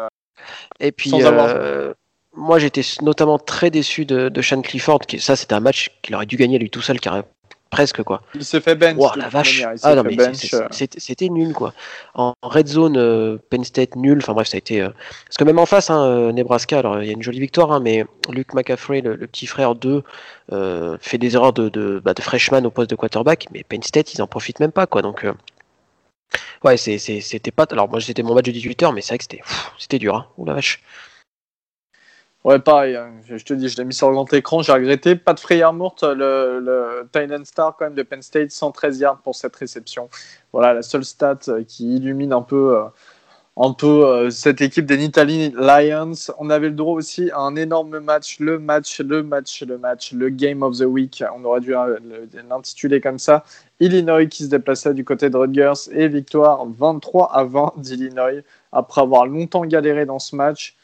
[0.79, 1.93] Et puis, Sans avoir- euh,
[2.35, 4.99] moi, j'étais notamment très déçu de, de Sean Clifford.
[5.01, 7.23] Qui, ça, c'était un match qu'il aurait dû gagner lui tout seul, car,
[7.69, 8.21] presque quoi.
[8.35, 8.97] Il s'est fait bench.
[9.15, 9.63] La vache.
[9.83, 10.67] Ah non, mais euh.
[10.71, 11.73] c'était nul quoi.
[12.15, 14.17] En red zone, euh, Penn State nul.
[14.21, 14.81] Enfin bref, ça a été.
[14.81, 14.89] euh,
[15.25, 17.71] Parce que même en face, hein, euh, Nebraska, alors il y a une jolie victoire,
[17.71, 20.03] hein, mais Luke McCaffrey, le, le petit frère d'eux,
[20.51, 23.81] euh, fait des erreurs de, de, bah, de freshman au poste de quarterback, mais Penn
[23.83, 25.01] State, ils en profitent même pas quoi.
[25.01, 25.25] Donc.
[26.63, 27.65] Ouais, c'était pas.
[27.71, 29.25] Alors, moi, c'était mon match de 18h, mais c'est vrai que
[29.77, 30.15] c'était dur.
[30.15, 30.27] Hein.
[30.37, 30.81] Ouh la vache.
[32.43, 33.11] Ouais, pareil, hein.
[33.27, 35.15] je te dis, je l'ai mis sur le grand écran, j'ai regretté.
[35.15, 39.35] Pas de Freyermurt, le, le Titan Star quand même de Penn State, 113 yards pour
[39.35, 40.09] cette réception.
[40.51, 42.83] Voilà, la seule stat euh, qui illumine un peu, euh,
[43.57, 46.13] un peu euh, cette équipe des Nittany Lions.
[46.39, 50.11] On avait le droit aussi à un énorme match, le match, le match, le match,
[50.13, 51.23] le Game of the Week.
[51.37, 53.43] On aurait dû le- l'intituler comme ça.
[53.79, 59.01] Illinois qui se déplaçait du côté de Rutgers et victoire 23 à 20 d'Illinois après
[59.01, 60.75] avoir longtemps galéré dans ce match.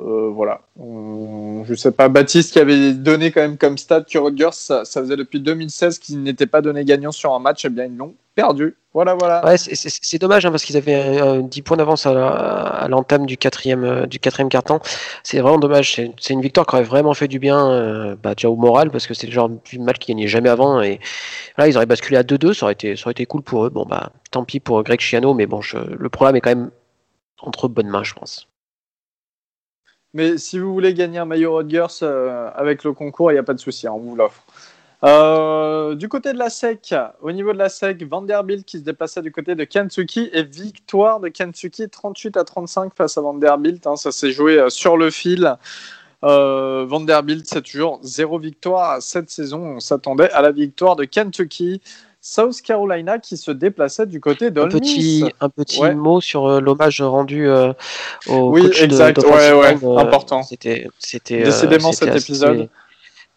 [0.00, 0.60] Euh, voilà.
[0.76, 5.16] Je sais pas, Baptiste qui avait donné quand même comme stat que Rutgers, ça, faisait
[5.16, 8.76] depuis 2016 qu'ils n'étaient pas donnés gagnants sur un match, et bien ils l'ont perdu.
[8.94, 9.56] Voilà, voilà.
[9.56, 14.06] C'est- dommage hein, parce qu'ils avaient euh, 10 points d'avance à, l'entame du quatrième, euh,
[14.50, 14.80] carton.
[15.22, 16.00] C'est vraiment dommage.
[16.18, 19.06] C'est une victoire qui aurait vraiment fait du bien euh, bah, déjà au moral parce
[19.06, 20.80] que c'est le genre de match qu'ils gagnaient jamais avant.
[20.80, 21.00] Et
[21.58, 22.54] là, ils auraient basculé à 2-2.
[22.54, 23.70] Ça, aurait été- ça aurait été cool pour eux.
[23.70, 26.70] Bon, bah tant pis pour Greg Schiano, mais bon, le problème est quand même
[27.40, 28.48] entre bonnes mains, je pense.
[30.14, 33.44] Mais si vous voulez gagner un maillot Rutgers euh, avec le concours, il n'y a
[33.44, 34.42] pas de souci, hein, on vous l'offre.
[35.04, 39.22] Euh, du côté de la SEC, au niveau de la SEC, Vanderbilt qui se déplaçait
[39.22, 43.86] du côté de Kentucky et victoire de Kentucky 38 à 35 face à Vanderbilt.
[43.86, 45.56] hein, ça s'est joué euh, sur le fil.
[46.24, 49.76] Euh, Vanderbilt, c'est toujours zéro victoire cette saison.
[49.76, 51.80] On s'attendait à la victoire de Kentucky.
[52.20, 55.94] South Carolina qui se déplaçait du côté de Un petit, un petit Ouais.
[55.94, 57.72] mot sur euh, l'hommage rendu euh,
[58.26, 59.16] au Oui, coach de- exact.
[59.16, 60.42] d'offensive Ouais, ouais, euh, important.
[60.42, 61.42] C'était, c'était.
[61.42, 62.68] euh, Décidément, c'était cet assez- épisode.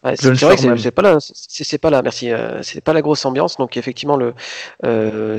[0.04, 2.32] Ouais, c'est vrai que c'est- pas là, c'est c'est pas là, merci.
[2.32, 3.56] euh, c'est pas la grosse ambiance.
[3.56, 4.34] Donc effectivement, le
[4.84, 5.38] euh,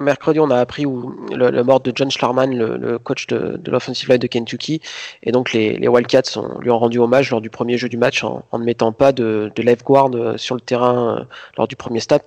[0.00, 3.56] mercredi, on a appris où le, le mort de John Schlarman, le, le coach de,
[3.56, 4.80] de l'offensive line de Kentucky,
[5.22, 7.96] et donc les, les Wildcats ont, lui ont rendu hommage lors du premier jeu du
[7.96, 11.24] match en, en ne mettant pas de, de left guard euh, sur le terrain euh,
[11.56, 12.24] lors du premier snap,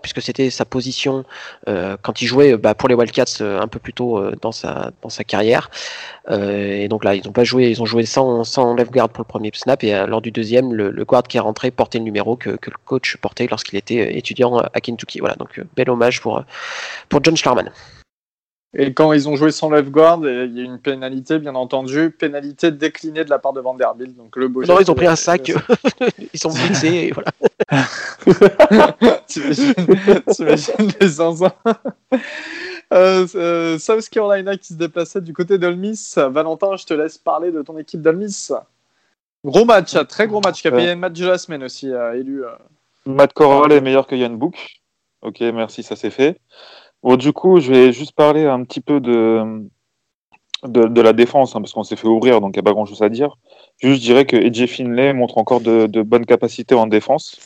[0.00, 1.24] puisque c'était sa position
[1.68, 4.52] euh, quand il jouait bah, pour les Wildcats euh, un peu plus tôt euh, dans
[4.52, 5.70] sa dans sa carrière.
[6.30, 9.08] Euh, et donc là, ils n'ont pas joué, ils ont joué sans, sans left guard
[9.08, 11.98] pour le premier snap et lors du deuxième, le, le guard qui est rentré portait
[11.98, 15.18] le numéro que, que le coach portait lorsqu'il était étudiant à Kentucky.
[15.18, 16.44] Voilà, donc bel hommage pour,
[17.10, 17.70] pour John Schlarman.
[18.72, 21.56] Et quand ils ont joué sans left guard, il y a eu une pénalité, bien
[21.56, 24.16] entendu, pénalité déclinée de la part de Vanderbilt.
[24.16, 25.50] Donc le beau Non, ils ont pris un sac,
[26.32, 27.32] ils sont blitzés, et voilà.
[29.26, 29.74] T'imagines
[30.30, 31.52] t'imagines les zinzins
[32.92, 36.12] Euh, euh, South Carolina qui se déplaçait du côté d'Olmis.
[36.16, 38.48] Valentin, je te laisse parler de ton équipe d'Olmis.
[39.44, 40.94] Gros match, hein, très gros match, qui a payé Ouais.
[40.94, 42.44] le match de la semaine aussi, euh, élu.
[42.44, 42.48] euh.
[43.06, 44.80] Matt Corral est meilleur que Yann Book.
[45.22, 46.40] Ok, merci, ça c'est fait.
[47.02, 49.68] Bon, du coup, je vais juste parler un petit peu de,
[50.64, 52.72] de, de la défense, hein, parce qu'on s'est fait ouvrir, donc il n'y a pas
[52.72, 53.36] grand-chose à dire.
[53.78, 57.38] Juste, je dirais que AJ Finlay montre encore de, de bonnes capacités en défense,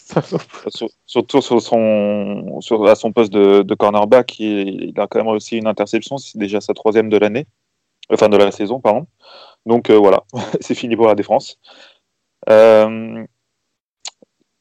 [0.69, 4.39] Sur- surtout sur son, sur, à son poste de, de cornerback.
[4.41, 7.47] Il, il a quand même aussi une interception, c'est déjà sa troisième de l'année,
[8.13, 9.07] enfin de la saison, pardon.
[9.67, 10.25] Donc euh, voilà,
[10.61, 11.59] c'est fini pour la défense.
[12.51, 13.25] Euh,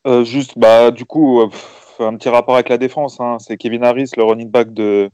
[0.08, 3.20] euh, juste, bah, du coup, pff, un petit rapport avec la défense.
[3.20, 3.38] hein.
[3.40, 5.10] C'est Kevin Harris, le running back de,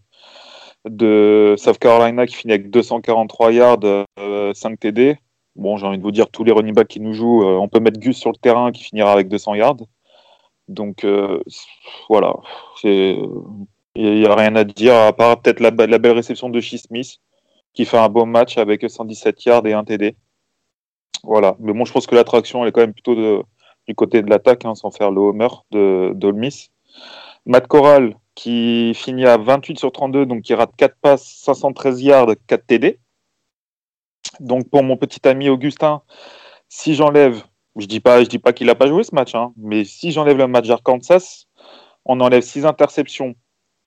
[0.86, 3.80] de South Carolina, qui finit avec 243 yards,
[4.20, 5.18] euh, 5 TD.
[5.56, 7.68] Bon, j'ai envie de vous dire, tous les running backs qui nous jouent, euh, on
[7.68, 9.78] peut mettre Gus sur le terrain qui finira avec 200 yards.
[10.68, 11.42] Donc, euh,
[12.10, 12.34] voilà.
[12.84, 13.28] Il
[13.96, 17.18] n'y a, rien à dire, à part peut-être la, belle réception de Shee Smith,
[17.74, 20.16] qui fait un beau match avec 117 yards et 1 TD.
[21.24, 21.58] Voilà.
[21.60, 23.44] Mais bon, je pense que l'attraction, elle est quand même plutôt de,
[23.88, 26.72] du côté de l'attaque, hein, sans faire le homer de Miss.
[27.46, 32.28] Matt Corral, qui finit à 28 sur 32, donc qui rate 4 passes, 513 yards,
[32.48, 33.00] 4 TD.
[34.40, 36.02] Donc pour mon petit ami Augustin,
[36.68, 37.44] si j'enlève,
[37.76, 40.12] je dis pas, je dis pas qu'il n'a pas joué ce match, hein, mais si
[40.12, 41.46] j'enlève le match d'Arkansas,
[42.06, 43.36] on enlève 6 interceptions,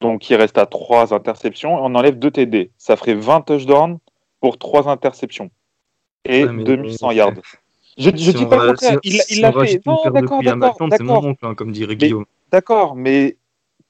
[0.00, 2.70] donc il reste à 3 interceptions, et on enlève 2 TD.
[2.76, 3.98] Ça ferait 20 touchdowns
[4.40, 5.50] pour 3 interceptions
[6.24, 7.32] et Ouais, mais- 2100 yards.
[7.98, 9.80] Je, Si dis pas va- le contraire, si- il l'a- si fait.
[9.86, 10.76] Non, d'accord, d'accord,
[11.42, 12.24] hein, comme dirait Mais- Guillaume.
[12.52, 13.36] D'accord, mais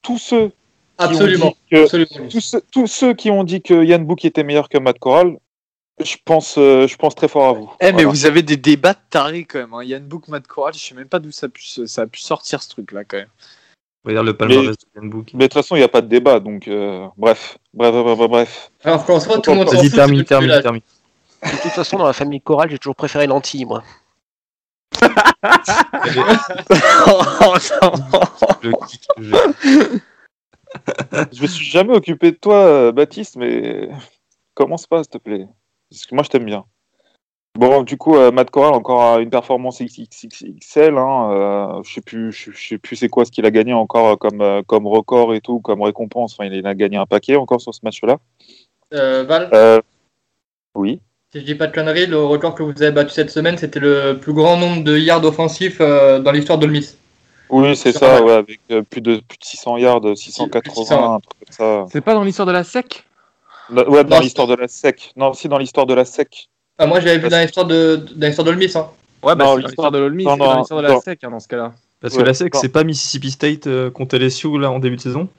[0.01, 1.47] tous ceux qui ont Absolument.
[1.49, 2.29] dit que- absolument.
[2.29, 5.37] tous, ceux- tous ceux qui ont dit que Yann Book était meilleur que Matt Corral,
[6.03, 7.71] je pense, euh, je pense très fort à vous.
[7.79, 8.09] Eh, mais Voilà.
[8.09, 9.73] vous avez des débats de tarés quand même.
[9.73, 9.83] Hein.
[9.83, 12.19] Yann Book, Matt Corral, je sais même pas d'où ça a pu, ça a pu
[12.21, 13.27] sortir ce truc-là quand même.
[14.05, 15.29] Regarde le palmarès de Yann Book.
[15.33, 18.17] Mais de toute façon, il n'y a pas de débat, donc euh, bref, bref, bref,
[18.17, 18.71] bref, bref.
[18.83, 19.95] Alors, franchement, tout le monde s'en Vas-y, fout.
[19.95, 20.81] termine, termine, termine.
[21.43, 23.81] De toute façon, dans la famille chorale, j'ai toujours préféré lentilles, moi.
[23.81, 23.91] oh non
[24.92, 24.92] Le kick que j'ai.
[31.31, 33.89] Je me suis jamais occupé de toi, euh, Baptiste, mais
[34.53, 35.47] commence pas, s'il te plaît?
[35.89, 36.65] Parce que moi, je t'aime bien.
[37.55, 40.97] Bon, du coup, euh, Matt Corral, encore une performance XXXL.
[40.97, 43.73] Hein, euh, je sais plus, je, je sais plus c'est quoi ce qu'il a gagné
[43.73, 46.33] encore comme, euh, comme record et tout, comme récompense.
[46.33, 48.17] Enfin, il a gagné un paquet encore sur ce match-là.
[48.95, 49.79] Euh, Val, Euh,
[50.75, 50.99] oui.
[51.33, 53.79] Si je dis pas de conneries, le record que vous avez battu cette semaine, c'était
[53.79, 56.95] le plus grand nombre de yards offensifs euh, dans l'histoire de Miss.
[57.49, 61.15] Oui, c'est ça, ouais, avec euh, plus, de, plus de 600 yards, 680, 600.
[61.15, 61.85] un truc comme ça.
[61.91, 63.03] C'est pas dans l'histoire de la SEC?
[63.71, 65.11] Ouais, dans l'histoire de la SEC.
[65.15, 66.49] Non, aussi dans l'histoire de la SEC.
[66.77, 68.75] Ah, moi, j'avais vu dans l'histoire de, dans l'histoire de Miss.
[68.75, 68.89] Hein.
[69.23, 71.01] Ouais, bah c'est dans l'histoire de l'Olmi, non, c'est dans l'histoire de la non.
[71.01, 71.73] SEC hein, dans ce cas-là.
[71.99, 74.97] Parce Ouais, que la SEC, c'est pas Mississippi State euh, contre LSU là en début
[74.97, 75.29] de saison?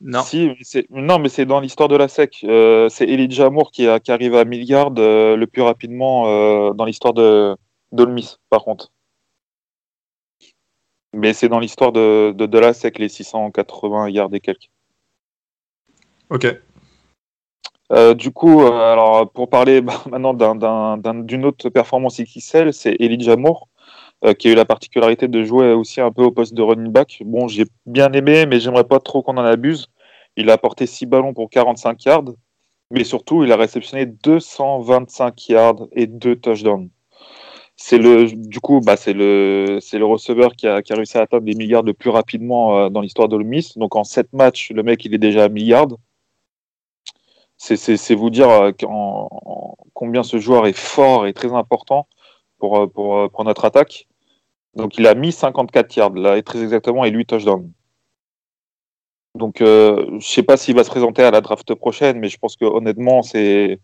[0.00, 0.22] Non.
[0.22, 2.44] Si, mais c'est- non, mais c'est dans l'histoire de la SEC.
[2.44, 6.26] Euh, c'est Elijah Moore qui, a- qui arrive à 1000 yards euh, le plus rapidement
[6.28, 7.56] euh, dans l'histoire de
[7.92, 8.92] d'Ole Miss, par contre.
[11.14, 14.68] Mais c'est dans l'histoire de, de, de la SEC, les 680 yards et quelques.
[16.28, 16.46] Ok.
[17.92, 22.20] Euh, du coup, euh, alors pour parler bah, maintenant d'un- d'un- d'un- d'une autre performance
[22.20, 23.68] XXL, c'est Elijah Moore,
[24.24, 26.92] euh, qui a eu la particularité de jouer aussi un peu au poste de running
[26.92, 27.22] back.
[27.24, 29.88] Bon, j'ai bien aimé, mais j'aimerais pas trop qu'on en abuse.
[30.36, 32.34] Il a apporté 6 ballons pour 45 yards,
[32.90, 36.90] mais surtout, il a réceptionné 225 yards et 2 touchdowns.
[37.76, 41.44] C'est le, du coup, bah, c'est le, c'est le receveur qui a, réussi à atteindre
[41.46, 43.76] les milliards le plus rapidement euh, dans l'histoire de Miss.
[43.76, 45.88] Donc en 7 matchs, le mec, il est déjà à milliards
[47.58, 48.72] c'est- vous dire euh,
[49.94, 52.06] combien ce joueur est fort et très important
[52.74, 54.06] euh, euh, pour notre attaque.
[54.74, 57.72] Donc il a mis 54 yards là, et très exactement, et 8 touchdowns.
[59.34, 62.38] Donc euh, je sais pas s'il va se présenter à la draft prochaine, mais je
[62.38, 63.80] pense que honnêtement c'est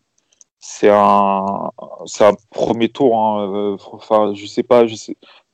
[0.59, 1.71] c'est un
[2.21, 3.17] un premier tour.
[3.17, 4.85] Hein, enfin je sais pas,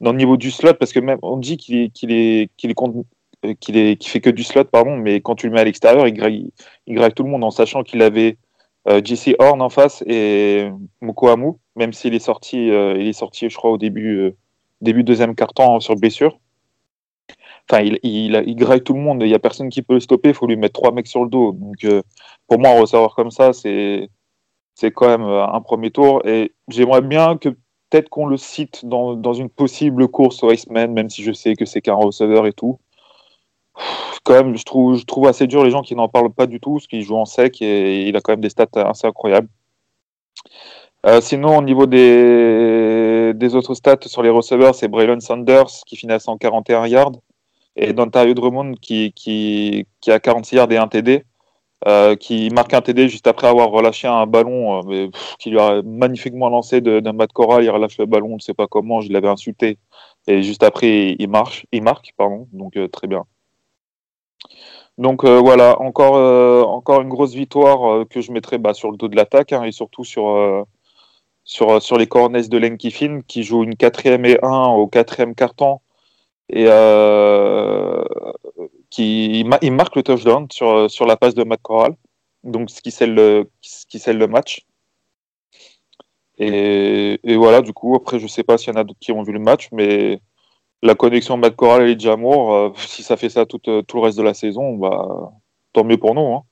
[0.01, 2.71] dans le niveau du slot parce que même on dit qu'il est qu'il est qu'il
[2.71, 6.15] est qu'il fait que du slot pardon, mais quand tu le mets à l'extérieur, il
[6.15, 6.53] graille
[6.87, 8.37] il graille tout le monde en sachant qu'il avait
[9.05, 10.69] JC Horn en face et
[11.01, 14.37] Moko Amu, même s'il est sorti, euh, il est sorti, je crois, au début, euh,
[14.81, 16.39] deuxième quart-temps sur blessure.
[17.71, 20.01] Enfin, il, il, il graille tout le monde, il n'y a personne qui peut le
[20.01, 21.53] stopper, il faut lui mettre trois mecs sur le dos.
[21.53, 22.03] Donc, euh,
[22.47, 24.09] pour moi, un receveur comme ça, c'est
[24.75, 26.25] c'est quand même euh, un premier tour.
[26.27, 30.93] Et j'aimerais bien que peut-être qu'on le cite dans, dans une possible course au Iceman,
[30.93, 32.79] même si je sais que c'est qu'un receveur et tout.
[34.25, 36.87] Quand je trouve, je assez dur les gens qui n'en parlent pas du tout, parce
[36.87, 39.49] qu'il joue en sec et il a quand même des stats assez incroyables.
[41.07, 46.13] Euh, sinon, au niveau des, autres stats sur les receveurs, c'est Braylon Sanders qui finit
[46.13, 47.13] à 141 yards
[47.77, 51.25] et Dontario Drummond qui, qui, qui a 46 yards et un TD.
[51.87, 55.81] Euh, qui marque un TD juste après avoir relâché un ballon euh, qui lui a
[55.83, 57.63] magnifiquement lancé d'un Matt Corral.
[57.63, 59.79] Il relâche le ballon, on ne sait pas comment, je l'avais insulté.
[60.27, 63.25] Et juste après, il, marche, il marque, pardon, donc euh, très bien.
[64.99, 69.17] Donc voilà, encore, encore une grosse victoire que je mettrai bah, sur le dos de
[69.17, 70.67] l'attaque hein, et surtout sur,
[71.99, 75.81] les cornets de Len Kiffin qui joue une quatrième et un au quatrième carton
[76.51, 76.65] et
[78.91, 81.95] qui il marque le touchdown sur, la passe de Matt Corral,
[82.45, 84.67] donc ce qui scelle le, match.
[86.39, 89.13] Et, et, voilà, du coup, après, je sais pas s'il y en a d'autres qui
[89.13, 90.21] ont vu le match, mais
[90.83, 94.03] la connexion Matt Corral et Jamour, euh, si ça fait ça tout, euh, tout, le
[94.05, 95.33] reste de la saison, bah,
[95.73, 96.35] tant mieux pour nous.
[96.35, 96.43] Hein.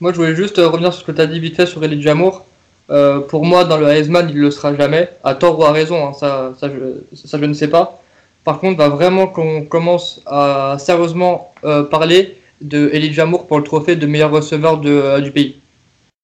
[0.00, 2.00] Moi, je voulais juste revenir sur ce que tu as dit vite fait sur Eli
[2.00, 2.44] Jamour.
[2.90, 5.72] Euh, pour moi, dans le Heisman, il ne le sera jamais, à tort ou à
[5.72, 8.00] raison, hein, ça, je, ne sais pas.
[8.44, 13.64] Par contre, va vraiment qu'on commence à sérieusement euh, parler de Elijah Moore pour le
[13.64, 15.56] trophée de meilleur receveur euh, du pays.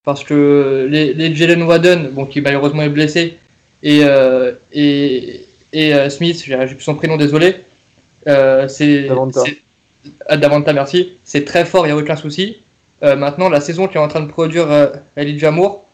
[0.05, 3.39] Parce que les, les Jalen Wadden, bon, qui malheureusement est blessé,
[3.83, 4.53] et, euh,
[5.75, 7.57] et, et Smith, j'ai plus son prénom, désolé,
[8.69, 9.09] c'est.
[10.31, 10.73] Davanta.
[10.73, 11.13] merci.
[11.25, 12.59] C'est très fort, il n'y a aucun souci.
[13.03, 14.67] maintenant, la saison qui est en train de produire
[15.17, 15.87] Elijah Moore,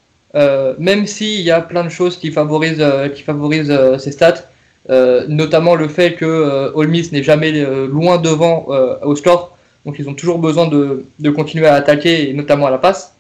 [0.78, 2.85] même s'il y a plein de choses qui favorisent,
[3.15, 4.51] qui favorisent ses stats,
[4.89, 9.57] euh, notamment le fait que euh, Miss n'est jamais euh, loin devant euh, au score,
[9.85, 13.15] donc ils ont toujours besoin de, de, continuer à attaquer, et notamment à la passe.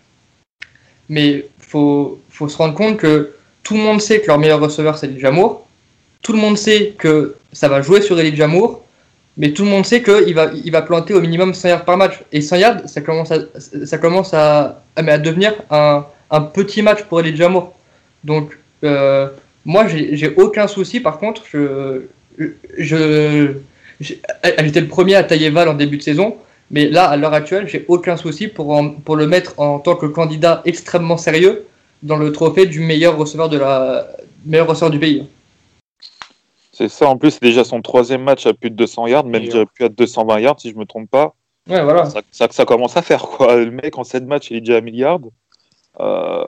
[1.10, 3.32] Mais il faut, faut, se rendre compte que
[3.62, 5.66] tout le monde sait que leur meilleur receveur c'est Elijah Moore,
[6.22, 8.82] tout le monde sait que ça va jouer sur Elijah Moore,
[9.36, 11.96] mais tout le monde sait qu'il va, il va planter au minimum 100 yards par
[11.96, 12.20] match.
[12.32, 13.38] Et 100 yards, ça commence à,
[13.84, 17.72] ça commence à, à, devenir un, un, petit match pour Elijah Moore.
[18.24, 19.28] Donc, euh,
[19.64, 21.00] moi, j'ai aucun souci.
[21.00, 22.02] Par contre, je,
[22.76, 23.52] je,
[24.00, 26.36] j'étais le premier à tailler Val en début de saison.
[26.70, 30.06] Mais là, à l'heure actuelle, j'ai aucun souci pour, pour le mettre en tant que
[30.06, 31.64] candidat extrêmement sérieux
[32.02, 34.06] dans le trophée du meilleur receveur, de la,
[34.46, 35.26] meilleur receveur du pays.
[36.80, 39.44] C'est ça, en plus, c'est déjà son troisième match à plus de 200 yards, même
[39.44, 41.34] je dirais plus à 220 yards si je me trompe pas.
[41.68, 42.06] Ouais, voilà.
[42.06, 43.56] Ça, ça, ça, commence à faire quoi.
[43.56, 45.18] Le mec en 7 matchs, il est déjà à milliard.
[46.00, 46.46] Euh,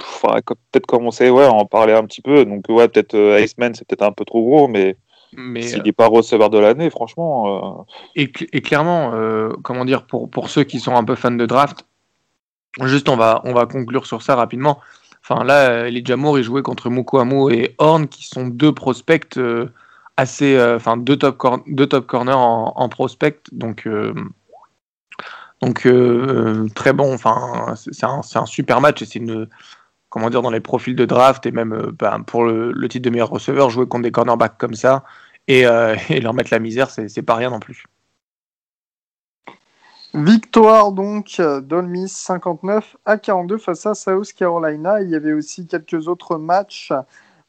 [0.00, 2.46] faudrait peut-être commencer ouais, à en parler un petit peu.
[2.46, 4.96] Donc, ouais, peut-être euh, Iceman, c'est peut-être un peu trop gros, mais,
[5.36, 7.82] mais s'il n'est pas receveur de l'année, franchement.
[7.82, 7.82] Euh,
[8.16, 11.44] et, et, clairement, euh, comment dire, pour, pour ceux qui sont un peu fans de
[11.44, 11.84] draft,
[12.84, 14.80] juste on va, on va conclure sur ça rapidement.
[15.22, 19.38] Enfin, là, les Jamour, il jouait contre Mukwamo et Horn, qui sont deux prospects
[20.16, 20.60] assez.
[20.60, 21.36] Enfin, deux, top
[22.06, 23.40] corners en, prospect.
[23.52, 23.86] Donc.
[25.86, 29.46] Euh, très bon, enfin c'est un, super match et c'est une
[30.08, 33.10] comment dire, dans les profils de draft et même euh, ben, pour le, titre de
[33.10, 35.04] meilleur receveur, jouer contre des cornerbacks comme ça
[35.48, 37.84] et, euh, et leur mettre la misère, c'est pas rien non plus.
[40.12, 45.00] Victoire donc d'Olmis 59 à 42 face à South Carolina.
[45.02, 46.92] Il y avait aussi quelques autres matchs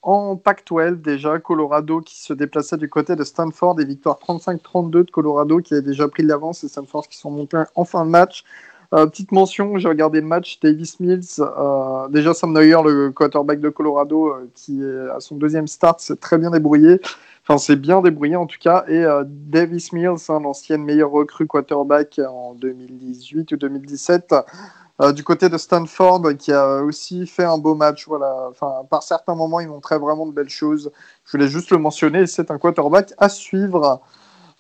[0.04, 1.40] en Pac-12 déjà.
[1.40, 5.82] Colorado qui se déplaçait du côté de Stanford et victoire 35-32 de Colorado qui avait
[5.82, 8.44] déjà pris l'avance et Stanford qui sont montés en fin de match.
[8.94, 13.62] Euh, petite mention, j'ai regardé le match, Davis Mills, euh, déjà Sam Neuer, le quarterback
[13.62, 17.00] de Colorado, euh, qui est à son deuxième start, s'est très bien débrouillé.
[17.44, 18.86] Enfin, c'est bien débrouillé en tout cas.
[18.88, 24.36] Et euh, Davis Mills, hein, l'ancienne meilleure recrue quarterback en 2018 ou 2017,
[25.02, 28.08] euh, du côté de Stanford, qui a aussi fait un beau match.
[28.08, 28.48] Voilà.
[28.50, 30.92] Enfin, par certains moments, il montrait vraiment de belles choses.
[31.26, 32.28] Je voulais juste le mentionner.
[32.28, 34.02] C'est un quarterback à suivre.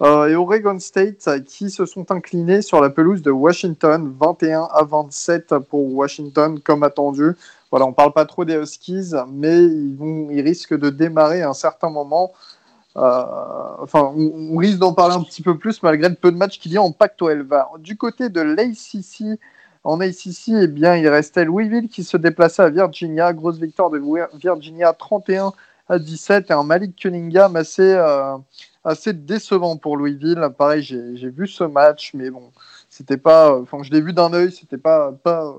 [0.01, 4.83] Euh, et Oregon State qui se sont inclinés sur la pelouse de Washington, 21 à
[4.83, 7.33] 27 pour Washington, comme attendu.
[7.69, 9.95] Voilà, on parle pas trop des Huskies, mais ils,
[10.31, 12.33] ils risquent de démarrer à un certain moment.
[12.97, 13.23] Euh,
[13.79, 16.73] enfin, on, risque d'en parler un petit peu plus malgré le peu de matchs qu'il
[16.73, 17.79] y a en Pac-12.
[17.79, 19.39] Du côté de l'ACC,
[19.83, 23.33] en ACC, eh bien, il restait Louisville qui se déplaçait à Virginia.
[23.33, 24.01] Grosse victoire de
[24.37, 25.53] Virginia 31
[25.89, 28.37] à 17 et un Malik Cunningham assez, euh,
[28.83, 30.49] assez décevant pour Louisville.
[30.57, 32.51] Pareil, j'ai vu ce match, mais bon,
[32.89, 33.57] c'était pas.
[33.59, 35.55] Enfin, je l'ai vu d'un œil, c'était pas, pas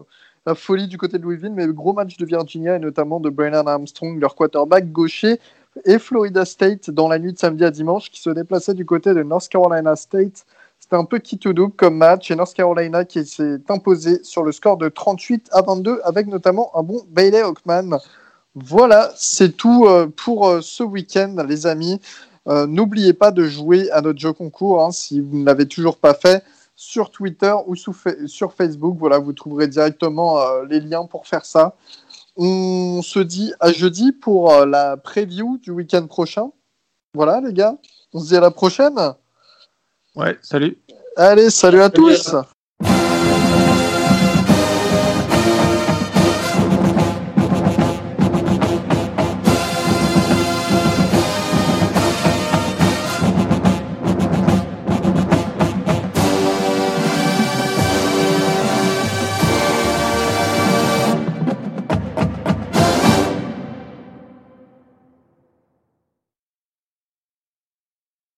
[0.46, 3.30] la folie du côté de Louisville, mais le gros match de Virginia et notamment de
[3.30, 5.38] Brennan Armstrong, leur quarterback gaucher,
[5.84, 9.14] et Florida State dans la nuit de samedi à dimanche qui se déplaçait du côté
[9.14, 10.44] de North Carolina State.
[10.78, 14.42] C'était un peu qui tout double comme match et North Carolina qui s'est imposé sur
[14.42, 17.98] le score de 38 à 22 avec notamment un bon Bailey Hawkman.
[18.54, 22.00] Voilà, c'est tout euh, pour euh, ce week-end, les amis.
[22.48, 25.96] Euh, N'oubliez pas de jouer à notre jeu concours hein, si vous ne l'avez toujours
[25.96, 26.44] pas fait
[26.76, 28.96] sur Twitter ou sur Facebook.
[28.98, 30.38] Voilà, vous trouverez directement
[30.68, 31.76] les liens pour faire ça.
[32.36, 36.50] On se dit à jeudi pour euh, la preview du week-end prochain.
[37.14, 37.76] Voilà, les gars.
[38.12, 38.98] On se dit à la prochaine.
[40.14, 40.78] Ouais, salut.
[41.16, 42.36] Allez, salut à Salut à tous.